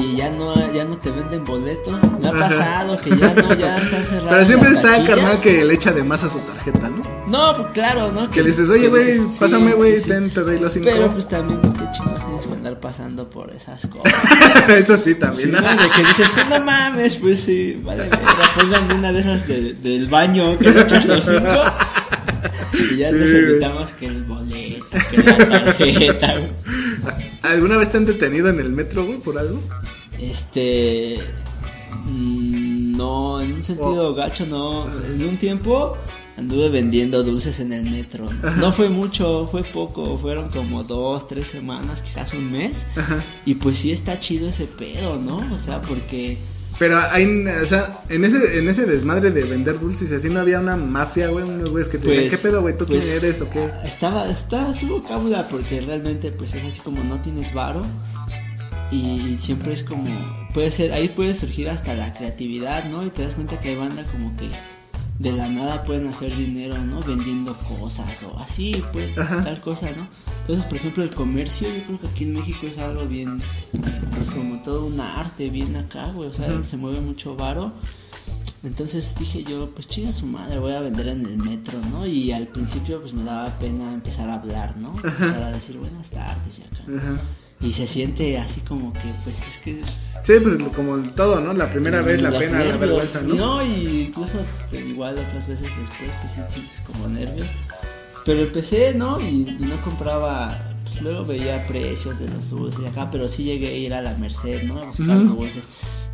Y 0.00 0.16
ya 0.16 0.30
no 0.30 0.54
ya 0.72 0.84
no 0.84 0.96
te 0.98 1.10
venden 1.10 1.44
boletos. 1.44 1.98
Me 2.20 2.28
ha 2.28 2.30
Ajá. 2.30 2.38
pasado 2.48 2.96
que 2.98 3.10
ya 3.16 3.34
no 3.34 3.52
ya 3.54 3.78
está 3.78 4.02
cerrado. 4.04 4.28
Pero 4.30 4.44
siempre 4.44 4.70
está 4.70 4.96
el 4.96 5.06
carnal 5.06 5.40
que 5.40 5.64
le 5.64 5.74
echa 5.74 5.90
de 5.92 6.04
más 6.04 6.22
a 6.22 6.28
su 6.30 6.38
tarjeta, 6.40 6.88
¿no? 6.88 7.18
No, 7.26 7.56
pues 7.56 7.68
claro, 7.74 8.12
¿no? 8.12 8.30
Que 8.30 8.42
le 8.42 8.50
dices, 8.50 8.70
oye, 8.70 8.88
güey, 8.88 9.12
sí, 9.14 9.36
pásame, 9.40 9.72
güey, 9.72 9.96
sí, 9.96 10.02
sí. 10.04 10.08
ten, 10.08 10.30
te 10.30 10.40
doy 10.40 10.58
los 10.58 10.72
cinco. 10.72 10.88
Pero 10.90 11.12
pues 11.12 11.26
también 11.28 11.60
qué 11.60 11.84
chingados 11.92 12.24
tienes 12.24 12.46
que 12.46 12.52
andar 12.54 12.80
pasando 12.80 13.28
por 13.28 13.50
esas 13.52 13.84
cosas. 13.86 14.14
Eso 14.68 14.96
sí, 14.96 15.12
Sí, 15.12 15.14
también. 15.16 15.52
¿no? 15.52 15.58
Que 15.58 16.02
dices, 16.06 16.32
tú 16.32 16.40
no 16.48 16.64
mames, 16.64 17.16
pues 17.16 17.40
sí, 17.40 17.80
vale, 17.84 18.04
verga, 18.04 18.26
pónganme 18.58 18.94
una 18.94 19.12
de 19.12 19.20
esas 19.20 19.46
de- 19.48 19.74
del 19.74 20.06
baño 20.06 20.56
que 20.58 20.70
le 20.70 20.80
echas 20.82 21.04
los 21.06 21.24
cinco. 21.24 21.50
Y 22.92 22.96
ya 22.98 23.08
Sí, 23.10 23.14
nos 23.16 23.30
evitamos 23.30 23.90
que 23.98 24.06
el 24.06 24.22
boleto, 24.24 24.86
que 25.10 25.16
la 25.22 25.36
tarjeta. 25.48 26.32
güey. 26.34 26.48
¿Alguna 27.42 27.76
vez 27.76 27.90
te 27.90 27.96
han 27.98 28.04
detenido 28.06 28.48
en 28.48 28.60
el 28.60 28.70
metro, 28.70 29.04
güey, 29.06 29.18
por 29.18 29.38
algo? 29.38 29.60
Este. 30.20 31.18
mm, 32.06 32.96
No, 32.96 33.40
en 33.40 33.52
un 33.54 33.62
sentido 33.62 34.14
gacho, 34.14 34.46
no. 34.46 34.86
En 35.06 35.24
un 35.24 35.36
tiempo 35.36 35.96
anduve 36.36 36.68
vendiendo 36.68 37.22
dulces 37.24 37.58
en 37.60 37.72
el 37.72 37.90
metro. 37.90 38.28
No 38.58 38.70
fue 38.72 38.88
mucho, 38.88 39.48
fue 39.50 39.62
poco. 39.64 40.16
Fueron 40.18 40.48
como 40.50 40.84
dos, 40.84 41.26
tres 41.28 41.48
semanas, 41.48 42.02
quizás 42.02 42.32
un 42.34 42.50
mes. 42.50 42.86
Y 43.46 43.54
pues 43.54 43.78
sí 43.78 43.90
está 43.92 44.18
chido 44.20 44.48
ese 44.48 44.66
pedo, 44.66 45.16
¿no? 45.18 45.44
O 45.54 45.58
sea, 45.58 45.80
porque. 45.82 46.38
Pero 46.78 46.98
hay, 47.10 47.44
o 47.60 47.66
sea, 47.66 48.02
en 48.08 48.24
ese, 48.24 48.58
en 48.58 48.68
ese 48.68 48.86
desmadre 48.86 49.32
de 49.32 49.42
vender 49.42 49.80
dulces 49.80 50.12
y 50.12 50.14
así 50.14 50.30
no 50.30 50.38
había 50.38 50.60
una 50.60 50.76
mafia, 50.76 51.28
güey, 51.28 51.44
unos 51.44 51.70
güeyes 51.70 51.88
que 51.88 51.98
te 51.98 52.06
decían, 52.06 52.28
Pues, 52.28 52.40
¿qué 52.40 52.48
pedo, 52.48 52.60
güey? 52.62 52.76
¿Tú 52.76 52.86
pues, 52.86 53.04
quién 53.04 53.16
eres 53.16 53.40
o 53.40 53.50
qué? 53.50 53.68
Estaba, 53.84 54.28
estaba, 54.30 54.70
estuvo 54.70 55.02
cábula 55.02 55.48
porque 55.48 55.80
realmente 55.80 56.30
pues 56.30 56.54
es 56.54 56.64
así 56.64 56.80
como 56.80 57.02
no 57.02 57.20
tienes 57.20 57.52
varo 57.52 57.84
y 58.90 59.36
siempre 59.38 59.72
es 59.72 59.82
como, 59.82 60.08
puede 60.54 60.70
ser, 60.70 60.92
ahí 60.92 61.08
puede 61.08 61.34
surgir 61.34 61.68
hasta 61.68 61.94
la 61.94 62.12
creatividad, 62.12 62.84
¿no? 62.84 63.04
Y 63.04 63.10
te 63.10 63.22
das 63.22 63.34
cuenta 63.34 63.58
que 63.58 63.70
hay 63.70 63.76
banda 63.76 64.04
como 64.12 64.34
que 64.36 64.48
de 65.18 65.32
la 65.32 65.48
nada 65.48 65.84
pueden 65.84 66.06
hacer 66.06 66.34
dinero, 66.36 66.78
¿no? 66.78 67.00
Vendiendo 67.00 67.56
cosas 67.56 68.22
o 68.22 68.38
así, 68.38 68.82
pues, 68.92 69.14
tal 69.14 69.60
cosa, 69.60 69.90
¿no? 69.96 70.08
Entonces, 70.40 70.64
por 70.64 70.76
ejemplo, 70.76 71.02
el 71.02 71.10
comercio, 71.10 71.68
yo 71.68 71.84
creo 71.84 72.00
que 72.00 72.06
aquí 72.06 72.24
en 72.24 72.34
México 72.34 72.66
es 72.66 72.78
algo 72.78 73.06
bien, 73.06 73.40
pues 74.16 74.30
como 74.30 74.62
todo 74.62 74.86
un 74.86 75.00
arte, 75.00 75.50
bien 75.50 75.76
acá, 75.76 76.10
güey, 76.12 76.28
o 76.28 76.32
sea, 76.32 76.64
se 76.64 76.76
mueve 76.76 77.00
mucho 77.00 77.36
varo. 77.36 77.72
Entonces 78.64 79.14
dije 79.18 79.44
yo, 79.44 79.70
pues 79.70 79.86
chinga 79.86 80.12
su 80.12 80.26
madre, 80.26 80.58
voy 80.58 80.72
a 80.72 80.80
vender 80.80 81.08
en 81.08 81.24
el 81.24 81.38
metro, 81.38 81.78
¿no? 81.92 82.06
Y 82.06 82.32
al 82.32 82.48
principio 82.48 83.00
pues 83.00 83.12
me 83.12 83.22
daba 83.22 83.56
pena 83.58 83.92
empezar 83.94 84.28
a 84.30 84.34
hablar, 84.34 84.76
¿no? 84.76 84.96
Empezar 84.96 85.42
a 85.44 85.52
decir 85.52 85.78
buenas 85.78 86.10
tardes 86.10 86.58
y 86.58 86.62
acá. 86.62 86.82
Ajá. 86.98 87.20
Y 87.60 87.72
se 87.72 87.88
siente 87.88 88.38
así 88.38 88.60
como 88.60 88.92
que, 88.92 89.12
pues 89.24 89.46
es 89.46 89.58
que 89.58 89.80
es... 89.80 90.12
Sí, 90.22 90.34
pues 90.40 90.62
como 90.74 90.98
todo, 91.12 91.40
¿no? 91.40 91.52
La 91.52 91.68
primera 91.70 92.02
vez, 92.02 92.22
la 92.22 92.30
pena, 92.30 92.62
la 92.62 92.76
vergüenza, 92.76 93.20
¿no? 93.22 93.34
No, 93.34 93.66
y 93.66 94.06
incluso 94.08 94.38
igual 94.72 95.18
otras 95.18 95.48
veces 95.48 95.62
después, 95.62 96.10
pues 96.20 96.32
sí 96.32 96.40
sientes 96.48 96.80
como 96.80 97.08
nervios. 97.08 97.48
Pero 98.24 98.42
empecé, 98.42 98.94
¿no? 98.94 99.20
Y, 99.20 99.56
y 99.58 99.64
no 99.64 99.80
compraba, 99.82 100.56
pues 100.66 100.67
luego 101.00 101.24
veía 101.24 101.66
precios 101.66 102.18
de 102.18 102.28
los 102.28 102.50
dulces 102.50 102.84
acá, 102.86 103.10
pero 103.10 103.28
sí 103.28 103.44
llegué 103.44 103.68
a 103.68 103.76
ir 103.76 103.94
a 103.94 104.02
la 104.02 104.14
Merced, 104.16 104.62
¿no? 104.64 104.78
A 104.80 104.84
buscar 104.86 105.18
Ujú. 105.18 105.34
dulces. 105.36 105.64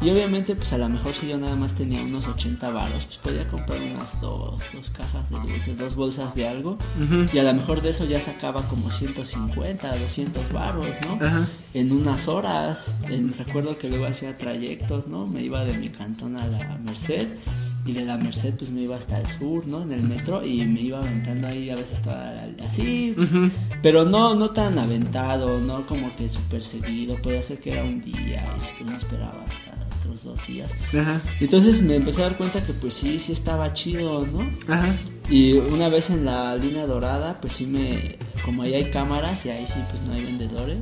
Y 0.03 0.11
obviamente, 0.11 0.55
pues 0.57 0.73
a 0.73 0.79
lo 0.79 0.89
mejor 0.89 1.15
si 1.15 1.29
yo 1.29 1.39
nada 1.39 1.55
más 1.57 1.75
tenía 1.75 2.03
unos 2.03 2.27
80 2.27 2.69
varos, 2.71 3.07
pues 3.07 3.17
podía 3.19 3.47
comprar 3.49 3.81
unas 3.81 4.21
dos, 4.21 4.61
dos 4.75 4.91
cajas 4.91 5.31
de 5.31 5.37
dulces, 5.39 5.79
dos 5.79 5.95
bolsas 5.95 6.35
de 6.35 6.49
algo. 6.49 6.77
Y 7.33 7.39
a 7.39 7.43
lo 7.45 7.55
mejor 7.55 7.81
de 7.81 7.91
eso 7.91 8.05
ya 8.05 8.21
sacaba 8.21 8.63
como 8.69 8.91
150, 8.91 9.97
200 9.97 10.53
varos, 10.53 10.89
¿no? 11.09 11.25
Ajá. 11.25 11.47
en 11.75 11.91
unas 11.93 12.29
horas. 12.29 12.97
En- 13.09 13.33
recuerdo 13.37 13.79
que 13.79 13.89
luego 13.89 14.07
hacía 14.07 14.37
trayectos, 14.37 15.07
¿no? 15.09 15.27
Me 15.27 15.43
iba 15.43 15.65
de 15.65 15.77
mi 15.79 15.89
cantón 15.89 16.37
a 16.37 16.47
la 16.47 16.77
Merced 16.79 17.27
y 17.87 17.93
de 17.93 18.05
la 18.05 18.17
Merced 18.17 18.55
pues 18.55 18.71
me 18.71 18.83
iba 18.83 18.97
hasta 18.97 19.19
el 19.21 19.27
sur, 19.27 19.67
¿no? 19.67 19.83
En 19.83 19.93
el 19.93 20.03
metro 20.03 20.45
y 20.45 20.65
me 20.65 20.81
iba 20.81 21.01
aventando 21.01 21.49
ahí 21.49 21.69
a 21.71 21.77
veces 21.77 22.01
toda 22.03 22.33
la- 22.33 22.67
así, 22.67 23.13
pues, 23.15 23.31
pero 23.83 24.05
no 24.05 24.35
no 24.35 24.51
tan 24.51 24.79
aventado, 24.79 25.61
no 25.61 25.87
como 25.87 26.15
que 26.17 26.29
súper 26.29 26.63
seguido. 26.65 27.15
Podía 27.17 27.43
ser 27.43 27.59
que 27.61 27.73
era 27.73 27.85
un 27.85 28.01
día 28.01 28.47
y 28.57 28.61
después 28.63 28.91
me 28.91 28.97
esperaba 28.97 29.45
hasta 29.47 29.75
otros 29.99 30.25
dos 30.25 30.47
días. 30.47 30.73
Ajá. 30.99 31.21
Y 31.41 31.45
entonces 31.45 31.83
me 31.83 31.97
empecé 31.97 32.23
a 32.23 32.25
dar 32.29 32.37
cuenta 32.37 32.65
que 32.65 32.73
pues 32.73 32.95
sí, 32.95 33.19
sí 33.19 33.33
estaba 33.33 33.73
chido, 33.73 34.27
¿no? 34.27 34.49
Ajá. 34.73 34.95
Y 35.31 35.55
una 35.55 35.89
vez 35.89 36.11
en 36.11 36.25
la 36.27 36.55
línea 36.57 36.87
dorada, 36.87 37.39
pues 37.41 37.55
sí 37.55 37.67
me. 37.67 38.17
Como 38.45 38.63
ahí 38.63 38.75
hay 38.75 38.91
cámaras 38.91 39.45
y 39.47 39.51
ahí 39.51 39.65
sí, 39.67 39.79
pues 39.91 40.03
no 40.03 40.13
hay 40.13 40.23
vendedores. 40.25 40.79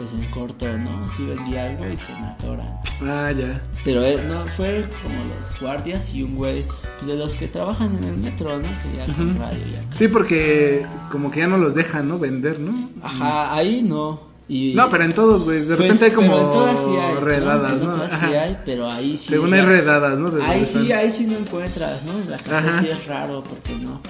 Pues 0.00 0.12
en 0.14 0.24
corto, 0.30 0.66
¿no? 0.78 1.06
Sí 1.14 1.26
vendí 1.26 1.58
algo 1.58 1.84
y 1.84 1.94
te 1.94 2.12
me 2.14 2.26
atoran. 2.28 2.80
Ah, 3.02 3.30
ya. 3.32 3.60
Pero 3.84 4.02
eh, 4.02 4.18
no, 4.26 4.46
fue 4.46 4.86
como 5.02 5.14
los 5.38 5.60
guardias 5.60 6.14
y 6.14 6.22
un 6.22 6.36
güey 6.36 6.64
pues, 6.96 7.06
de 7.06 7.16
los 7.16 7.34
que 7.34 7.48
trabajan 7.48 7.94
en 7.98 8.04
el 8.04 8.16
metro, 8.16 8.56
¿no? 8.56 8.62
Que 8.62 8.96
ya 8.96 9.14
con 9.14 9.38
radio 9.38 9.58
y 9.58 9.74
acá. 9.76 9.88
Sí, 9.92 10.08
porque 10.08 10.86
como 11.12 11.30
que 11.30 11.40
ya 11.40 11.48
no 11.48 11.58
los 11.58 11.74
dejan, 11.74 12.08
¿no? 12.08 12.18
Vender, 12.18 12.60
¿no? 12.60 12.72
Ajá, 13.02 13.54
ahí 13.54 13.82
no. 13.82 14.20
Y, 14.48 14.72
No, 14.74 14.88
pero 14.88 15.04
en 15.04 15.12
todos, 15.12 15.44
güey. 15.44 15.60
De 15.60 15.76
pues, 15.76 15.78
repente 15.80 16.04
hay 16.06 16.10
como 16.12 16.34
en 16.34 16.50
todas 16.50 16.78
sí 16.78 16.90
hay, 16.96 17.14
¿no? 17.14 17.20
redadas, 17.20 17.82
En 17.82 17.86
¿no? 17.88 17.92
todas 17.94 18.10
sí 18.10 18.16
Ajá. 18.24 18.42
hay, 18.42 18.58
pero 18.64 18.90
ahí 18.90 19.18
sí. 19.18 19.28
Según 19.28 19.50
ya- 19.50 19.56
hay 19.56 19.62
redadas, 19.66 20.18
¿no? 20.18 20.32
Ahí 20.44 20.64
sí, 20.64 20.90
ahí 20.92 21.10
sí 21.10 21.26
no 21.26 21.36
encuentras, 21.36 22.04
¿no? 22.04 22.12
En 22.12 22.30
la 22.30 22.38
calle 22.38 22.72
sí 22.80 22.88
es 22.88 23.06
raro 23.06 23.44
porque 23.44 23.76
no. 23.76 24.00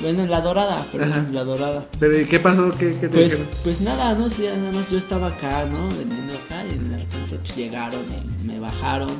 Bueno, 0.00 0.22
en 0.22 0.30
la 0.30 0.40
dorada, 0.40 0.86
Ajá. 0.98 1.18
en 1.28 1.34
la 1.34 1.44
dorada. 1.44 1.84
Pero 1.98 2.18
¿y 2.18 2.24
qué 2.24 2.40
pasó? 2.40 2.70
¿Qué, 2.70 2.92
qué 2.98 3.08
te 3.08 3.18
Pues, 3.18 3.32
dijeron? 3.32 3.48
pues 3.62 3.80
nada, 3.82 4.14
no 4.14 4.30
sé, 4.30 4.50
nada 4.56 4.72
más 4.72 4.90
yo 4.90 4.96
estaba 4.98 5.26
acá, 5.28 5.66
¿no? 5.66 5.88
Vendiendo 5.88 6.32
acá 6.34 6.64
y 6.64 6.78
de 6.78 6.96
repente 6.96 7.36
pues 7.36 7.56
llegaron 7.56 8.04
y 8.10 8.46
me 8.46 8.58
bajaron. 8.58 9.10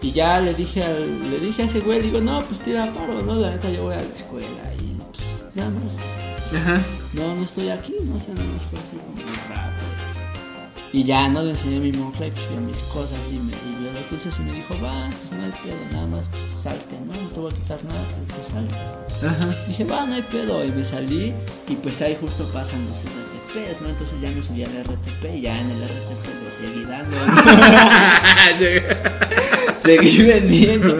Y 0.00 0.12
ya 0.12 0.40
le 0.40 0.54
dije 0.54 0.82
al, 0.84 1.30
le 1.30 1.40
dije 1.40 1.62
a 1.62 1.64
ese 1.64 1.80
güey, 1.80 2.00
digo, 2.02 2.20
no, 2.20 2.40
pues 2.42 2.60
tira 2.60 2.92
paro, 2.92 3.22
¿no? 3.22 3.34
La 3.36 3.50
neta 3.50 3.70
yo 3.70 3.84
voy 3.84 3.94
a 3.94 3.96
la 3.96 4.02
escuela 4.02 4.46
y 4.78 4.92
pues 5.10 5.54
nada 5.54 5.70
más, 5.70 6.00
Ajá. 6.54 6.80
no, 7.14 7.34
no 7.34 7.42
estoy 7.42 7.70
aquí, 7.70 7.94
no 8.04 8.20
sé, 8.20 8.34
nada 8.34 8.46
más 8.52 8.62
fue 8.64 8.78
así 8.78 8.96
como 8.96 9.12
un 9.18 9.48
rato. 9.48 9.73
Y 10.94 11.02
ya, 11.02 11.28
¿no? 11.28 11.42
Le 11.42 11.50
enseñé 11.50 11.80
mi 11.80 11.90
moncla 11.90 12.28
y 12.28 12.30
pues 12.30 12.48
vio 12.48 12.60
mis 12.60 12.78
cosas 12.84 13.18
y 13.28 13.34
me 13.34 13.50
y 13.50 13.82
vio 13.82 13.92
los 13.92 14.08
dulces 14.08 14.38
y 14.38 14.42
me 14.42 14.52
dijo, 14.52 14.74
va, 14.74 15.10
pues 15.10 15.32
no 15.32 15.44
hay 15.44 15.50
pedo, 15.50 15.74
nada 15.90 16.06
más 16.06 16.28
pues, 16.28 16.62
salte, 16.62 16.94
¿no? 17.04 17.20
No 17.20 17.28
te 17.30 17.40
voy 17.40 17.50
a 17.50 17.54
quitar 17.56 17.84
nada, 17.84 18.06
pero 18.10 18.36
pues 18.36 18.46
salte. 18.46 18.74
Ajá. 19.26 19.56
Dije, 19.66 19.82
va, 19.86 20.06
no 20.06 20.14
hay 20.14 20.22
pedo. 20.22 20.64
Y 20.64 20.70
me 20.70 20.84
salí 20.84 21.32
y 21.68 21.74
pues 21.74 22.00
ahí 22.00 22.16
justo 22.20 22.48
pasan 22.52 22.78
los 22.88 23.00
RTPs, 23.00 23.82
¿no? 23.82 23.88
Entonces 23.88 24.20
ya 24.20 24.30
me 24.30 24.40
subí 24.40 24.62
al 24.62 24.70
RTP 24.70 25.34
y 25.34 25.40
ya 25.40 25.60
en 25.60 25.68
el 25.68 25.82
RTP 25.82 26.26
lo 26.44 26.52
seguí 26.52 26.84
dando. 26.84 27.16
seguí 29.82 30.22
vendiendo. 30.22 30.96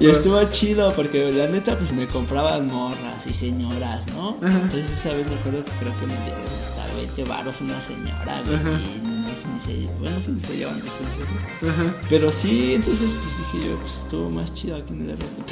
Y 0.00 0.08
estuvo 0.10 0.44
chido 0.50 0.92
porque 0.92 1.32
la 1.32 1.48
neta 1.48 1.78
pues 1.78 1.94
me 1.94 2.06
compraban 2.06 2.68
morras 2.70 3.26
y 3.26 3.32
señoras, 3.32 4.06
¿no? 4.08 4.36
Entonces 4.42 4.90
esa 4.90 5.14
vez 5.14 5.26
me 5.26 5.36
acuerdo 5.36 5.64
que 5.64 5.72
creo 5.80 5.98
que 5.98 6.06
me 6.06 6.14
dieron 6.14 6.42
hasta 6.62 6.94
20 6.94 7.24
varos 7.24 7.60
una 7.62 7.80
señora, 7.80 8.42
güey. 8.44 9.03
Y 9.34 9.48
no 9.50 9.60
sé 9.60 9.70
ni 9.72 9.86
se, 9.86 9.88
bueno, 9.98 10.22
sí 10.22 10.36
se 10.40 10.56
llevan 10.56 10.80
distancia, 10.80 11.24
¿no? 11.62 11.94
Pero 12.08 12.30
sí, 12.30 12.74
entonces 12.74 13.14
pues 13.14 13.52
dije 13.52 13.68
yo, 13.68 13.76
pues 13.76 13.92
estuvo 13.98 14.30
más 14.30 14.54
chido 14.54 14.76
aquí 14.76 14.92
en 14.92 15.10
el 15.10 15.16
RTP. 15.16 15.50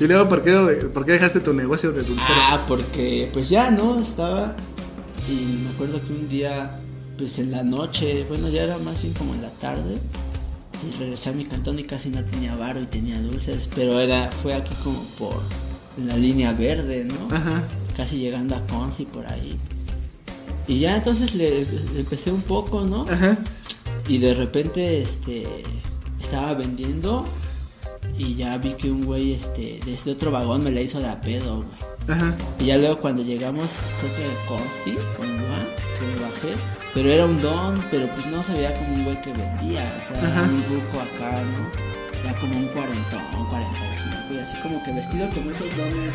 Y 0.00 0.06
luego, 0.06 0.28
¿por 0.28 0.42
qué, 0.42 0.52
por 0.92 1.04
qué 1.04 1.12
dejaste 1.12 1.40
tu 1.40 1.52
negocio 1.52 1.92
de 1.92 2.02
dulcero? 2.02 2.38
Ah, 2.38 2.64
porque 2.66 3.30
pues 3.32 3.48
ya, 3.48 3.70
¿no? 3.70 4.00
Estaba 4.00 4.56
y 5.28 5.64
me 5.64 5.70
acuerdo 5.70 6.00
que 6.06 6.12
un 6.12 6.28
día, 6.28 6.80
pues 7.18 7.38
en 7.38 7.50
la 7.50 7.64
noche, 7.64 8.24
bueno, 8.28 8.48
ya 8.48 8.62
era 8.62 8.78
más 8.78 9.02
bien 9.02 9.12
como 9.14 9.34
en 9.34 9.42
la 9.42 9.50
tarde, 9.50 9.98
y 10.86 10.96
regresé 10.98 11.30
a 11.30 11.32
mi 11.32 11.44
cantón 11.44 11.78
y 11.78 11.84
casi 11.84 12.10
no 12.10 12.24
tenía 12.24 12.54
varo 12.54 12.80
y 12.80 12.86
tenía 12.86 13.20
dulces, 13.20 13.68
pero 13.74 14.00
era, 14.00 14.30
fue 14.30 14.54
aquí 14.54 14.74
como 14.84 15.02
por 15.18 15.42
la 16.04 16.16
línea 16.16 16.52
verde, 16.52 17.04
¿no? 17.04 17.34
Ajá. 17.34 17.62
Casi 17.96 18.18
llegando 18.18 18.54
a 18.54 18.66
Conci 18.66 19.04
por 19.04 19.26
ahí. 19.26 19.56
Y 20.68 20.80
ya 20.80 20.96
entonces 20.96 21.34
le, 21.34 21.64
le 21.64 22.00
empecé 22.00 22.30
un 22.32 22.42
poco, 22.42 22.82
¿no? 22.82 23.06
Ajá. 23.08 23.38
Y 24.08 24.18
de 24.18 24.34
repente, 24.34 25.00
este, 25.00 25.46
estaba 26.20 26.54
vendiendo 26.54 27.26
y 28.18 28.34
ya 28.34 28.56
vi 28.58 28.74
que 28.74 28.90
un 28.90 29.04
güey, 29.04 29.32
este, 29.32 29.80
desde 29.84 30.12
otro 30.12 30.30
vagón 30.30 30.64
me 30.64 30.70
la 30.70 30.80
hizo 30.80 31.00
de 31.00 31.08
a 31.08 31.20
pedo, 31.20 31.56
güey. 31.56 32.18
Ajá. 32.18 32.34
Y 32.60 32.66
ya 32.66 32.78
luego 32.78 33.00
cuando 33.00 33.22
llegamos, 33.22 33.74
creo 34.00 34.14
que 34.16 34.48
Consti 34.48 34.96
o 35.18 35.24
en 35.24 35.38
Juan, 35.38 35.66
que 35.98 36.06
me 36.06 36.20
bajé, 36.20 36.60
pero 36.94 37.10
era 37.10 37.26
un 37.26 37.40
don, 37.40 37.82
pero 37.90 38.08
pues 38.14 38.26
no 38.26 38.42
se 38.42 38.52
veía 38.54 38.74
como 38.74 38.94
un 38.94 39.04
güey 39.04 39.20
que 39.20 39.32
vendía, 39.32 39.96
o 39.98 40.02
sea, 40.02 40.18
era 40.18 40.42
un 40.42 40.64
ruco 40.64 41.00
acá, 41.00 41.42
¿no? 41.42 42.20
Era 42.22 42.38
como 42.40 42.56
un 42.56 42.66
cuarentón, 42.68 43.22
un 43.38 43.46
45, 43.48 44.34
y 44.34 44.38
así 44.38 44.56
como 44.58 44.82
que 44.84 44.92
vestido 44.92 45.28
como 45.30 45.50
esos 45.50 45.76
dones, 45.76 46.14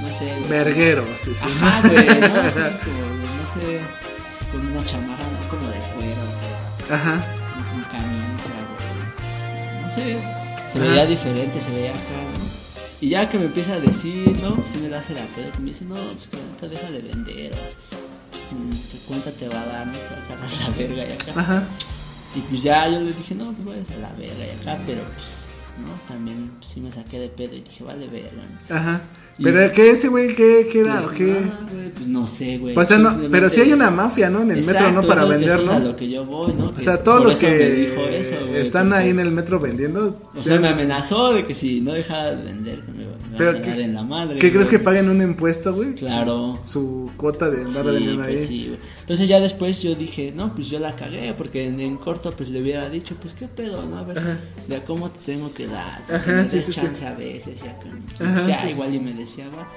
no 0.00 0.12
sé, 0.12 0.34
güey. 0.38 0.48
Verguero, 0.48 1.04
sí, 1.16 1.32
sí. 1.34 1.46
Ajá, 1.60 1.88
güey, 1.88 2.06
¿no? 2.06 2.28
Como, 2.84 3.04
no 3.38 3.46
sé, 3.46 3.80
con 4.50 4.66
una 4.66 4.84
chamarra 4.84 5.24
¿no? 5.24 5.48
como 5.48 5.68
de 5.68 5.78
cuero, 5.94 6.22
Ajá. 6.90 7.24
con 7.70 7.82
camisa, 7.84 8.52
güey. 8.76 9.82
No 9.82 9.90
sé, 9.90 10.16
se 10.70 10.78
veía 10.78 11.06
diferente, 11.06 11.60
se 11.60 11.70
veía 11.70 11.90
acá, 11.90 12.00
¿no? 12.38 12.50
Y 13.00 13.08
ya 13.08 13.30
que 13.30 13.38
me 13.38 13.46
empieza 13.46 13.74
a 13.74 13.80
decir, 13.80 14.38
no, 14.42 14.56
pues 14.56 14.70
sí 14.70 14.78
me 14.78 14.88
la 14.88 15.00
pedo, 15.00 15.50
que 15.52 15.58
me 15.60 15.70
dice, 15.70 15.84
no, 15.86 16.12
pues 16.12 16.28
que 16.28 16.36
neta 16.36 16.68
deja 16.68 16.90
de 16.90 17.00
vender, 17.00 17.50
pues, 18.30 18.42
mm, 18.50 18.90
te 18.90 18.98
cuenta 19.06 19.30
te 19.30 19.48
va 19.48 19.62
a 19.62 19.66
dar, 19.66 19.86
no 19.86 19.98
te 19.98 20.04
va 20.04 20.16
a 20.16 20.24
agarrar 20.26 20.68
la 20.68 20.76
verga 20.76 21.04
y 21.06 21.12
acá. 21.12 21.40
Ajá. 21.40 21.64
Y 22.34 22.40
pues 22.40 22.62
ya 22.62 22.88
yo 22.88 23.00
le 23.00 23.12
dije, 23.12 23.34
no, 23.34 23.52
pues 23.52 23.64
vayas 23.64 23.90
a 23.90 24.00
la 24.00 24.12
verga 24.12 24.44
y 24.46 24.60
acá, 24.60 24.78
pero 24.86 25.02
pues, 25.14 25.46
no, 25.80 26.00
también 26.06 26.50
sí 26.60 26.80
me 26.80 26.92
saqué 26.92 27.18
de 27.18 27.28
pedo 27.28 27.54
y 27.56 27.60
dije, 27.62 27.82
vale 27.84 28.06
verga. 28.06 28.30
¿no? 28.68 28.76
Ajá. 28.76 29.00
Y- 29.38 29.44
Pero 29.44 29.72
¿qué 29.72 29.90
ese 29.90 30.08
güey? 30.08 30.34
¿Qué, 30.34 30.68
qué 30.70 30.80
era? 30.80 31.00
Pues, 31.00 31.08
qué? 31.16 31.24
güey, 31.26 31.90
pues 31.94 32.06
no 32.08 32.26
sé, 32.26 32.58
güey. 32.58 32.74
Pues, 32.74 32.88
o 32.88 32.94
sea, 32.94 32.98
no, 32.98 33.08
simplemente- 33.10 33.36
pero 33.38 33.48
sí 33.48 33.60
hay 33.62 33.72
una 33.72 33.90
mafia, 33.90 34.28
¿no? 34.28 34.42
En 34.42 34.50
el 34.50 34.64
metro, 34.64 34.92
¿no? 34.92 35.00
Para 35.02 35.22
eso- 35.22 35.30
vender, 35.30 35.50
eso 35.50 35.62
es 35.62 35.68
a 35.70 35.78
¿no? 35.78 35.84
lo 35.86 35.96
que 35.96 36.10
yo 36.10 36.24
voy, 36.26 36.52
¿no? 36.52 36.72
O 36.76 36.80
sea, 36.80 37.02
todos 37.02 37.24
los 37.24 37.36
que 37.36 37.70
dijo 37.70 38.02
eso, 38.02 38.34
están 38.54 38.92
ahí 38.92 39.08
en 39.10 39.20
el 39.20 39.30
metro 39.30 39.58
vendiendo. 39.58 40.18
O 40.36 40.44
sea, 40.44 40.60
me 40.60 40.68
amenazó 40.68 41.32
de 41.32 41.44
que 41.44 41.54
si 41.54 41.80
no 41.80 41.92
dejaba 41.94 42.32
de 42.32 42.44
vender, 42.44 42.82
me 42.94 43.02
iba 43.04 43.50
a 43.50 43.62
¿qué- 43.62 43.82
en 43.82 43.94
la 43.94 44.02
madre. 44.02 44.38
¿Qué 44.38 44.50
crees 44.52 44.68
que 44.68 44.78
paguen 44.78 45.08
un 45.08 45.22
impuesto, 45.22 45.72
güey? 45.72 45.94
Claro. 45.94 46.58
Su 46.66 47.10
cuota 47.16 47.48
de 47.48 47.58
andar 47.64 47.84
Sí, 47.86 47.90
vendiendo 47.92 48.24
pues 48.24 48.40
ahí. 48.40 48.46
sí, 48.46 48.66
güey. 48.68 48.78
Entonces 49.10 49.28
ya 49.28 49.40
después 49.40 49.82
yo 49.82 49.96
dije, 49.96 50.32
no, 50.36 50.54
pues 50.54 50.68
yo 50.70 50.78
la 50.78 50.94
cagué, 50.94 51.34
porque 51.34 51.66
en, 51.66 51.80
en 51.80 51.96
corto 51.96 52.30
pues 52.30 52.48
le 52.48 52.62
hubiera 52.62 52.88
dicho, 52.88 53.16
pues 53.20 53.34
qué 53.34 53.48
pedo, 53.48 53.84
¿no? 53.84 53.98
A 53.98 54.04
ver, 54.04 54.38
de 54.68 54.84
cómo 54.84 55.10
te 55.10 55.32
tengo 55.32 55.52
que 55.52 55.66
dar, 55.66 56.00
que 56.06 56.14
Ajá, 56.14 56.30
me 56.30 56.44
sí, 56.44 56.58
des 56.58 56.66
sí, 56.66 56.72
sí. 56.72 56.80
chance 56.80 57.04
a 57.04 57.14
veces 57.14 57.60
y 57.60 57.66
acá. 57.66 57.88
Ajá, 58.24 58.34
Pues 58.34 58.46
ya 58.46 58.70
igual 58.70 58.94
y 58.94 59.00
me 59.00 59.12
decía, 59.12 59.48
va. 59.48 59.68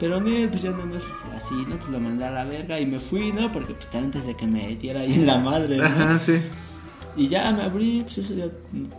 Pero 0.00 0.20
no, 0.20 0.50
pues 0.50 0.62
ya 0.62 0.72
nada 0.72 0.86
más 0.86 1.04
así, 1.36 1.54
¿no? 1.68 1.76
Pues 1.76 1.88
lo 1.88 2.00
mandé 2.00 2.24
a 2.24 2.32
la 2.32 2.44
verga 2.44 2.80
y 2.80 2.86
me 2.86 2.98
fui, 2.98 3.30
¿no? 3.30 3.52
Porque 3.52 3.74
pues 3.74 3.88
antes 3.94 4.26
de 4.26 4.34
que 4.34 4.48
me 4.48 4.74
diera 4.74 5.02
ahí 5.02 5.12
en 5.14 5.26
la 5.28 5.38
madre, 5.38 5.76
¿no? 5.76 5.84
Ajá, 5.84 6.18
sí. 6.18 6.40
Y 7.16 7.28
ya 7.28 7.52
me 7.52 7.62
abrí, 7.62 8.02
pues 8.02 8.18
eso 8.18 8.34
ya 8.34 8.46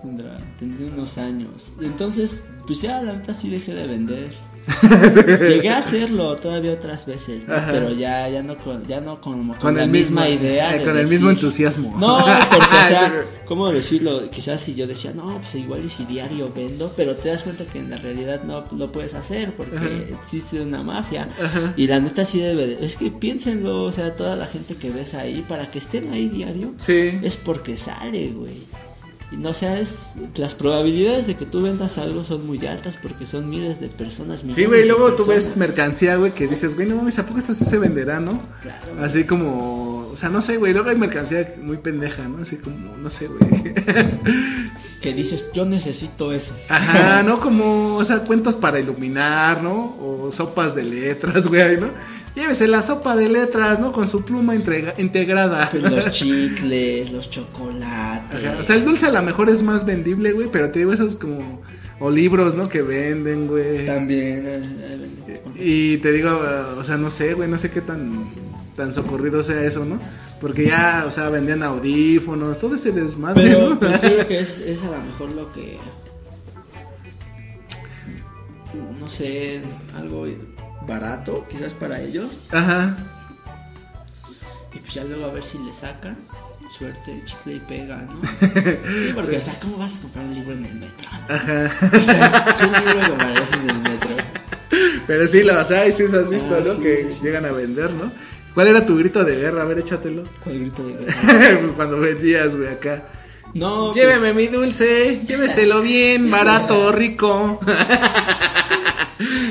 tendrá, 0.01 0.37
tendré 0.57 0.85
unos 0.85 1.17
años. 1.17 1.73
Entonces, 1.81 2.45
pues 2.65 2.81
ya 2.81 3.01
la 3.01 3.11
neta 3.11 3.33
sí 3.33 3.49
dejé 3.49 3.73
de 3.73 3.87
vender. 3.87 4.29
Llegué 5.39 5.69
a 5.69 5.77
hacerlo 5.79 6.35
todavía 6.35 6.71
otras 6.73 7.05
veces, 7.05 7.47
¿no? 7.47 7.53
Ajá. 7.55 7.69
pero 7.71 7.91
ya, 7.91 8.29
ya 8.29 8.43
no 8.43 8.57
con, 8.57 8.85
ya 8.85 9.01
no 9.01 9.19
con, 9.21 9.53
Con 9.55 9.75
la 9.75 9.83
el 9.83 9.89
misma 9.89 10.25
mismo- 10.25 10.39
idea. 10.45 10.75
eh, 10.75 10.79
de 10.79 10.85
con 10.85 10.97
el 10.97 11.07
mismo 11.07 11.29
entusiasmo. 11.29 11.95
No, 11.99 12.17
porque, 12.19 12.57
o 12.57 12.87
sea. 12.87 13.13
¿cómo 13.45 13.69
decirlo? 13.71 14.29
Quizás 14.29 14.61
si 14.61 14.75
yo 14.75 14.87
decía, 14.87 15.11
no, 15.13 15.37
pues 15.37 15.55
igual 15.55 15.83
y 15.85 15.89
si 15.89 16.05
diario 16.05 16.51
vendo, 16.55 16.93
pero 16.95 17.15
te 17.15 17.29
das 17.29 17.43
cuenta 17.43 17.65
que 17.65 17.79
en 17.79 17.89
la 17.89 17.97
realidad 17.97 18.43
no 18.43 18.63
lo 18.77 18.91
puedes 18.91 19.13
hacer 19.13 19.53
porque 19.55 20.15
existe 20.21 20.61
una 20.61 20.83
mafia. 20.83 21.27
Y 21.75 21.87
la 21.87 21.99
neta 21.99 22.23
sí 22.25 22.39
debe 22.39 22.67
de- 22.67 22.85
Es 22.85 22.95
que 22.95 23.11
piénsenlo, 23.11 23.83
o 23.83 23.91
sea, 23.91 24.15
toda 24.15 24.35
la 24.35 24.45
gente 24.45 24.75
que 24.75 24.89
ves 24.89 25.13
ahí, 25.15 25.43
para 25.47 25.69
que 25.69 25.79
estén 25.79 26.13
ahí 26.13 26.29
diario, 26.29 26.73
Sí. 26.77 27.19
es 27.21 27.35
porque 27.35 27.75
sale, 27.77 28.29
güey. 28.29 28.61
Y 29.31 29.37
no 29.37 29.53
sea, 29.53 29.79
es, 29.79 30.13
las 30.35 30.55
probabilidades 30.55 31.25
de 31.25 31.37
que 31.37 31.45
tú 31.45 31.61
vendas 31.61 31.97
algo 31.97 32.25
son 32.25 32.45
muy 32.45 32.65
altas 32.65 32.97
porque 33.01 33.25
son 33.25 33.49
miles 33.49 33.79
de 33.79 33.87
personas. 33.87 34.43
Sí, 34.45 34.65
güey, 34.65 34.85
luego 34.85 35.13
tú 35.13 35.25
ves 35.25 35.55
mercancía, 35.55 36.17
güey, 36.17 36.33
que 36.33 36.47
dices, 36.47 36.75
güey, 36.75 36.87
no 36.87 36.97
mames, 36.97 37.17
¿a 37.19 37.25
poco 37.25 37.39
esto 37.39 37.53
sí 37.53 37.63
se 37.63 37.79
venderá, 37.79 38.19
no? 38.19 38.41
Claro. 38.61 39.01
Así 39.01 39.23
como, 39.23 40.09
o 40.11 40.15
sea, 40.17 40.27
no 40.27 40.41
sé, 40.41 40.57
güey, 40.57 40.73
luego 40.73 40.89
hay 40.89 40.97
mercancía 40.97 41.53
muy 41.61 41.77
pendeja, 41.77 42.27
¿no? 42.27 42.43
Así 42.43 42.57
como, 42.57 42.97
no 42.97 43.09
sé, 43.09 43.27
güey. 43.27 43.73
Que 45.01 45.15
dices, 45.15 45.47
yo 45.51 45.65
necesito 45.65 46.31
eso. 46.31 46.53
Ajá, 46.69 47.23
¿no? 47.23 47.39
Como, 47.39 47.95
o 47.95 48.05
sea, 48.05 48.19
cuentos 48.19 48.55
para 48.55 48.79
iluminar, 48.79 49.63
¿no? 49.63 49.97
O 49.99 50.31
sopas 50.31 50.75
de 50.75 50.83
letras, 50.83 51.47
güey, 51.47 51.77
¿no? 51.77 51.87
Llévese 52.35 52.67
la 52.67 52.81
sopa 52.81 53.15
de 53.15 53.27
letras, 53.29 53.79
¿no? 53.79 53.91
Con 53.91 54.07
su 54.07 54.23
pluma 54.23 54.55
entrega- 54.55 54.93
integrada. 54.97 55.69
Pues 55.69 55.83
los 55.83 56.09
chicles, 56.11 57.11
los 57.11 57.29
chocolates. 57.29 58.45
Ajá, 58.45 58.57
O 58.59 58.63
sea, 58.63 58.75
el 58.77 58.85
dulce 58.85 59.07
a 59.07 59.11
lo 59.11 59.21
mejor 59.21 59.49
es 59.49 59.61
más 59.63 59.85
vendible, 59.85 60.31
güey, 60.31 60.47
pero 60.49 60.71
te 60.71 60.79
digo, 60.79 60.93
esos 60.93 61.15
como, 61.17 61.61
o 61.99 62.09
libros, 62.09 62.55
¿no? 62.55 62.69
Que 62.69 62.81
venden, 62.81 63.47
güey. 63.47 63.85
También. 63.85 64.43
eh, 64.47 64.61
eh, 65.27 65.41
Y 65.57 65.97
te 65.97 66.11
digo, 66.13 66.29
uh, 66.31 66.79
o 66.79 66.83
sea, 66.85 66.95
no 66.97 67.09
sé, 67.09 67.33
güey, 67.33 67.49
no 67.49 67.57
sé 67.57 67.69
qué 67.69 67.81
tan, 67.81 68.31
tan 68.77 68.93
socorrido 68.93 69.43
sea 69.43 69.63
eso, 69.65 69.83
¿no? 69.83 69.99
Porque 70.39 70.65
ya, 70.67 71.03
o 71.05 71.11
sea, 71.11 71.29
vendían 71.29 71.61
audífonos, 71.63 72.57
todo 72.59 72.75
ese 72.75 72.91
desmadre, 72.93 73.43
Pero 73.43 73.69
¿no? 73.71 73.79
pues, 73.79 73.97
sí, 74.01 74.07
que 74.27 74.39
es, 74.39 74.57
es 74.59 74.81
a 74.83 74.87
lo 74.87 74.97
mejor 75.03 75.29
lo 75.35 75.51
que. 75.53 75.77
No 78.99 79.07
sé, 79.07 79.61
algo 79.97 80.25
barato, 80.87 81.45
quizás 81.49 81.73
para 81.73 82.01
ellos. 82.01 82.41
Ajá. 82.51 82.95
Y 84.73 84.79
pues 84.79 84.93
ya 84.93 85.03
luego 85.03 85.25
a 85.25 85.33
ver 85.33 85.43
si 85.43 85.57
le 85.59 85.71
sacan. 85.71 86.17
Suerte, 86.77 87.21
chicle 87.25 87.55
y 87.55 87.59
pega, 87.59 87.97
¿no? 87.97 88.21
Sí, 89.01 89.11
porque, 89.13 89.37
o 89.37 89.41
sea, 89.41 89.59
¿cómo 89.59 89.77
vas 89.77 89.93
a 89.95 89.99
comprar 89.99 90.23
un 90.25 90.33
libro 90.33 90.53
en 90.53 90.65
el 90.65 90.75
metro? 90.75 91.09
Ajá. 91.27 91.69
O 91.99 92.03
sea, 92.03 92.57
¿qué 92.59 92.65
libro 92.65 93.09
comprarías 93.09 93.51
en 93.53 93.69
el 93.69 93.77
metro? 93.79 94.09
Pero 95.05 95.27
sí, 95.27 95.43
lo, 95.43 95.59
o 95.59 95.65
sea, 95.65 95.85
y 95.85 95.91
sí 95.91 96.03
has 96.05 96.29
visto, 96.29 96.55
Ah, 96.55 96.63
¿no? 96.65 96.73
sí, 96.75 96.81
que 96.81 97.07
sí, 97.09 97.15
sí. 97.17 97.23
llegan 97.25 97.43
a 97.45 97.51
vender, 97.51 97.91
¿no? 97.91 98.09
¿Cuál 98.53 98.67
era 98.67 98.85
tu 98.85 98.95
grito 98.97 99.21
de 99.25 99.35
guerra? 99.35 99.63
A 99.63 99.65
ver, 99.65 99.79
échatelo. 99.79 100.23
¿Cuál 100.45 100.59
grito 100.59 100.87
de 100.87 100.93
guerra? 100.93 101.13
pues 101.61 101.71
cuando 101.73 101.99
vendías, 101.99 102.55
güey, 102.55 102.69
acá. 102.69 103.03
No, 103.53 103.93
Lléveme 103.93 104.19
pues, 104.31 104.35
mi 104.35 104.47
dulce, 104.47 105.21
lléveselo 105.27 105.81
bien, 105.81 106.31
barato, 106.31 106.93
rico. 106.93 107.59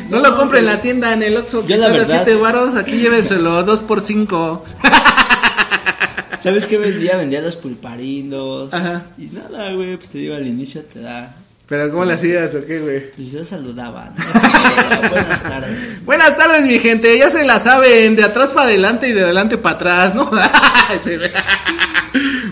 No, 0.09 0.19
lo 0.19 0.37
compre 0.37 0.61
en 0.61 0.67
la 0.67 0.81
tienda, 0.81 1.13
en 1.13 1.23
el 1.23 1.37
Oxxo, 1.37 1.65
que 1.67 1.75
está 1.75 1.87
a 1.87 1.91
verdad- 1.91 2.23
7 2.25 2.35
varos, 2.37 2.77
aquí 2.77 2.93
lléveselo 2.99 3.63
2 3.65 3.83
por 3.83 4.01
5 4.01 4.65
¿Sabes 6.41 6.67
qué 6.67 6.79
vendía? 6.79 7.17
Vendía 7.19 7.43
los 7.43 7.57
pulparindos. 7.57 8.73
Ajá. 8.73 9.03
Y 9.19 9.27
nada, 9.27 9.73
güey, 9.75 9.97
pues 9.97 10.09
te 10.09 10.19
digo, 10.19 10.35
al 10.35 10.47
inicio 10.47 10.83
te 10.91 11.01
da. 11.01 11.35
Pero 11.69 11.91
¿cómo 11.91 12.05
le 12.07 12.15
hacías 12.15 12.55
o 12.55 12.65
qué, 12.67 12.79
güey? 12.81 13.11
Pues 13.13 13.31
yo 13.31 13.45
saludaba, 13.45 14.11
¿no? 14.17 14.25
Buenas 15.11 15.43
tardes. 15.43 16.05
Buenas 16.05 16.37
tardes, 16.39 16.65
mi 16.65 16.79
gente. 16.79 17.17
Ya 17.19 17.29
se 17.31 17.45
la 17.45 17.61
saben, 17.61 18.17
de 18.17 18.25
atrás 18.25 18.51
para 18.51 18.69
adelante 18.69 19.09
y 19.09 19.13
de 19.13 19.23
adelante 19.23 19.59
para 19.59 19.77
atrás, 19.77 20.15
¿no? 20.15 20.31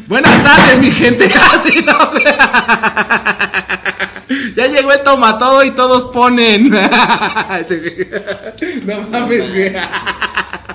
Buenas 0.08 0.42
tardes, 0.42 0.78
mi 0.78 0.90
gente. 0.90 1.26
Así, 1.54 1.84
¿no? 1.84 1.92
Ya 4.56 4.66
llegó 4.66 4.90
el 4.92 5.02
tomatodo 5.02 5.62
y 5.64 5.70
todos 5.72 6.06
ponen. 6.06 6.70
No 8.86 9.02
mames. 9.02 9.44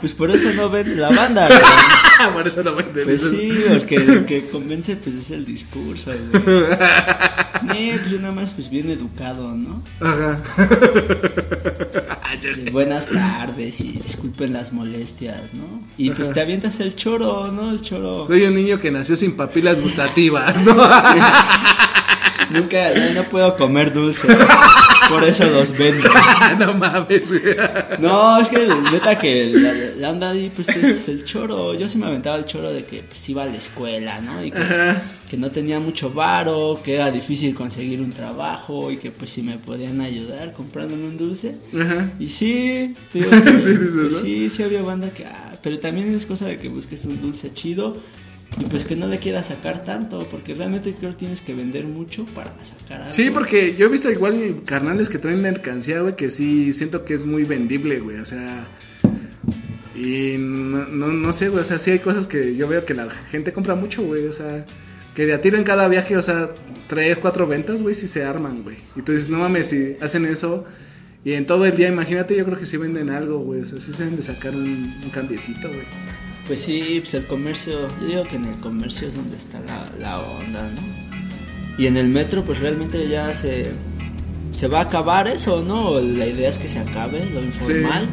Pues 0.04 0.12
por 0.12 0.30
eso 0.32 0.52
no 0.52 0.70
ven 0.70 1.00
la 1.00 1.10
banda, 1.12 1.48
güey. 2.20 2.34
Por 2.34 2.46
eso 2.46 2.62
no 2.62 2.76
venden 2.76 3.06
Pues 3.06 3.22
sí, 3.22 3.54
porque 3.70 3.96
el 3.96 4.26
que 4.26 4.50
convence 4.50 4.98
pues 4.98 5.16
es 5.16 5.32
el 5.32 5.46
discurso, 5.46 6.12
güey. 6.12 6.44
Nee, 7.64 7.98
pues 7.98 8.12
yo 8.12 8.20
nada 8.20 8.34
más 8.34 8.52
pues 8.52 8.70
bien 8.70 8.90
educado, 8.90 9.56
¿no? 9.56 9.82
Ajá. 10.02 10.42
De 12.42 12.72
buenas 12.72 13.08
tardes 13.08 13.80
y 13.80 13.94
disculpen 13.94 14.52
las 14.52 14.74
molestias, 14.74 15.54
¿no? 15.54 15.64
Y 15.98 16.10
pues 16.10 16.34
te 16.34 16.42
avientas 16.42 16.82
el 16.82 16.94
choro, 16.96 17.50
¿no? 17.54 17.72
El 17.72 17.82
choro. 17.82 18.28
Soy 18.28 18.44
un 18.44 18.56
niño 18.56 18.82
que 18.82 18.92
nació 18.92 19.16
sin 19.16 19.38
papilas 19.38 19.80
gustativas, 19.80 20.62
¿no? 20.64 20.74
Nunca, 22.54 22.94
no, 22.94 23.14
no 23.14 23.24
puedo 23.24 23.58
comer 23.58 23.94
dulce. 23.94 24.28
Por 25.10 25.24
eso 25.24 25.46
los 25.50 25.78
vendo. 25.78 26.10
no 26.60 26.74
mames, 26.76 27.30
güey. 27.30 27.56
No, 28.00 28.40
es 28.40 28.48
que 28.48 28.68
neta 28.92 29.18
que 29.18 29.52
la, 29.54 29.74
la 29.98 30.10
onda 30.12 30.30
ahí 30.30 30.52
pues 30.54 30.70
es 30.70 31.10
el 31.10 31.26
choro. 31.26 31.74
Yo 31.74 31.88
sí 31.88 31.98
me 31.98 32.06
aventaba 32.06 32.38
el 32.38 32.46
choro 32.46 32.72
de 32.72 32.86
que 32.86 33.04
pues 33.04 33.28
iba 33.30 33.44
a 33.44 33.46
la 33.46 33.58
escuela, 33.58 34.22
¿no? 34.22 34.44
Y 34.44 34.52
que, 34.52 34.96
que 35.30 35.38
no 35.38 35.52
tenía 35.52 35.80
mucho 35.80 36.12
varo, 36.12 36.80
que 36.84 36.96
era 36.96 37.12
difícil 37.12 37.54
conseguir 37.54 38.02
un 38.02 38.12
trabajo 38.12 38.92
y 38.92 38.98
que 38.98 39.12
pues 39.12 39.32
si 39.32 39.42
me 39.44 39.58
podían 39.58 40.02
ayudar 40.02 40.54
comprándome 40.54 41.06
un 41.06 41.18
dulce. 41.18 41.56
Ajá. 41.80 42.12
Y 42.20 42.30
sí, 42.30 42.96
que, 43.12 43.24
Sí, 43.24 43.30
dices, 43.32 43.78
pues 43.78 44.14
¿no? 44.14 44.20
sí, 44.22 44.50
sí 44.50 44.64
había 44.64 44.82
banda 44.82 45.10
que, 45.10 45.26
ah, 45.26 45.54
pero 45.62 45.80
también 45.80 46.14
es 46.14 46.26
cosa 46.26 46.46
de 46.46 46.58
que 46.58 46.70
busques 46.70 47.06
un 47.06 47.22
dulce 47.22 47.54
chido 47.54 47.98
y 48.60 48.66
pues 48.66 48.86
que 48.86 48.96
no 48.96 49.08
le 49.08 49.18
quieras 49.18 49.48
sacar 49.48 49.84
tanto, 49.84 50.28
porque 50.30 50.54
realmente 50.54 50.94
creo 50.94 51.12
que 51.12 51.18
tienes 51.18 51.42
que 51.42 51.56
vender 51.56 51.86
mucho 51.86 52.26
para 52.26 52.54
sacar 52.64 53.02
algo. 53.02 53.12
Sí, 53.12 53.32
porque 53.32 53.76
yo 53.76 53.88
he 53.88 53.90
visto 53.90 54.12
igual 54.12 54.62
carnales 54.66 55.10
que 55.10 55.18
traen 55.18 55.42
mercancía, 55.42 56.02
güey, 56.02 56.16
que 56.16 56.30
sí 56.30 56.72
siento 56.74 57.04
que 57.04 57.16
es 57.16 57.26
muy 57.26 57.44
vendible, 57.44 58.00
güey, 58.00 58.18
o 58.18 58.26
sea... 58.26 58.68
Y 59.96 60.38
no, 60.38 60.86
no, 60.88 61.08
no 61.08 61.34
sé, 61.34 61.50
güey, 61.50 61.62
o 61.62 61.66
sea, 61.66 61.78
sí 61.80 61.92
hay 61.92 62.00
cosas 62.00 62.28
que 62.28 62.56
yo 62.56 62.68
veo 62.68 62.86
que 62.86 62.94
la 62.94 63.10
gente 63.10 63.54
compra 63.54 63.76
mucho, 63.76 64.04
güey, 64.04 64.28
o 64.28 64.34
sea... 64.34 64.66
Que 65.16 65.28
de 65.28 65.34
a 65.36 65.64
cada 65.64 65.88
viaje, 65.88 66.18
o 66.18 66.24
sea, 66.24 66.50
tres, 66.88 67.20
cuatro 67.20 67.46
ventas, 67.46 67.84
güey, 67.84 67.94
sí 67.94 68.08
se 68.08 68.24
arman, 68.24 68.64
güey. 68.64 68.78
Y 68.96 69.04
tú 69.04 69.12
dices, 69.12 69.30
no 69.30 69.40
mames, 69.40 69.68
si 69.68 69.98
hacen 70.02 70.26
eso... 70.26 70.66
Y 71.26 71.34
en 71.34 71.46
todo 71.46 71.66
el 71.66 71.78
día, 71.78 71.88
imagínate, 71.88 72.36
yo 72.36 72.44
creo 72.44 72.60
que 72.60 72.66
sí 72.66 72.76
venden 72.76 73.10
algo, 73.10 73.40
güey. 73.40 73.62
O 73.62 73.66
sea, 73.66 73.80
sí 73.80 73.94
se 73.94 74.04
deben 74.04 74.18
de 74.18 74.24
sacar 74.24 74.54
un, 74.54 74.94
un 75.04 75.10
cambiecito, 75.10 75.70
güey. 75.70 75.86
Pues 76.48 76.62
sí, 76.62 77.00
pues 77.02 77.14
el 77.14 77.26
comercio, 77.26 77.88
yo 78.02 78.08
digo 78.08 78.24
que 78.24 78.36
en 78.36 78.46
el 78.46 78.60
comercio 78.60 79.08
es 79.08 79.16
donde 79.16 79.38
está 79.38 79.60
la, 79.62 79.90
la 79.98 80.20
onda, 80.20 80.70
¿no? 80.72 80.82
Y 81.78 81.88
en 81.88 81.98
el 81.98 82.10
metro 82.10 82.44
pues 82.44 82.60
realmente 82.60 83.08
ya 83.08 83.34
se, 83.34 83.72
se 84.52 84.68
va 84.68 84.80
a 84.80 84.84
acabar 84.84 85.28
eso, 85.28 85.64
¿no? 85.64 85.90
O 85.90 86.02
La 86.02 86.28
idea 86.28 86.50
es 86.50 86.58
que 86.58 86.68
se 86.68 86.80
acabe 86.80 87.26
lo 87.34 87.42
informal. 87.42 88.08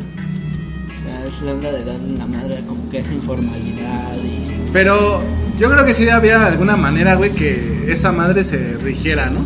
O 0.95 1.03
sea, 1.03 1.27
es 1.27 1.43
la 1.43 1.53
onda 1.53 1.73
de 1.73 1.85
darle 1.85 2.19
la 2.19 2.27
madre 2.27 2.63
como 2.67 2.89
que 2.91 2.99
esa 2.99 3.13
informalidad 3.13 4.15
y... 4.17 4.71
Pero 4.73 5.23
yo 5.59 5.71
creo 5.71 5.85
que 5.85 5.93
sí 5.93 6.09
había 6.09 6.47
alguna 6.47 6.77
manera, 6.77 7.17
güey, 7.17 7.33
que 7.33 7.91
esa 7.93 8.13
madre 8.13 8.45
se 8.45 8.79
rigiera, 8.79 9.29
¿no? 9.29 9.41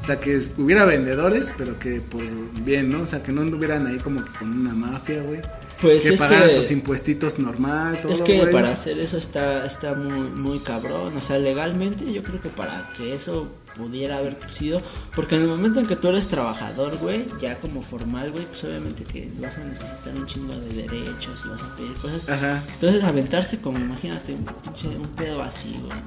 O 0.00 0.04
sea, 0.04 0.18
que 0.18 0.40
hubiera 0.58 0.84
vendedores, 0.84 1.52
pero 1.56 1.78
que 1.78 2.00
por 2.00 2.22
bien, 2.64 2.90
¿no? 2.90 3.02
O 3.02 3.06
sea, 3.06 3.22
que 3.22 3.32
no 3.32 3.42
anduvieran 3.42 3.86
ahí 3.86 3.98
como 3.98 4.24
que 4.24 4.30
con 4.38 4.50
una 4.50 4.74
mafia, 4.74 5.22
güey. 5.22 5.40
Pues 5.80 6.02
que 6.02 6.14
es 6.14 6.20
pagaran 6.20 6.48
que- 6.48 6.54
sus 6.54 6.70
impuestitos 6.70 7.38
normal, 7.38 8.00
todo, 8.00 8.12
Es 8.12 8.20
que 8.20 8.38
güey. 8.38 8.52
para 8.52 8.70
hacer 8.72 8.98
eso 8.98 9.16
está, 9.16 9.64
está 9.64 9.94
muy, 9.94 10.28
muy 10.30 10.58
cabrón. 10.58 11.16
O 11.16 11.20
sea, 11.22 11.38
legalmente 11.38 12.12
yo 12.12 12.22
creo 12.22 12.40
que 12.40 12.48
para 12.50 12.90
que 12.96 13.14
eso 13.14 13.48
pudiera 13.76 14.18
haber 14.18 14.36
sido. 14.50 14.82
Porque 15.14 15.36
en 15.36 15.42
el 15.42 15.48
momento 15.48 15.80
en 15.80 15.86
que 15.86 15.96
tú 15.96 16.08
eres 16.08 16.26
trabajador, 16.26 16.98
güey, 16.98 17.24
ya 17.40 17.58
como 17.60 17.82
formal, 17.82 18.30
güey, 18.32 18.44
pues 18.44 18.62
obviamente 18.64 19.04
que 19.04 19.30
vas 19.40 19.56
a 19.58 19.64
necesitar 19.64 20.14
un 20.14 20.26
chingo 20.26 20.52
de 20.54 20.82
derechos 20.82 21.40
y 21.46 21.48
vas 21.48 21.62
a 21.62 21.76
pedir 21.76 21.94
cosas. 21.94 22.28
Ajá. 22.28 22.62
Entonces 22.74 23.02
aventarse 23.04 23.60
como, 23.60 23.78
imagínate, 23.78 24.34
un 24.34 24.44
pinche, 24.44 24.88
un 24.88 25.06
pedo 25.16 25.40
así, 25.42 25.78
güey. 25.82 25.98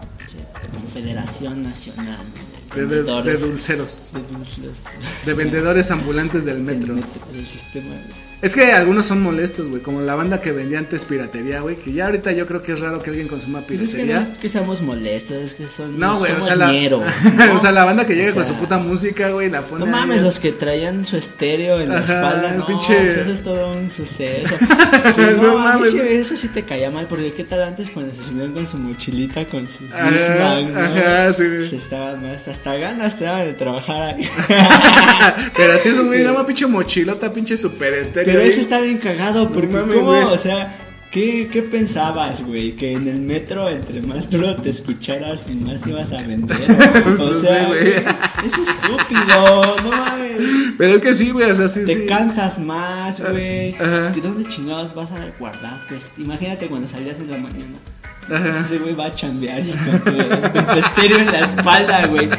Confederación 0.74 1.64
Nacional 1.64 2.18
De, 2.76 2.86
de- 2.88 3.04
de 3.04 3.38
dulceros. 3.38 4.12
de 4.14 4.36
dulces. 4.38 4.84
De 5.26 5.34
vendedores 5.34 5.92
ambulantes 5.92 6.46
del 6.46 6.66
Del 6.66 6.78
metro. 6.80 6.96
metro, 6.96 7.22
del 7.32 7.48
sistema. 7.48 7.96
Es 8.42 8.56
que 8.56 8.74
algunos 8.74 9.06
son 9.06 9.22
molestos, 9.22 9.70
güey. 9.70 9.82
Como 9.82 10.02
la 10.02 10.16
banda 10.16 10.42
que 10.42 10.52
vendía 10.52 10.78
antes 10.78 11.06
piratería, 11.06 11.62
güey. 11.62 11.78
Que 11.78 11.94
ya 11.94 12.08
ahorita 12.08 12.34
yo 12.34 12.46
creo 12.46 12.62
que 12.62 12.74
es 12.74 12.80
raro 12.82 13.02
que 13.02 13.10
alguien 13.10 13.30
consuma 13.30 13.62
Pues 13.62 13.80
es 13.80 13.92
que 13.92 14.00
no 14.02 14.04
piratería. 14.08 14.32
es 14.34 14.38
que 14.38 14.50
seamos 14.50 14.82
molestos, 14.82 15.38
es 15.38 15.54
que 15.54 15.66
son, 15.66 15.98
No, 15.98 16.18
güey, 16.18 16.34
o 16.34 16.42
sea, 16.42 16.58
la, 16.58 16.68
o 17.56 17.60
sea, 17.60 17.72
la 17.72 17.86
banda 17.86 18.06
que 18.06 18.16
llega 18.16 18.32
O 18.32 18.34
con 18.36 18.46
su 18.46 18.54
puta 18.56 18.78
música, 18.80 19.30
güey, 19.30 19.50
la 19.50 19.62
pone 19.62 19.86
No 19.86 19.96
ahí. 19.96 20.02
mames, 20.02 20.22
los 20.24 20.40
que 20.42 20.52
traían 20.52 21.06
su 21.06 21.16
estéreo 21.16 21.80
en 21.80 21.88
la 21.88 22.00
espalda, 22.00 22.52
no, 22.58 22.66
pinche- 22.68 22.98
pues 23.04 23.16
eso 23.16 23.32
es 23.32 23.42
todo 23.44 23.72
un 23.72 23.90
suceso. 23.90 24.56
Pues 25.16 25.38
No 25.38 25.58
mames. 25.58 25.92
sí, 25.92 26.00
eso 26.02 26.36
sí 26.36 26.50
te 26.50 26.64
caía 26.64 26.92
mal, 26.92 27.08
porque 27.08 27.32
qué 27.34 27.46
tal 27.46 27.62
antes 27.64 27.92
cuando 27.92 28.14
se 28.14 28.24
subían 28.24 28.52
con 28.52 28.68
su 28.68 28.78
mochilita, 28.78 29.46
con 29.46 29.70
su 29.70 29.86
Ajá, 29.94 30.12
Discman, 30.12 30.74
¿no? 30.74 30.80
ajá, 30.82 31.32
sí, 31.34 31.44
güey. 31.46 31.58
Pues 31.60 31.74
estaban 31.74 32.22
más, 32.22 32.46
hasta 32.50 32.63
ganas 32.72 33.18
te 33.20 33.26
daban 33.26 33.46
de 33.46 33.54
trabajar 33.54 34.16
ahí. 34.16 34.26
Pero 35.56 35.74
así 35.74 35.90
esos 35.90 36.06
güey, 36.06 36.24
llama 36.24 36.46
pinche 36.46 36.66
mochilota, 36.68 37.34
pinche 37.34 37.58
super 37.58 37.94
estéreo. 37.94 38.34
Pero 38.34 38.46
eso 38.46 38.62
está 38.62 38.80
bien 38.80 38.98
cagado, 38.98 39.50
porque 39.52 39.68
mames, 39.68 39.98
¿cómo? 40.00 40.08
güey. 40.12 40.24
O 40.24 40.38
sea, 40.38 40.76
¿qué, 41.12 41.50
¿qué 41.52 41.62
pensabas, 41.62 42.44
güey? 42.44 42.76
Que 42.76 42.94
en 42.94 43.08
el 43.08 43.20
metro, 43.20 43.70
entre 43.70 44.02
más 44.02 44.30
duro 44.30 44.56
te 44.56 44.70
escucharas, 44.70 45.48
más 45.50 45.86
ibas 45.86 46.12
a 46.14 46.22
vender. 46.22 46.58
Pues 47.04 47.20
O 47.20 47.26
no 47.28 47.34
sea, 47.34 47.64
sé, 47.64 47.68
güey. 47.68 47.88
es 47.90 48.54
estúpido, 48.70 49.76
no 49.84 49.90
mames. 49.92 50.38
Pero 50.78 50.96
es 50.96 51.02
que 51.02 51.14
sí, 51.14 51.32
güey, 51.32 51.52
o 51.52 51.56
sea, 51.56 51.68
sí, 51.68 51.84
Te 51.86 51.96
sí. 52.02 52.06
cansas 52.08 52.60
más, 52.60 53.20
güey. 53.22 53.76
Ajá. 53.76 54.10
¿De 54.10 54.22
dónde 54.22 54.48
chingados 54.48 54.96
vas 54.96 55.12
a 55.12 55.20
guardar? 55.40 55.80
Pues 55.90 56.10
imagínate 56.18 56.68
cuando 56.68 56.88
salías 56.88 57.20
en 57.20 57.30
la 57.32 57.38
mañana. 57.38 57.78
Ajá. 58.32 58.60
Ese 58.66 58.80
güey 58.80 58.96
va 58.96 59.08
a 59.08 59.16
chambear 59.16 59.62
y 59.62 59.72
con 59.72 60.78
estéreo 60.78 61.20
en 61.20 61.32
la 61.32 61.40
espalda, 61.42 62.08
güey. 62.08 62.30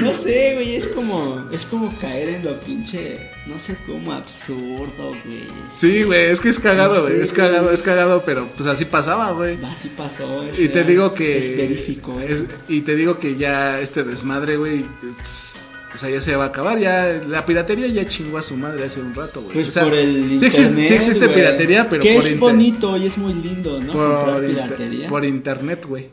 No 0.00 0.14
sé, 0.14 0.54
güey, 0.54 0.76
es 0.76 0.86
como, 0.88 1.44
es 1.52 1.66
como 1.66 1.92
caer 1.98 2.28
en 2.30 2.44
lo 2.44 2.58
pinche, 2.60 3.30
no 3.46 3.58
sé 3.58 3.76
cómo 3.86 4.12
absurdo, 4.12 5.10
güey. 5.24 5.44
Sí, 5.76 6.02
güey, 6.02 6.30
es 6.30 6.40
que 6.40 6.48
es 6.48 6.58
cagado, 6.58 7.02
güey. 7.02 7.20
Es 7.20 7.32
cagado, 7.32 7.64
güey. 7.64 7.74
es 7.74 7.82
cagado, 7.82 8.22
pero 8.24 8.48
pues 8.56 8.66
así 8.68 8.84
pasaba, 8.84 9.32
güey. 9.32 9.58
Así 9.64 9.88
pasó. 9.96 10.42
es 10.44 10.58
Y 10.58 10.68
te 10.68 10.84
digo 10.84 11.12
que. 11.14 11.38
Es 11.38 11.50
eso. 11.50 12.46
y 12.68 12.80
te 12.82 12.94
digo 12.94 13.18
que 13.18 13.36
ya 13.36 13.80
este 13.80 14.04
desmadre, 14.04 14.56
güey. 14.56 14.84
pues, 15.00 15.70
o 15.96 15.98
sea, 15.98 16.10
ya 16.10 16.20
se 16.20 16.36
va 16.36 16.44
a 16.44 16.46
acabar. 16.48 16.78
Ya 16.78 17.20
la 17.26 17.44
piratería 17.44 17.88
ya 17.88 18.06
chingó 18.06 18.38
a 18.38 18.42
su 18.42 18.56
madre 18.56 18.84
hace 18.84 19.00
un 19.00 19.14
rato, 19.14 19.40
güey. 19.42 19.54
Pues 19.54 19.68
o 19.68 19.70
sea, 19.72 19.82
por 19.82 19.94
el 19.94 20.38
sí 20.38 20.46
existe, 20.46 20.60
internet, 20.68 20.88
sí 20.88 20.94
existe 20.94 21.28
piratería, 21.28 21.88
pero 21.88 22.02
que 22.02 22.14
por 22.14 22.24
es 22.24 22.32
inter- 22.32 22.38
bonito 22.40 22.96
y 22.96 23.06
es 23.06 23.18
muy 23.18 23.34
lindo, 23.34 23.80
¿no? 23.80 23.92
Comprar 23.92 24.24
por, 24.34 24.44
inter- 24.44 24.64
piratería. 24.66 25.08
por 25.08 25.24
internet, 25.24 25.84
güey. 25.88 26.08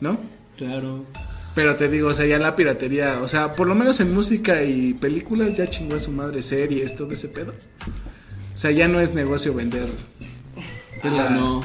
¿No? 0.00 0.18
Claro. 0.56 1.06
Pero 1.54 1.74
te 1.76 1.88
digo, 1.88 2.08
o 2.08 2.14
sea, 2.14 2.26
ya 2.26 2.38
la 2.38 2.54
piratería, 2.54 3.20
o 3.22 3.26
sea, 3.28 3.50
por 3.52 3.66
lo 3.66 3.74
menos 3.74 3.98
en 4.00 4.12
música 4.14 4.62
y 4.62 4.94
películas 4.94 5.56
ya 5.56 5.68
chingó 5.68 5.96
a 5.96 6.00
su 6.00 6.12
madre 6.12 6.42
series, 6.42 6.94
todo 6.96 7.12
ese 7.12 7.28
pedo. 7.28 7.52
O 8.54 8.58
sea, 8.58 8.70
ya 8.72 8.86
no 8.88 9.00
es 9.00 9.14
negocio 9.14 9.54
vender 9.54 9.86
pues, 11.00 11.14
Ah, 11.14 11.16
la, 11.16 11.30
no. 11.30 11.62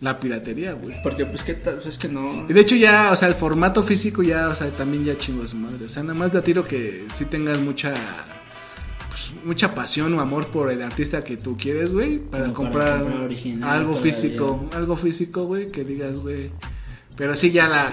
La 0.00 0.18
piratería, 0.18 0.72
güey. 0.72 1.00
Porque 1.02 1.26
pues 1.26 1.44
que 1.44 1.54
tal, 1.54 1.74
pues, 1.74 1.86
es 1.86 1.98
que 1.98 2.08
no. 2.08 2.46
Y 2.48 2.52
de 2.52 2.60
hecho 2.60 2.76
ya, 2.76 3.10
o 3.12 3.16
sea, 3.16 3.28
el 3.28 3.34
formato 3.34 3.82
físico 3.82 4.22
ya, 4.22 4.48
o 4.48 4.54
sea, 4.54 4.68
también 4.70 5.04
ya 5.04 5.16
chingó 5.16 5.44
a 5.44 5.48
su 5.48 5.56
madre. 5.56 5.86
O 5.86 5.88
sea, 5.88 6.02
nada 6.02 6.18
más 6.18 6.32
de 6.32 6.38
a 6.38 6.42
tiro 6.42 6.64
que 6.64 7.06
sí 7.12 7.24
tengas 7.26 7.60
mucha 7.60 7.94
pues, 9.08 9.32
mucha 9.44 9.74
pasión 9.74 10.12
o 10.14 10.20
amor 10.20 10.48
por 10.48 10.70
el 10.70 10.82
artista 10.82 11.22
que 11.22 11.36
tú 11.36 11.56
quieres, 11.56 11.92
güey, 11.92 12.18
para 12.18 12.52
Como 12.52 12.54
comprar 12.54 13.02
original 13.02 13.70
algo 13.70 13.92
todavía. 13.92 14.12
físico, 14.12 14.70
algo 14.72 14.96
físico, 14.96 15.44
güey, 15.44 15.70
que 15.70 15.84
digas, 15.84 16.18
güey. 16.18 16.50
Pero 17.16 17.36
sí 17.36 17.52
ya 17.52 17.68
la 17.68 17.92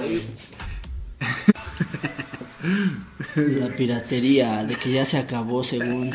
La 3.35 3.67
piratería, 3.67 4.63
de 4.63 4.75
que 4.75 4.91
ya 4.91 5.05
se 5.05 5.17
acabó 5.17 5.63
según. 5.63 6.11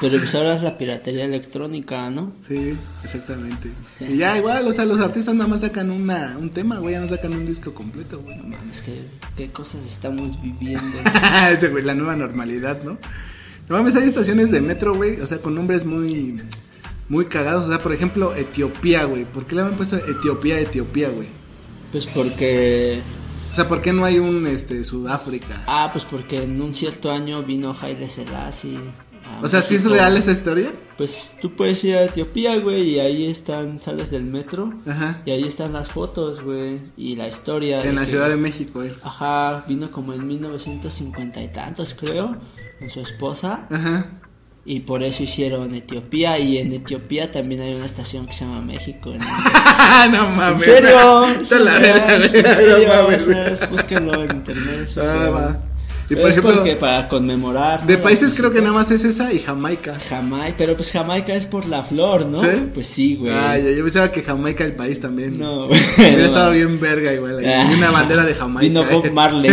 Pero 0.00 0.18
pues 0.18 0.34
ahora 0.34 0.56
es 0.56 0.62
la 0.62 0.78
piratería 0.78 1.24
electrónica, 1.24 2.08
¿no? 2.10 2.32
Sí, 2.38 2.74
exactamente. 3.04 3.70
Y 4.00 4.16
ya 4.16 4.38
igual, 4.38 4.66
o 4.66 4.72
sea, 4.72 4.84
los 4.84 4.98
artistas 5.00 5.34
nada 5.34 5.48
más 5.48 5.60
sacan 5.60 5.90
una, 5.90 6.36
un 6.38 6.50
tema, 6.50 6.78
güey, 6.78 6.94
ya 6.94 7.00
no 7.00 7.08
sacan 7.08 7.34
un 7.34 7.44
disco 7.44 7.74
completo, 7.74 8.20
güey. 8.20 8.36
No 8.36 8.44
mames, 8.44 8.80
que 8.82 9.02
qué 9.36 9.50
cosas 9.50 9.84
estamos 9.84 10.40
viviendo. 10.40 10.98
Ese, 11.52 11.68
güey, 11.68 11.84
la 11.84 11.94
nueva 11.94 12.16
normalidad, 12.16 12.82
¿no? 12.82 12.98
No 13.68 13.76
mames, 13.76 13.96
hay 13.96 14.08
estaciones 14.08 14.50
de 14.50 14.60
metro, 14.60 14.94
güey, 14.94 15.20
o 15.20 15.26
sea, 15.26 15.38
con 15.38 15.54
nombres 15.54 15.84
muy, 15.84 16.34
muy 17.08 17.26
cagados. 17.26 17.66
O 17.66 17.68
sea, 17.68 17.78
por 17.78 17.92
ejemplo, 17.92 18.34
Etiopía, 18.34 19.04
güey. 19.04 19.24
¿Por 19.24 19.44
qué 19.44 19.54
le 19.54 19.62
han 19.62 19.76
puesto 19.76 19.96
Etiopía, 19.96 20.58
Etiopía, 20.58 21.10
güey? 21.10 21.28
Pues 21.92 22.06
porque 22.06 23.00
O 23.50 23.54
sea, 23.54 23.68
¿por 23.68 23.82
qué 23.82 23.92
no 23.92 24.04
hay 24.04 24.18
un 24.18 24.46
este 24.46 24.84
Sudáfrica? 24.84 25.62
Ah, 25.66 25.88
pues 25.92 26.04
porque 26.04 26.42
en 26.44 26.60
un 26.62 26.72
cierto 26.72 27.10
año 27.10 27.42
vino 27.42 27.74
Haile 27.80 28.08
Selassie. 28.08 28.78
O 29.42 29.48
sea, 29.48 29.60
¿sí 29.60 29.74
es 29.74 29.88
real 29.90 30.16
esa 30.16 30.32
historia? 30.32 30.70
Pues 30.96 31.36
tú 31.42 31.54
puedes 31.54 31.82
ir 31.84 31.96
a 31.96 32.04
Etiopía, 32.04 32.58
güey, 32.58 32.90
y 32.90 33.00
ahí 33.00 33.26
están, 33.26 33.80
sales 33.80 34.10
del 34.10 34.24
metro. 34.24 34.68
Ajá. 34.86 35.18
Y 35.26 35.30
ahí 35.30 35.44
están 35.44 35.72
las 35.72 35.88
fotos, 35.88 36.42
güey, 36.42 36.80
y 36.96 37.16
la 37.16 37.28
historia. 37.28 37.84
En 37.84 37.96
la 37.96 38.02
que- 38.02 38.06
Ciudad 38.08 38.28
de 38.28 38.36
México, 38.36 38.82
eh. 38.82 38.94
Ajá, 39.02 39.64
vino 39.68 39.90
como 39.90 40.12
en 40.14 40.26
1950 40.26 41.42
y 41.42 41.48
tantos, 41.48 41.94
creo, 41.98 42.36
con 42.78 42.88
su 42.90 43.00
esposa. 43.00 43.66
Ajá. 43.70 44.19
Y 44.64 44.80
por 44.80 45.02
eso 45.02 45.22
hicieron 45.22 45.74
Etiopía. 45.74 46.38
Y 46.38 46.58
en 46.58 46.72
Etiopía 46.72 47.30
también 47.32 47.62
hay 47.62 47.74
una 47.74 47.86
estación 47.86 48.26
que 48.26 48.32
se 48.34 48.44
llama 48.44 48.60
México. 48.60 49.10
¿no? 50.10 50.18
no 50.18 50.28
¿En 50.28 50.36
mames. 50.36 50.62
serio? 50.62 51.24
Está 51.40 51.58
la 51.58 51.76
Sí, 51.76 51.80
verga, 51.82 52.14
en 52.26 52.32
serio, 52.46 52.78
No 52.88 53.02
mames. 53.02 53.70
búsquenlo 53.70 54.22
en 54.22 54.30
internet. 54.30 54.88
sí, 54.88 55.00
Ah, 55.00 55.28
va. 55.30 55.60
Y 56.10 56.16
por 56.16 56.24
es 56.28 56.30
ejemplo, 56.38 56.56
porque 56.56 56.74
para 56.74 57.06
conmemorar. 57.06 57.86
de 57.86 57.96
países 57.96 58.34
creo 58.36 58.50
que 58.52 58.60
nada 58.60 58.72
más 58.74 58.90
es 58.90 59.04
esa 59.04 59.32
y 59.32 59.38
Jamaica. 59.38 59.96
Jamaica, 60.08 60.54
pero 60.58 60.74
pues 60.76 60.90
Jamaica 60.90 61.32
es 61.34 61.46
por 61.46 61.66
la 61.66 61.84
flor, 61.84 62.26
¿no? 62.26 62.40
¿Sí? 62.40 62.48
Pues 62.74 62.88
sí, 62.88 63.14
güey. 63.14 63.30
Ya, 63.32 63.56
yo 63.58 63.84
pensaba 63.84 64.10
que 64.10 64.20
Jamaica 64.22 64.64
el 64.64 64.74
país 64.74 65.00
también. 65.00 65.38
No, 65.38 65.66
Hubiera 65.66 65.84
güey. 65.96 66.24
estado 66.24 66.50
bien 66.50 66.80
verga 66.80 67.12
igual. 67.12 67.38
ahí. 67.38 67.44
Ah. 67.46 67.64
Una 67.76 67.92
bandera 67.92 68.24
de 68.24 68.34
Jamaica. 68.34 68.60
Vino 68.60 68.84
Bob. 68.84 69.08
Marley. 69.12 69.52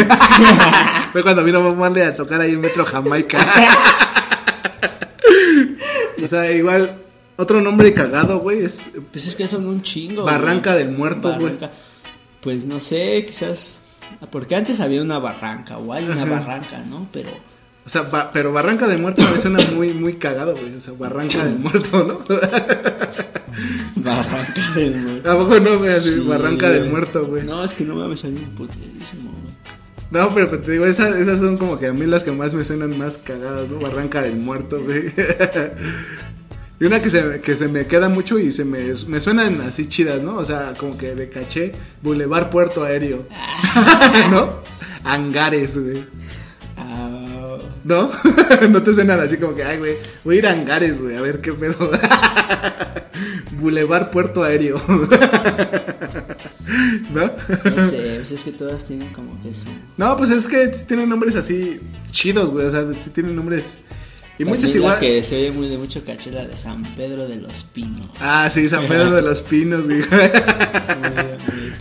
Fue 1.11 1.21
cuando 1.21 1.43
vino 1.43 1.61
Bob 1.61 1.75
Marley 1.77 2.01
a 2.01 2.15
tocar 2.15 2.41
ahí 2.41 2.53
en 2.53 2.61
Metro 2.61 2.83
Jamaica. 2.85 3.37
o 6.23 6.27
sea, 6.27 6.51
igual, 6.51 6.97
otro 7.35 7.61
nombre 7.61 7.93
cagado, 7.93 8.39
güey, 8.39 8.63
es... 8.63 8.93
Pues 9.11 9.27
es 9.27 9.35
que 9.35 9.47
son 9.47 9.67
un 9.67 9.81
chingo. 9.81 10.23
Barranca 10.23 10.73
güey. 10.73 10.85
del 10.85 10.97
Muerto, 10.97 11.33
güey. 11.39 11.53
Pues 12.41 12.65
no 12.65 12.79
sé, 12.79 13.25
quizás. 13.25 13.79
Porque 14.31 14.55
antes 14.55 14.79
había 14.79 15.01
una 15.01 15.19
barranca, 15.19 15.77
o 15.77 15.91
hay 15.93 16.05
una 16.05 16.23
Ajá. 16.23 16.31
barranca, 16.39 16.79
¿no? 16.89 17.07
Pero. 17.11 17.29
O 17.85 17.89
sea, 17.89 18.01
ba- 18.03 18.31
pero 18.33 18.51
Barranca 18.51 18.85
del 18.87 18.99
Muerto 19.01 19.21
me 19.33 19.39
suena 19.39 19.59
muy, 19.75 19.93
muy 19.93 20.13
cagado, 20.13 20.53
güey. 20.55 20.75
O 20.75 20.81
sea, 20.81 20.93
Barranca 20.97 21.43
del 21.45 21.57
Muerto, 21.57 22.03
¿no? 22.03 22.19
Barranca 23.95 24.71
del 24.75 24.95
Muerto. 24.95 25.31
¿A 25.31 25.37
poco 25.37 25.59
no, 25.59 25.77
güey? 25.79 25.99
Sí, 25.99 26.19
Barranca 26.27 26.69
del. 26.69 26.89
Muerto, 26.89 27.25
güey. 27.25 27.43
No. 27.43 27.63
Es 27.63 27.73
que 27.73 27.83
no 27.85 27.95
mames, 27.95 28.19
salió 28.21 28.39
un 28.39 28.49
puterísimo, 28.55 29.31
güey. 30.11 30.29
pero 30.33 30.49
pues, 30.49 30.63
te 30.63 30.71
digo, 30.71 30.85
esas, 30.85 31.15
esas 31.15 31.39
son 31.39 31.57
como 31.57 31.79
que 31.79 31.87
a 31.87 31.93
mí 31.93 32.05
las 32.05 32.23
que 32.23 32.31
más 32.31 32.53
me 32.53 32.63
suenan 32.63 32.97
más 32.97 33.17
cagadas, 33.17 33.69
¿no? 33.69 33.79
Barranca 33.79 34.21
del 34.21 34.37
Muerto, 34.37 34.81
güey. 34.83 35.11
Y 36.79 36.85
una 36.85 36.99
que 36.99 37.09
se, 37.09 37.41
que 37.41 37.55
se 37.55 37.67
me 37.67 37.87
queda 37.87 38.07
mucho 38.07 38.37
y 38.37 38.51
se 38.51 38.63
me, 38.63 38.93
me 39.07 39.19
suenan 39.19 39.61
así 39.61 39.87
chidas, 39.87 40.21
¿no? 40.21 40.35
O 40.35 40.45
sea, 40.45 40.75
como 40.77 40.95
que 40.95 41.15
de 41.15 41.27
caché, 41.27 41.73
Boulevard 42.03 42.51
Puerto 42.51 42.83
Aéreo. 42.83 43.27
¿No? 44.29 44.59
Hangares, 45.03 45.79
güey. 45.79 46.05
Ah, 46.75 47.57
¿No? 47.83 48.11
no 48.69 48.83
te 48.83 48.93
suenan 48.93 49.19
así 49.19 49.37
como 49.37 49.55
que, 49.55 49.63
ay, 49.63 49.79
güey, 49.79 49.95
voy 50.23 50.35
a 50.35 50.37
ir 50.37 50.47
a 50.47 50.51
hangares, 50.51 51.01
güey, 51.01 51.17
a 51.17 51.21
ver 51.21 51.41
qué 51.41 51.51
pedo. 51.51 51.89
Boulevard 53.59 54.11
Puerto 54.11 54.43
Aéreo. 54.43 54.81
¿No? 57.13 57.21
no 57.21 57.89
sé, 57.89 58.15
pues 58.17 58.31
es 58.31 58.43
que 58.43 58.51
todas 58.51 58.85
tienen 58.85 59.09
como 59.13 59.41
que 59.41 59.53
su. 59.53 59.67
No, 59.97 60.15
pues 60.17 60.29
es 60.31 60.47
que 60.47 60.67
tienen 60.87 61.09
nombres 61.09 61.35
así 61.35 61.79
chidos, 62.11 62.51
güey. 62.51 62.65
O 62.65 62.69
sea, 62.69 62.85
sí 62.97 63.09
tienen 63.11 63.35
nombres. 63.35 63.77
Y 64.39 64.43
También 64.43 64.57
muchos 64.57 64.71
la 64.71 64.77
igual. 64.77 64.99
que 64.99 65.23
se 65.23 65.35
oye 65.35 65.51
muy 65.51 65.67
de 65.67 65.77
mucho 65.77 66.05
caché, 66.05 66.31
la 66.31 66.45
de 66.45 66.55
San 66.55 66.83
Pedro 66.95 67.27
de 67.27 67.37
los 67.37 67.63
Pinos. 67.73 68.07
Ah, 68.19 68.49
sí, 68.51 68.69
San 68.69 68.85
Pedro 68.85 69.11
de 69.11 69.23
los 69.23 69.41
Pinos, 69.41 69.87
güey. 69.87 70.01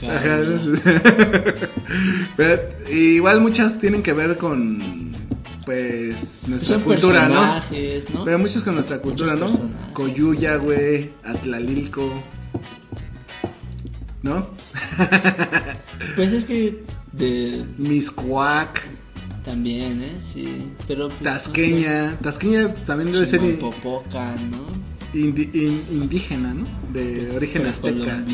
Ajá, 0.09 0.39
no 0.39 0.59
sé. 0.59 0.71
Pero 2.37 2.63
igual 2.91 3.41
muchas 3.41 3.79
tienen 3.79 4.03
que 4.03 4.13
ver 4.13 4.39
con, 4.39 5.06
pues, 5.67 6.41
nuestra 6.47 6.77
Son 6.77 6.83
cultura, 6.85 7.29
¿no? 7.29 7.57
¿no? 8.15 8.25
Pero 8.25 8.39
muchos 8.39 8.63
con 8.65 8.75
nuestra 8.77 9.01
cultura, 9.03 9.33
Muchos 9.35 9.51
¿no? 9.51 9.57
personajes. 9.59 9.93
Coyuya, 9.93 10.57
güey, 10.57 11.11
Atlalilco. 11.25 12.11
¿No? 14.23 14.49
Pues 16.15 16.33
es 16.33 16.45
que 16.45 16.83
de 17.13 17.65
Miscuac, 17.79 18.83
también, 19.45 20.01
¿eh? 20.03 20.13
Sí, 20.21 20.71
pero 20.89 21.09
pues, 21.09 21.21
Tasqueña. 21.21 22.17
Tasqueña 22.23 22.69
pues, 22.69 22.83
también 22.83 23.13
debe 23.13 23.27
ser 23.27 23.41
Chimalpopocan, 23.41 24.51
¿no? 24.51 24.67
indi- 25.15 25.51
in- 25.55 25.83
indígena, 26.03 26.55
¿no? 26.55 26.67
De 26.93 27.05
Pues, 27.27 27.37
origen 27.37 27.67
azteca. 27.67 28.25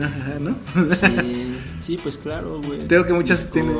Ajá, 0.00 0.38
¿no? 0.40 0.56
Sí, 0.94 1.54
sí, 1.80 1.98
pues 2.02 2.16
claro, 2.16 2.60
güey. 2.62 2.86
Tengo 2.88 3.04
que 3.06 3.12
muchas 3.12 3.50
tienen 3.50 3.76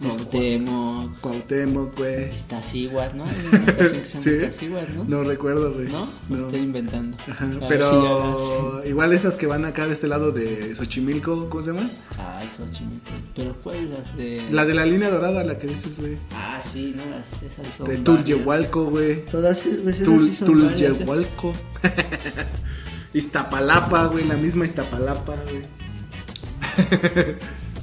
Miscuac, 0.00 0.28
Cuauhtémoc, 0.30 1.20
Cuauhtémoc, 1.20 1.96
güey. 1.96 2.32
Iztaccíhuatl, 2.34 3.16
¿no? 3.16 3.24
¿Sí? 4.18 4.30
Iztaccíhuatl, 4.30 4.94
¿no? 4.96 5.04
No 5.04 5.22
recuerdo, 5.24 5.72
güey. 5.74 5.88
¿No? 5.88 6.08
Me 6.28 6.36
No. 6.36 6.44
estoy 6.46 6.60
inventando. 6.60 7.16
Ajá, 7.28 7.50
si 7.50 7.58
pero 7.68 8.82
igual 8.86 9.12
esas 9.12 9.36
que 9.36 9.46
van 9.46 9.64
acá 9.64 9.86
de 9.88 9.92
este 9.94 10.06
lado 10.06 10.30
de 10.30 10.74
Xochimilco, 10.76 11.48
¿cómo 11.50 11.62
se 11.64 11.72
llama? 11.72 11.90
Ah, 12.16 12.40
Xochimilco. 12.56 13.10
Pero 13.34 13.56
¿cuál 13.62 13.90
las 13.90 14.16
de...? 14.16 14.46
La 14.52 14.64
de 14.64 14.74
la 14.74 14.86
línea 14.86 15.10
dorada, 15.10 15.42
la 15.42 15.58
que 15.58 15.66
dices, 15.66 15.98
güey. 15.98 16.16
Ah, 16.32 16.60
sí, 16.62 16.94
no, 16.96 17.04
las, 17.06 17.42
esas 17.42 17.68
son 17.68 17.88
De. 17.88 17.96
Tulyehualco, 17.96 18.84
güey. 18.86 19.24
Todas 19.26 19.66
es- 19.66 19.80
pues, 19.80 19.96
esas 20.00 20.06
Tul, 20.14 20.28
sí 20.28 20.34
son 20.34 20.48
¿eh? 20.48 20.52
Tulyehualco. 20.52 21.54
Iztapalapa, 23.14 24.06
güey, 24.06 24.24
la 24.28 24.36
misma 24.36 24.64
Iztapalapa, 24.64 25.34
güey. 25.50 25.62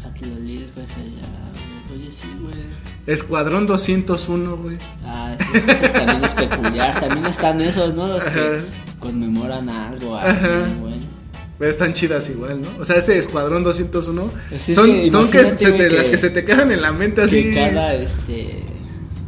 Atlolilco 0.06 0.80
es 0.82 0.92
allá, 0.92 1.45
Escuadrón 3.08 3.68
201, 3.68 4.58
güey. 4.58 4.78
Ah, 5.06 5.36
sí, 5.38 5.60
también 5.94 6.24
es 6.24 6.34
peculiar. 6.34 7.00
También 7.00 7.26
están 7.28 7.62
esos, 7.62 7.94
¿no? 7.94 8.08
Los 8.08 8.24
que 8.24 8.30
Ajá. 8.40 8.98
conmemoran 9.00 9.70
algo, 9.70 10.16
alguien, 10.18 10.82
güey. 10.82 10.96
Pero 11.60 11.72
están 11.72 11.94
chidas 11.94 12.30
igual, 12.32 12.62
¿no? 12.62 12.70
O 12.80 12.84
sea, 12.86 12.98
ese 12.98 13.18
Escuadrón 13.18 13.64
201 13.64 14.30
Pues 14.50 14.68
es 14.70 14.76
son, 14.76 14.88
que 14.92 15.12
son 15.12 15.30
que, 15.30 15.38
imagínate, 15.40 15.64
se 15.66 15.72
güey, 15.72 15.82
te- 15.84 15.90
que- 15.90 15.96
las 15.98 16.10
que 16.10 16.18
se 16.18 16.30
te 16.32 16.44
quedan 16.46 16.72
en 16.72 16.82
la 16.82 16.92
mente 16.92 17.22
así. 17.22 17.44
Que 17.44 17.54
cada, 17.56 17.94
este... 17.94 18.64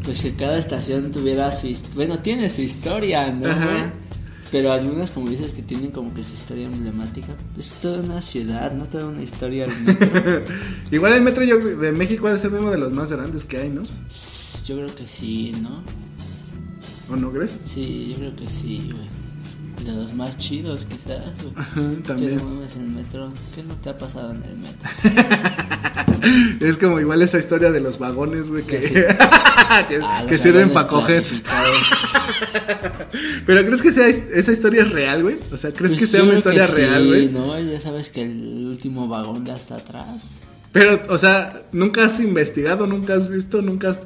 Pues 0.03 0.21
que 0.21 0.33
cada 0.35 0.57
estación 0.57 1.11
tuviera 1.11 1.51
su... 1.53 1.73
Bueno, 1.95 2.19
tiene 2.19 2.49
su 2.49 2.61
historia, 2.61 3.31
¿no, 3.31 3.41
güey? 3.43 3.83
Pero 4.51 4.71
algunas, 4.71 5.11
como 5.11 5.29
dices, 5.29 5.51
que 5.51 5.61
tienen 5.61 5.91
como 5.91 6.13
que 6.13 6.23
su 6.23 6.35
historia 6.35 6.67
emblemática. 6.67 7.35
Es 7.57 7.69
toda 7.81 7.99
una 7.99 8.21
ciudad, 8.21 8.71
no 8.73 8.85
toda 8.85 9.07
una 9.07 9.21
historia. 9.21 9.67
metro. 9.67 10.43
Igual 10.91 11.13
el 11.13 11.21
metro 11.21 11.43
yo, 11.43 11.57
de 11.57 11.91
México 11.91 12.27
debe 12.27 12.39
ser 12.39 12.53
uno 12.53 12.71
de 12.71 12.77
los 12.77 12.93
más 12.93 13.11
grandes 13.11 13.43
que 13.43 13.57
hay, 13.57 13.69
¿no? 13.69 13.83
Yo 13.83 14.75
creo 14.75 14.95
que 14.95 15.07
sí, 15.07 15.53
¿no? 15.61 15.83
¿O 17.09 17.15
no 17.15 17.31
crees? 17.31 17.59
Sí, 17.65 18.09
yo 18.11 18.17
creo 18.17 18.35
que 18.35 18.49
sí, 18.49 18.89
güey. 18.91 19.16
De 19.87 19.93
los 19.93 20.13
más 20.15 20.37
chidos, 20.37 20.85
quizás, 20.85 21.21
también. 22.05 22.43
Mames 22.43 22.75
en 22.75 22.81
el 22.81 22.89
metro. 22.89 23.31
¿Qué 23.55 23.63
no 23.63 23.73
te 23.75 23.89
ha 23.89 23.97
pasado 23.97 24.31
en 24.31 24.43
el 24.43 24.57
metro? 24.57 24.89
Es 26.59 26.75
como 26.77 26.99
igual 26.99 27.21
esa 27.21 27.37
historia 27.39 27.71
de 27.71 27.79
los 27.79 27.99
vagones, 27.99 28.49
güey, 28.49 28.63
que, 28.63 28.81
Sí. 28.81 28.93
que, 28.95 29.07
Ah, 30.03 30.25
que 30.27 30.37
sirven 30.39 30.71
para 30.71 30.87
coger. 30.89 31.23
Pero 33.45 33.65
¿crees 33.65 33.81
que 33.81 33.91
sea 33.91 34.07
esa 34.07 34.51
historia 34.51 34.81
es 34.81 34.91
real, 34.91 35.23
güey? 35.23 35.37
O 35.53 35.57
sea, 35.57 35.71
¿crees 35.71 35.93
Pues 35.93 36.01
que 36.01 36.07
sea 36.07 36.23
una 36.23 36.33
historia 36.33 36.67
real, 36.67 37.03
sí, 37.03 37.07
güey? 37.07 37.29
¿no? 37.29 37.57
Ya 37.59 37.79
sabes 37.79 38.09
que 38.09 38.23
el 38.23 38.65
último 38.67 39.07
vagón 39.07 39.45
de 39.45 39.51
hasta 39.51 39.75
atrás. 39.77 40.39
Pero, 40.73 40.99
o 41.07 41.17
sea, 41.17 41.61
nunca 41.71 42.03
has 42.05 42.19
investigado, 42.19 42.87
nunca 42.87 43.13
has 43.13 43.29
visto, 43.29 43.61
nunca 43.61 43.91
has... 43.91 43.99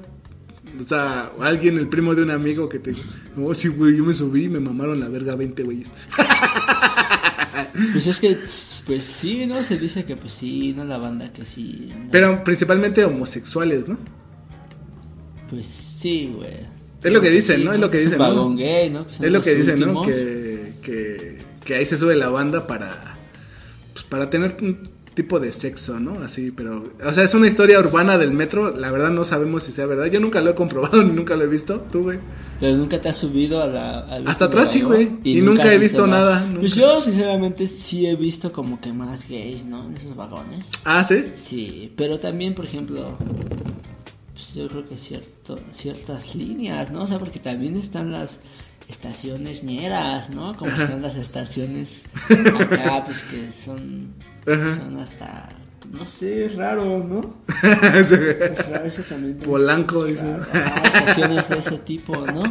O 0.82 0.84
sea, 0.88 1.32
alguien, 1.40 1.78
el 1.78 1.88
primo 1.88 2.16
de 2.16 2.24
un 2.24 2.32
amigo 2.32 2.68
que 2.68 2.80
te... 2.80 2.94
No, 3.36 3.54
sí, 3.54 3.68
güey, 3.68 3.96
yo 3.98 4.04
me 4.04 4.14
subí 4.14 4.46
y 4.46 4.50
me 4.50 4.60
mamaron 4.60 5.00
la 5.00 5.08
verga 5.10 5.36
20 5.36 5.64
güeyes. 5.64 5.92
Pues 7.94 8.08
es 8.08 8.20
que, 8.20 8.38
pues 8.86 9.04
sí, 9.04 9.46
¿no? 9.46 9.62
Se 9.64 9.78
dice 9.78 10.04
que 10.06 10.16
pues 10.16 10.34
sí, 10.34 10.74
¿no? 10.76 10.84
La 10.86 10.98
banda 10.98 11.32
que 11.32 11.46
sí. 11.46 11.90
anda- 11.94 12.08
Pero 12.12 12.44
principalmente 12.44 13.04
homosexuales, 13.06 13.88
¿no? 13.88 13.98
Pues 15.50 15.66
sí, 15.68 16.34
güey. 16.36 16.50
Es 17.04 17.12
lo 17.12 17.22
que 17.22 17.30
Sí, 17.30 17.34
dicen, 17.36 17.66
¿no? 17.66 17.74
Es 17.74 17.80
lo 17.80 17.90
que 17.90 17.98
un 17.98 18.04
dicen, 18.04 18.20
¿no? 18.20 19.06
son 19.10 19.26
Es 19.26 19.32
lo 19.32 19.42
que 19.42 19.56
dicen, 19.56 19.80
¿no? 19.80 20.02
Que, 20.04 20.74
que, 20.82 21.38
que 21.66 21.76
ahí 21.76 21.86
se 21.86 21.98
sube 21.98 22.16
la 22.16 22.30
banda 22.30 22.68
para... 22.68 23.18
Pues 23.94 24.06
para 24.06 24.30
tener 24.30 24.56
tipo 25.14 25.40
de 25.40 25.52
sexo, 25.52 26.00
¿no? 26.00 26.22
Así, 26.24 26.52
pero... 26.52 26.90
O 27.06 27.14
sea, 27.14 27.24
es 27.24 27.34
una 27.34 27.48
historia 27.48 27.80
urbana 27.80 28.18
del 28.18 28.32
metro. 28.32 28.76
La 28.76 28.92
verdad 28.92 29.10
no 29.10 29.26
sabemos 29.26 29.64
si 29.64 29.72
sea 29.72 29.86
verdad. 29.86 30.06
Yo 30.06 30.20
nunca 30.20 30.42
lo 30.42 30.52
he 30.52 30.56
comprobado 30.56 31.04
ni 31.04 31.12
nunca 31.12 31.36
lo 31.36 31.44
he 31.44 31.48
visto. 31.48 31.82
¿Tú, 31.92 32.04
güey? 32.04 32.20
Pero 32.60 32.78
nunca 32.78 33.02
te 33.02 33.10
has 33.10 33.18
subido 33.18 33.62
a 33.62 33.68
la. 33.68 34.00
Hasta 34.28 34.46
atrás 34.46 34.72
sí, 34.72 34.82
güey. 34.82 35.18
Y 35.24 35.42
nunca 35.42 35.74
he 35.74 35.80
visto 35.80 36.06
nada, 36.08 36.46
Pues 36.60 36.76
nunca. 36.78 36.94
yo, 36.94 37.02
sinceramente, 37.02 37.68
sí 37.68 38.06
he 38.06 38.16
visto 38.16 38.52
como 38.54 38.80
que 38.80 38.94
más 38.94 39.28
gays, 39.28 39.66
¿no? 39.66 39.86
En 39.86 39.96
esos 39.96 40.16
vagones. 40.16 40.70
Ah, 40.86 41.04
¿sí? 41.04 41.32
Sí, 41.36 41.92
pero 41.98 42.20
también, 42.20 42.54
por 42.54 42.66
ejemplo, 42.66 43.18
pues 44.34 44.54
yo 44.54 44.68
creo 44.68 44.88
que 44.88 44.96
cierto, 44.96 45.60
ciertas 45.72 46.36
líneas, 46.36 46.92
¿no? 46.92 47.04
O 47.04 47.08
sea, 47.08 47.18
porque 47.18 47.40
también 47.40 47.76
están 47.78 48.12
las 48.12 48.40
estaciones 48.88 49.64
ñeras, 49.64 50.30
¿no? 50.30 50.56
Como 50.56 50.72
están 50.72 51.02
las 51.02 51.16
estaciones 51.16 52.06
acá, 52.60 53.04
pues 53.06 53.24
que 53.24 53.52
son, 53.54 54.14
Ajá. 54.46 54.76
son 54.76 55.00
hasta 55.00 55.50
no 55.92 56.06
sé, 56.06 56.46
es 56.46 56.56
raro, 56.56 57.04
¿no? 57.04 57.36
es 57.96 58.70
raro 58.70 58.86
eso 58.86 59.02
también. 59.04 59.40
Polanco, 59.40 60.06
dice. 60.06 60.38
Ah, 60.54 60.82
estaciones 60.86 61.50
de 61.50 61.58
ese 61.58 61.78
tipo, 61.80 62.16
¿no? 62.28 62.44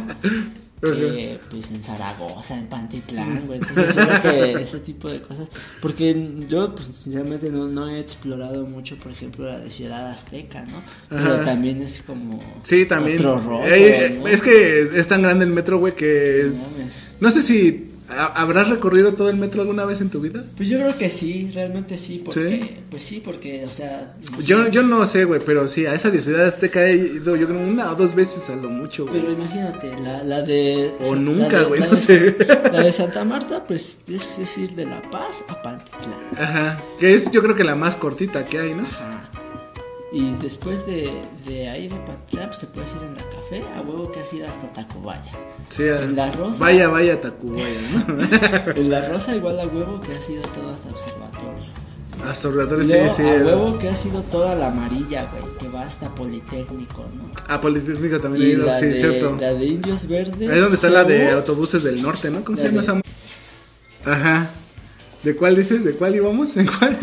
Que, 0.81 1.39
pues 1.49 1.69
en 1.69 1.83
Zaragoza, 1.83 2.57
en 2.57 2.65
Pantitlán, 2.65 3.45
güey. 3.45 3.59
Entonces, 3.59 3.95
yo 3.95 4.07
creo 4.21 4.21
que 4.21 4.61
ese 4.63 4.79
tipo 4.79 5.09
de 5.09 5.21
cosas. 5.21 5.47
Porque 5.79 6.31
yo, 6.47 6.73
pues, 6.73 6.91
sinceramente, 6.95 7.51
no, 7.51 7.67
no 7.67 7.87
he 7.87 7.99
explorado 7.99 8.65
mucho, 8.65 8.97
por 8.97 9.11
ejemplo, 9.11 9.45
la 9.45 9.59
de 9.59 9.69
Ciudad 9.69 10.09
Azteca, 10.09 10.65
¿no? 10.65 10.81
Pero 11.07 11.35
Ajá. 11.35 11.45
también 11.45 11.81
es 11.83 12.01
como. 12.01 12.41
Sí, 12.63 12.85
también. 12.85 13.23
Otro. 13.23 13.61
Eh, 13.65 14.17
¿no? 14.19 14.27
Es 14.27 14.41
que 14.41 14.89
es 14.95 15.07
tan 15.07 15.21
grande 15.21 15.45
el 15.45 15.51
metro, 15.51 15.77
güey, 15.77 15.93
que 15.95 16.47
es... 16.47 17.05
No 17.19 17.29
sé 17.29 17.43
si 17.43 17.90
habrás 18.35 18.69
recorrido 18.69 19.13
todo 19.13 19.29
el 19.29 19.37
metro 19.37 19.61
alguna 19.61 19.85
vez 19.85 20.01
en 20.01 20.09
tu 20.09 20.21
vida. 20.21 20.43
Pues 20.57 20.69
yo 20.69 20.77
creo 20.79 20.97
que 20.97 21.09
sí, 21.09 21.51
realmente 21.53 21.97
sí, 21.97 22.21
porque, 22.23 22.49
¿Sí? 22.49 22.69
pues 22.89 23.03
sí, 23.03 23.21
porque, 23.23 23.65
o 23.65 23.71
sea, 23.71 24.13
Yo, 24.43 24.67
yo 24.69 24.83
no 24.83 25.05
sé, 25.05 25.25
güey, 25.25 25.41
pero 25.45 25.67
sí, 25.67 25.85
a 25.85 25.93
esa 25.95 26.09
de 26.11 26.21
Ciudad 26.21 26.47
Azteca 26.47 26.85
he 26.87 26.95
ido 26.95 27.35
yo 27.35 27.47
creo 27.47 27.59
una 27.59 27.91
o 27.91 27.95
dos 27.95 28.13
veces 28.15 28.49
a 28.49 28.55
lo 28.55 28.69
mucho, 28.69 29.05
güey. 29.07 29.19
pero 29.21 29.33
imagínate, 29.33 29.93
la, 30.01 30.23
la 30.23 30.41
de... 30.41 30.91
O 31.05 31.15
nunca, 31.15 31.63
güey, 31.63 31.81
no 31.81 31.89
de- 31.89 31.97
sé. 31.97 32.35
La 32.71 32.83
de 32.83 32.91
Santa 32.91 33.23
Marta, 33.23 33.65
pues 33.65 33.99
es, 34.07 34.39
es 34.39 34.57
ir 34.57 34.71
de 34.75 34.85
La 34.85 35.01
Paz 35.09 35.43
a 35.47 35.61
Pantitlán. 35.61 36.13
Ajá, 36.37 36.83
que 36.99 37.13
es 37.13 37.31
yo 37.31 37.41
creo 37.41 37.55
que 37.55 37.63
la 37.63 37.75
más 37.75 37.95
cortita 37.95 38.45
que 38.45 38.59
hay, 38.59 38.73
¿no? 38.73 38.83
Ajá. 38.83 39.29
Y 40.13 40.33
después 40.41 40.85
de, 40.85 41.09
de 41.47 41.69
ahí 41.69 41.87
de 41.87 41.95
Pantitlán, 41.95 42.47
pues 42.47 42.59
te 42.59 42.67
puedes 42.67 42.91
ir 42.91 43.01
en 43.07 43.15
la 43.15 43.23
café, 43.29 43.63
a 43.75 43.81
huevo 43.81 44.11
que 44.11 44.19
has 44.19 44.33
ido 44.33 44.45
hasta 44.47 44.71
Tacubaya. 44.73 45.31
Sí, 45.69 45.83
a- 45.83 46.01
En 46.01 46.15
la 46.17 46.29
Rosa. 46.33 46.59
Vaya, 46.59 46.89
vaya, 46.89 47.21
Tacubaya, 47.21 47.65
¿no? 47.93 48.71
En 48.75 48.89
la 48.89 49.07
Rosa 49.07 49.35
igual 49.35 49.57
a 49.59 49.65
huevo 49.67 50.01
que 50.01 50.13
has 50.17 50.29
ido 50.29 50.41
todo 50.41 50.69
hasta 50.69 50.89
Observatorio. 50.89 51.71
Observatorio, 52.29 52.83
sí, 52.83 52.91
Luego, 52.93 53.11
sí. 53.13 53.21
a 53.23 53.25
huevo 53.45 53.79
que 53.79 53.87
has 53.89 54.05
ido 54.05 54.21
toda 54.23 54.53
la 54.55 54.67
amarilla, 54.67 55.27
güey, 55.31 55.57
que 55.57 55.69
va 55.69 55.83
hasta 55.83 56.13
Politécnico, 56.13 57.05
¿no? 57.15 57.31
A 57.47 57.61
Politécnico 57.61 58.19
también 58.19 58.43
he 58.45 58.49
Y 58.49 58.51
ido, 58.51 58.65
la, 58.65 58.77
sí, 58.77 58.87
de, 58.87 58.97
cierto. 58.97 59.37
la 59.39 59.53
de 59.53 59.65
Indios 59.65 60.07
Verdes. 60.07 60.33
Ahí 60.49 60.55
es 60.55 60.61
donde 60.61 60.75
está 60.75 60.89
la 60.89 61.03
de 61.05 61.31
autobuses 61.31 61.83
del 61.83 62.01
norte, 62.01 62.29
¿no? 62.29 62.43
¿Cómo 62.43 62.57
se 62.57 62.65
La 62.65 62.81
llama 62.81 62.81
esa? 62.81 64.11
Ajá. 64.11 64.49
¿De 65.23 65.35
cuál 65.35 65.55
dices? 65.55 65.83
¿De 65.85 65.93
cuál 65.93 66.15
íbamos? 66.15 66.57
¿En 66.57 66.67
cuál? 66.67 66.97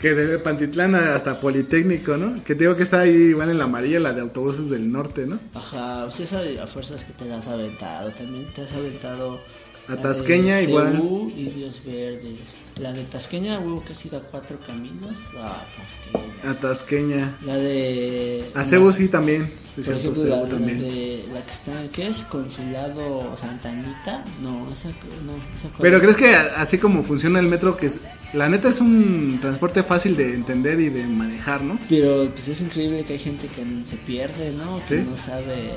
Que 0.00 0.14
de 0.14 0.38
Pantitlán 0.38 0.94
hasta 0.94 1.38
Politécnico, 1.40 2.16
¿no? 2.16 2.42
Que 2.44 2.54
te 2.54 2.64
digo 2.64 2.74
que 2.76 2.82
está 2.82 3.00
ahí 3.00 3.10
igual 3.10 3.50
en 3.50 3.58
la 3.58 3.64
amarilla, 3.64 4.00
la 4.00 4.12
de 4.12 4.22
autobuses 4.22 4.70
del 4.70 4.90
norte, 4.90 5.26
¿no? 5.26 5.38
Ajá, 5.54 6.04
pues 6.06 6.20
esa 6.20 6.40
a 6.62 6.66
fuerzas 6.66 7.04
que 7.04 7.12
te 7.12 7.26
la 7.26 7.38
has 7.38 7.48
aventado. 7.48 8.10
También 8.10 8.46
te 8.54 8.62
has 8.62 8.72
aventado. 8.72 9.40
A 9.88 9.96
de 9.96 10.02
Tasqueña 10.02 10.60
igual. 10.62 10.92
Cebú, 10.94 11.30
Indios 11.36 11.82
Verdes. 11.84 12.56
La 12.80 12.92
de 12.92 13.02
Tasqueña, 13.04 13.58
huevo 13.58 13.82
que 13.84 13.92
has 13.92 14.06
ido 14.06 14.18
a 14.18 14.22
cuatro 14.22 14.58
caminos. 14.66 15.18
A 15.36 15.66
Tasqueña. 15.76 16.50
A 16.50 16.54
Tasqueña. 16.60 17.38
La 17.44 17.56
de. 17.56 18.50
A 18.54 18.64
Cebu 18.64 18.92
sí 18.92 19.08
también. 19.08 19.50
Sí, 19.74 19.82
Por 19.82 19.84
cierto, 19.84 20.00
ejemplo, 20.12 20.22
Cebu 20.22 20.34
la, 20.36 20.42
la 20.42 20.48
también. 20.48 20.78
de 20.80 21.24
la 21.34 21.42
que 21.44 21.50
está, 21.52 21.72
¿qué 21.92 22.06
es? 22.08 22.24
Consulado 22.24 23.36
Santa 23.36 23.68
Anita. 23.70 24.24
No, 24.42 24.70
esa, 24.72 24.88
no, 24.88 25.32
esa 25.56 25.68
Pero 25.80 25.96
es? 25.96 26.02
crees 26.02 26.16
que 26.16 26.34
así 26.34 26.78
como 26.78 27.02
funciona 27.02 27.40
el 27.40 27.46
metro, 27.46 27.76
que 27.76 27.86
es, 27.86 28.00
la 28.32 28.48
neta 28.48 28.68
es 28.68 28.80
un 28.80 29.38
transporte 29.40 29.82
fácil 29.82 30.16
de 30.16 30.34
entender 30.34 30.78
y 30.80 30.88
de 30.88 31.04
manejar, 31.06 31.62
¿no? 31.62 31.78
Pero 31.88 32.28
pues 32.32 32.48
es 32.48 32.60
increíble 32.60 33.04
que 33.04 33.14
hay 33.14 33.18
gente 33.18 33.48
que 33.48 33.64
se 33.84 33.96
pierde, 33.96 34.52
¿no? 34.52 34.78
Que 34.78 34.84
Sí. 34.84 35.04
no 35.08 35.16
sabe 35.16 35.72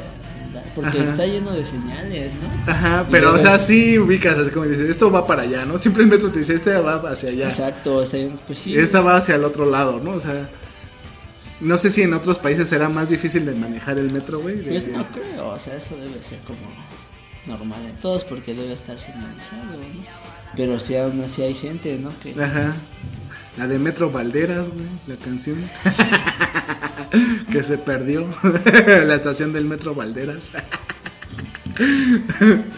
andar. 0.46 0.64
Porque 0.76 1.00
Ajá. 1.00 1.10
está 1.12 1.26
lleno 1.26 1.52
de 1.52 1.66
señales, 1.66 2.32
¿no? 2.36 2.72
Ajá, 2.72 3.06
pero 3.10 3.24
luego 3.32 3.38
o 3.38 3.40
sea, 3.40 3.58
sí 3.58 3.98
ubicas, 3.98 4.38
así 4.38 4.52
como 4.52 4.66
dices, 4.68 4.90
esto 4.90 5.10
va 5.12 5.26
para 5.26 5.42
allá, 5.44 5.66
¿no? 5.66 5.78
Siempre 5.78 6.04
el 6.04 6.10
metro 6.10 6.30
te 6.30 6.40
dice, 6.40 6.54
este 6.54 6.74
va 6.76 6.96
hacia 7.10 7.30
allá. 7.30 7.46
Exacto, 7.46 8.02
está 8.04 8.18
lleno, 8.18 8.38
pues 8.46 8.60
sí. 8.60 8.78
Esta 8.78 9.02
va 9.02 9.16
hacia 9.18 9.36
el 9.36 9.44
otro 9.44 9.66
lado, 9.66 10.00
¿no? 10.00 10.12
O 10.12 10.20
sea, 10.20 10.50
no 11.60 11.78
sé 11.78 11.90
si 11.90 12.02
en 12.04 12.14
otros 12.14 12.38
países 12.40 12.68
será 12.68 12.90
más 12.90 13.10
difícil 13.10 13.46
de 13.46 13.56
manejar 13.56 13.98
el 13.98 14.12
metro, 14.12 14.40
güey. 14.42 14.58
Pues 14.62 14.88
no 14.88 15.06
creo, 15.12 15.50
o 15.50 15.58
sea, 15.60 15.76
eso 15.76 15.96
debe 15.96 16.22
ser 16.22 16.40
como 16.40 16.60
normal 17.48 17.80
en 17.86 17.96
todos 17.98 18.24
porque 18.24 18.54
debe 18.54 18.74
estar 18.74 19.00
señalizado, 19.00 19.64
¿no? 19.64 20.14
Pero 20.56 20.80
si 20.80 20.96
aún 20.96 21.22
así 21.22 21.42
hay 21.42 21.54
gente, 21.54 21.98
¿no? 22.00 22.12
Que 22.22 22.32
Ajá. 22.42 22.74
La 23.58 23.68
de 23.68 23.80
Metro 23.80 24.12
Valderas, 24.12 24.70
güey, 24.70 24.86
la 25.08 25.16
canción. 25.16 25.58
que 27.52 27.64
se 27.64 27.78
perdió. 27.78 28.26
la 29.06 29.16
estación 29.16 29.52
del 29.54 29.66
Metro 29.66 29.96
Valderas. 29.96 30.52
a 30.56 30.64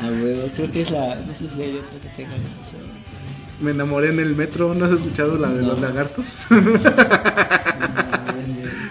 huevo, 0.08 0.50
creo 0.56 0.72
que 0.72 0.82
es 0.82 0.92
la, 0.92 1.16
no 1.16 1.36
sé 1.36 1.48
si 1.50 1.62
hay 1.62 1.78
otra 1.78 2.00
que 2.02 2.10
tenga 2.16 2.32
canción. 2.32 2.84
Me 3.62 3.72
enamoré 3.72 4.10
en 4.10 4.20
el 4.20 4.36
metro. 4.36 4.74
¿No 4.74 4.86
has 4.86 4.92
escuchado 4.92 5.38
la 5.38 5.50
de 5.50 5.62
No. 5.62 5.70
los 5.70 5.80
lagartos? 5.82 6.48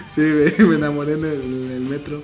sí, 0.07 0.21
güey, 0.57 0.69
me 0.69 0.75
enamoré 0.75 1.13
en 1.13 1.25
el, 1.25 1.41
en 1.41 1.71
el 1.71 1.81
metro. 1.81 2.21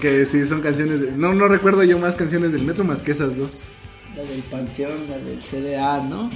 Que 0.00 0.26
sí, 0.26 0.44
son 0.46 0.60
canciones 0.60 1.00
de... 1.00 1.12
No, 1.12 1.32
no 1.34 1.48
recuerdo 1.48 1.82
yo 1.84 1.98
más 1.98 2.16
canciones 2.16 2.52
del 2.52 2.62
metro 2.62 2.84
más 2.84 3.02
que 3.02 3.12
esas 3.12 3.38
dos. 3.38 3.68
La 4.14 4.22
del 4.22 4.42
Panteón, 4.42 4.92
la 5.08 5.18
del 5.18 5.40
CDA, 5.40 6.02
¿no? 6.02 6.30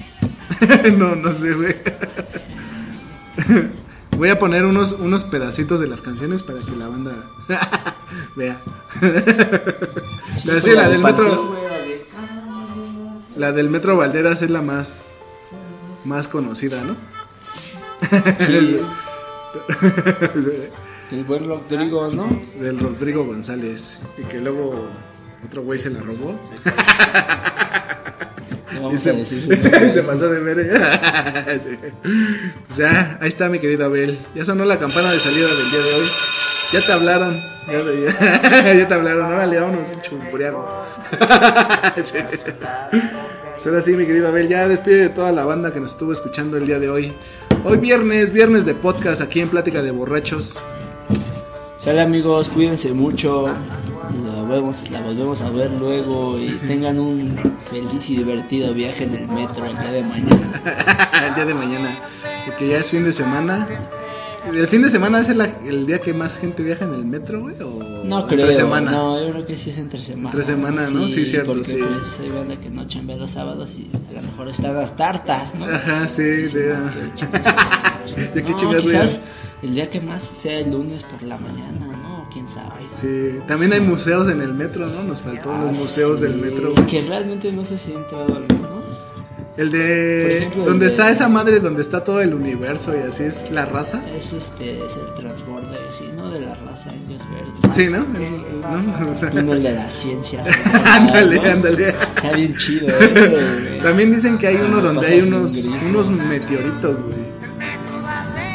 no, 0.98 1.14
no 1.16 1.32
sé, 1.32 1.52
güey. 1.54 1.74
Voy 4.16 4.28
a 4.28 4.38
poner 4.38 4.64
unos, 4.66 4.92
unos 4.92 5.24
pedacitos 5.24 5.80
de 5.80 5.86
las 5.86 6.02
canciones 6.02 6.42
para 6.42 6.58
que 6.61 6.76
la 6.76 6.88
banda 6.88 7.12
vea. 8.36 8.61
Sí, 8.92 8.98
Pero 9.00 9.20
pues, 10.44 10.64
sí, 10.64 10.70
la 10.72 10.88
del 10.88 11.00
metro- 11.00 11.28
Panteón, 11.30 11.61
la 13.36 13.46
La 13.48 13.52
del 13.52 13.70
Metro 13.70 13.96
Valderas 13.96 14.42
es 14.42 14.50
la 14.50 14.61
más 14.62 15.14
más 16.04 16.28
conocida, 16.28 16.82
¿no? 16.82 16.96
Sí. 18.38 18.78
El 21.11 21.24
buen 21.24 21.46
Rodrigo, 21.48 22.08
¿no? 22.08 22.28
Del 22.61 22.78
Rodrigo 22.78 23.24
González. 23.24 23.98
Y 24.18 24.22
que 24.24 24.38
luego 24.38 24.86
otro 25.44 25.62
güey 25.62 25.78
se 25.78 25.90
la 25.90 26.00
robó. 26.00 26.38
No 28.72 28.78
Y 28.78 28.82
vamos 28.84 29.02
se, 29.02 29.11
a 29.11 29.12
decir 29.14 29.42
se 29.90 30.02
pasó 30.04 30.30
de 30.30 30.40
verga. 30.40 30.90
Sí. 32.04 32.78
Ya, 32.78 33.18
ahí 33.20 33.28
está 33.28 33.48
mi 33.48 33.58
querido 33.58 33.84
Abel. 33.84 34.16
Ya 34.34 34.44
sonó 34.44 34.64
la 34.64 34.78
campana 34.78 35.11
de 35.11 35.18
salida 35.18 35.48
del 35.48 35.70
día 35.70 35.80
de 35.80 35.94
hoy. 35.94 36.06
Ya 36.72 36.80
te 36.86 36.92
hablaron. 36.92 37.36
Ya, 37.66 37.82
ya- 38.62 38.74
ya 38.74 38.88
te 38.88 38.94
hablaron. 38.94 39.26
Órale, 39.32 39.58
vámonos, 39.58 40.02
chumbriago. 40.02 40.84
Sí. 42.02 42.18
Pues 43.54 43.66
ahora 43.66 43.80
sí, 43.82 43.92
mi 43.94 44.06
querido 44.06 44.28
Abel, 44.28 44.48
ya 44.48 44.68
despide 44.68 44.96
de 44.98 45.08
toda 45.08 45.32
la 45.32 45.44
banda 45.44 45.72
que 45.74 45.80
nos 45.80 45.90
estuvo 45.92 46.12
escuchando 46.12 46.56
el 46.56 46.64
día 46.66 46.78
de 46.78 46.88
hoy. 46.88 47.12
Hoy 47.64 47.76
viernes, 47.78 48.32
viernes 48.32 48.64
de 48.64 48.74
podcast 48.74 49.20
aquí 49.20 49.40
en 49.40 49.48
Plática 49.48 49.82
de 49.82 49.90
Borrachos. 49.90 50.62
Sale 51.80 52.00
amigos, 52.02 52.48
cuídense 52.50 52.92
mucho. 52.92 53.48
La 53.48 54.42
volvemos, 54.42 54.90
la 54.90 55.00
volvemos 55.00 55.40
a 55.42 55.50
ver 55.50 55.70
luego 55.72 56.38
y 56.38 56.48
tengan 56.66 56.98
un 56.98 57.38
feliz 57.70 58.10
y 58.10 58.16
divertido 58.16 58.74
viaje 58.74 59.04
en 59.04 59.14
el 59.14 59.28
metro 59.28 59.64
el 59.64 59.78
día 59.78 59.92
de 59.92 60.02
mañana. 60.02 60.62
el 61.28 61.34
día 61.34 61.44
de 61.46 61.54
mañana. 61.54 61.98
Porque 62.46 62.68
ya 62.68 62.78
es 62.78 62.90
fin 62.90 63.04
de 63.04 63.12
semana. 63.12 63.66
¿El 64.52 64.66
fin 64.68 64.82
de 64.82 64.88
semana 64.90 65.20
es 65.20 65.28
el, 65.28 65.40
el 65.66 65.86
día 65.86 66.00
que 66.00 66.12
más 66.14 66.38
gente 66.38 66.62
viaja 66.62 66.84
en 66.86 66.94
el 66.94 67.04
metro, 67.04 67.42
güey? 67.42 67.54
¿O 67.62 68.02
No 68.04 68.20
entre 68.20 68.36
creo, 68.38 68.52
semana? 68.52 68.90
no, 68.90 69.22
yo 69.24 69.30
creo 69.32 69.46
que 69.46 69.56
sí 69.56 69.70
es 69.70 69.78
entre 69.78 70.02
semana. 70.02 70.30
Entre 70.30 70.42
semana, 70.44 70.90
¿no? 70.90 71.08
Sí, 71.08 71.24
cierto, 71.26 71.52
porque 71.52 71.64
sí. 71.72 71.78
pues 71.78 72.20
hay 72.20 72.30
banda 72.30 72.56
que 72.56 72.70
no 72.70 72.86
chambea 72.86 73.16
los 73.16 73.30
sábados 73.32 73.76
y 73.78 73.90
a 74.16 74.20
lo 74.20 74.26
mejor 74.28 74.48
están 74.48 74.74
las 74.74 74.96
tartas, 74.96 75.54
¿no? 75.54 75.66
Ajá, 75.66 76.08
sí, 76.08 76.22
de- 76.22 76.74
"No, 76.74 78.42
que 78.42 78.54
chingas". 78.56 78.82
Quizás 78.82 79.20
el 79.62 79.74
día 79.74 79.90
que 79.90 80.00
más 80.00 80.22
sea 80.22 80.58
el 80.61 80.70
lunes 80.70 81.04
por 81.04 81.22
la 81.22 81.36
mañana, 81.38 81.86
¿no? 82.02 82.28
¿Quién 82.32 82.46
sabe? 82.48 82.86
Sí, 82.94 83.38
también 83.46 83.72
hay 83.72 83.80
museos 83.80 84.28
en 84.28 84.40
el 84.40 84.54
metro, 84.54 84.86
¿no? 84.86 85.02
Nos 85.02 85.20
faltó 85.20 85.50
los 85.50 85.68
Ah, 85.70 85.72
museos 85.80 86.18
sí, 86.18 86.24
del 86.26 86.36
metro. 86.36 86.72
güey. 86.74 86.86
Que 86.86 87.02
realmente 87.02 87.52
no 87.52 87.64
sé 87.64 87.76
si 87.78 87.92
he 87.92 87.94
entrado 87.94 88.26
algunos. 88.36 88.70
El 89.56 89.70
de... 89.72 90.22
Por 90.22 90.30
ejemplo, 90.30 90.62
el 90.62 90.68
donde 90.70 90.84
de- 90.86 90.90
está 90.92 91.11
esa 91.11 91.28
madre, 91.28 91.61
donde 91.61 91.82
está 91.82 92.02
todo 92.04 92.20
el 92.22 92.32
universo 92.32 92.94
y 92.96 93.00
así 93.00 93.24
es 93.24 93.50
la 93.50 93.66
raza. 93.66 94.00
Es 94.16 94.32
este, 94.32 94.78
es 94.86 94.96
el 94.96 95.12
transborde, 95.14 95.76
sí, 95.90 96.04
¿no? 96.16 96.30
De 96.30 96.40
la 96.40 96.54
raza 96.54 96.94
indios 96.94 97.20
verdes. 97.30 97.74
Sí, 97.76 97.88
¿no? 97.90 97.98
¿No? 97.98 99.11
O 99.11 99.14
sea, 99.14 99.28
Túnel 99.28 99.62
de 99.62 99.74
las 99.74 99.92
ciencias. 99.92 100.48
ándale, 100.84 101.36
¿no? 101.36 101.42
ándale. 101.42 101.88
Está 101.88 102.32
bien 102.32 102.56
chido 102.56 102.88
eso, 102.88 103.30
güey. 103.30 103.80
También 103.82 104.12
dicen 104.12 104.38
que 104.38 104.46
hay 104.46 104.56
uno 104.56 104.78
Ah, 104.78 104.82
donde 104.82 105.06
hay 105.08 105.20
unos 105.22 106.11
meteoritos, 106.11 107.02
güey. 107.02 107.19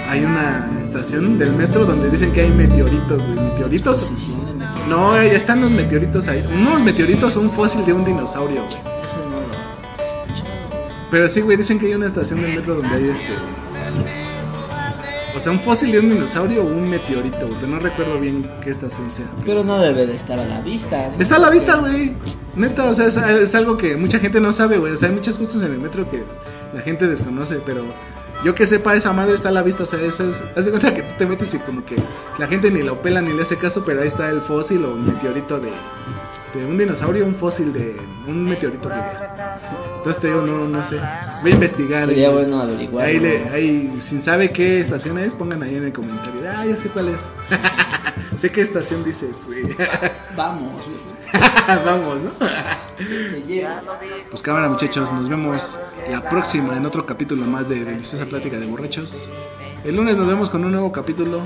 Hay 0.08 0.24
una 0.24 0.80
estación 0.82 1.38
del 1.38 1.52
metro 1.54 1.86
donde 1.86 2.10
dicen 2.10 2.32
que 2.32 2.42
hay 2.42 2.52
meteoritos, 2.52 3.26
güey. 3.28 3.40
¿Meteoritos? 3.40 4.12
De 4.46 4.54
metro. 4.54 4.88
No, 4.88 5.16
ya 5.16 5.34
están 5.34 5.62
los 5.62 5.72
meteoritos 5.72 6.28
ahí. 6.28 6.46
Unos 6.48 6.82
meteoritos, 6.82 7.36
un 7.36 7.50
fósil 7.50 7.86
de 7.86 7.94
un 7.94 8.06
dinosaurio, 8.06 8.64
güey. 8.64 9.04
Eso 9.04 9.18
no 9.30 9.42
lo 9.42 9.54
he. 9.54 11.10
Pero 11.10 11.28
sí, 11.28 11.42
güey, 11.42 11.58
dicen 11.58 11.80
que 11.80 11.88
hay 11.88 11.96
una 11.96 12.06
estación 12.06 12.42
del 12.42 12.56
metro 12.56 12.76
donde 12.76 12.96
hay 12.96 13.10
este. 13.10 13.34
O 15.36 15.40
sea, 15.40 15.52
un 15.52 15.60
fósil 15.60 15.92
de 15.92 16.00
un 16.00 16.10
dinosaurio 16.12 16.64
o 16.64 16.66
un 16.66 16.90
meteorito, 16.90 17.48
güey. 17.48 17.60
Pero 17.60 17.72
no 17.72 17.80
recuerdo 17.80 18.20
bien 18.20 18.50
qué 18.64 18.70
estación 18.70 19.12
sea. 19.12 19.26
Pero 19.44 19.64
no 19.64 19.80
debe 19.80 20.08
de 20.08 20.16
estar 20.16 20.40
a 20.40 20.46
la 20.46 20.62
vista. 20.62 21.10
¿no? 21.10 21.22
Está 21.22 21.38
a 21.38 21.40
la 21.40 21.50
vista, 21.50 21.76
güey. 21.78 22.14
Neta, 22.56 22.86
o 22.86 22.94
sea, 22.94 23.08
es, 23.08 23.18
es 23.18 23.56
algo 23.56 23.76
que 23.76 23.98
mucha 23.98 24.20
gente 24.20 24.40
no 24.40 24.54
sabe, 24.54 24.78
güey. 24.78 24.94
O 24.94 24.98
sea, 24.98 25.10
hay 25.10 25.16
muchas 25.16 25.38
cosas 25.38 25.64
en 25.64 25.74
el 25.74 25.80
metro 25.80 26.10
que 26.10 26.24
la 26.74 26.82
gente 26.82 27.08
desconoce, 27.08 27.60
pero 27.66 27.84
yo 28.44 28.54
que 28.56 28.68
sepa, 28.68 28.96
esa 28.96 29.14
madre 29.14 29.34
está 29.36 29.50
a 29.50 29.52
la 29.52 29.64
vista. 29.64 29.84
O 29.84 29.86
sea, 29.86 30.00
esa 30.02 30.24
es. 30.26 30.44
Haz 30.56 30.66
de 30.66 30.72
cuenta 30.72 30.94
que 30.94 31.02
tú 31.04 31.14
te 31.18 31.26
metes 31.26 31.54
y 31.54 31.60
como 31.60 31.84
que 31.86 31.96
la 32.38 32.48
gente 32.48 32.70
ni 32.72 32.84
lo 32.84 33.02
pela 33.02 33.22
ni 33.22 33.34
le 33.34 33.42
hace 33.44 33.58
caso, 33.58 33.84
pero 33.86 34.02
ahí 34.02 34.08
está 34.08 34.30
el 34.30 34.42
fósil 34.42 34.84
o 34.86 34.96
meteorito 34.96 35.60
de. 35.60 35.72
De 36.54 36.66
un 36.66 36.78
dinosaurio, 36.78 37.26
un 37.26 37.36
fósil 37.36 37.74
de. 37.74 38.00
Un 38.28 38.44
meteorito 38.46 38.88
de. 38.90 38.96
Entonces 39.98 40.22
te 40.22 40.28
digo, 40.28 40.42
no, 40.42 40.68
no 40.68 40.84
sé. 40.84 41.00
Voy 41.42 41.52
a 41.52 41.54
investigar. 41.56 42.06
Sería 42.06 42.30
y- 42.30 42.34
bueno 42.34 42.62
averiguar. 42.62 43.06
Ahí, 43.08 43.16
¿no? 43.18 43.24
le, 43.24 43.50
ahí, 43.50 43.98
sin 44.00 44.22
sabe 44.22 44.52
qué 44.52 44.80
estación 44.80 45.18
es, 45.18 45.34
pongan 45.34 45.64
ahí 45.64 45.76
en 45.76 45.86
el 45.86 45.94
comentario. 45.94 46.42
Ah, 46.56 46.66
yo 46.66 46.78
sé 46.78 46.90
cuál 46.90 47.10
es. 47.10 47.32
sé 48.38 48.52
qué 48.52 48.62
estación 48.62 49.04
dices, 49.04 49.48
güey. 49.48 49.76
Vamos, 50.36 50.86
güey. 50.86 51.16
Vamos, 51.86 52.18
¿no? 52.22 52.32
pues 54.30 54.42
cámara 54.42 54.70
muchachos, 54.70 55.12
nos 55.12 55.28
vemos 55.28 55.78
la 56.10 56.28
próxima 56.30 56.76
en 56.76 56.86
otro 56.86 57.06
capítulo 57.06 57.46
más 57.46 57.68
de 57.68 57.84
Deliciosa 57.84 58.26
Plática 58.26 58.58
de 58.58 58.66
Borrachos. 58.66 59.30
El 59.84 59.96
lunes 59.96 60.18
nos 60.18 60.28
vemos 60.28 60.50
con 60.50 60.64
un 60.64 60.72
nuevo 60.72 60.92
capítulo. 60.92 61.42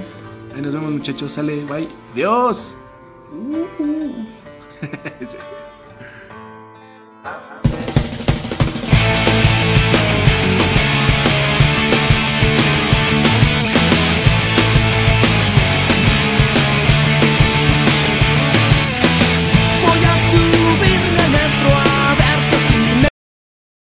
Ahí 0.55 0.61
nos 0.61 0.73
vemos 0.73 0.91
muchachos, 0.91 1.33
sale, 1.33 1.63
bye, 1.65 1.87
Dios. 2.13 2.77
Uh 3.31 3.65
-huh. 3.79 4.27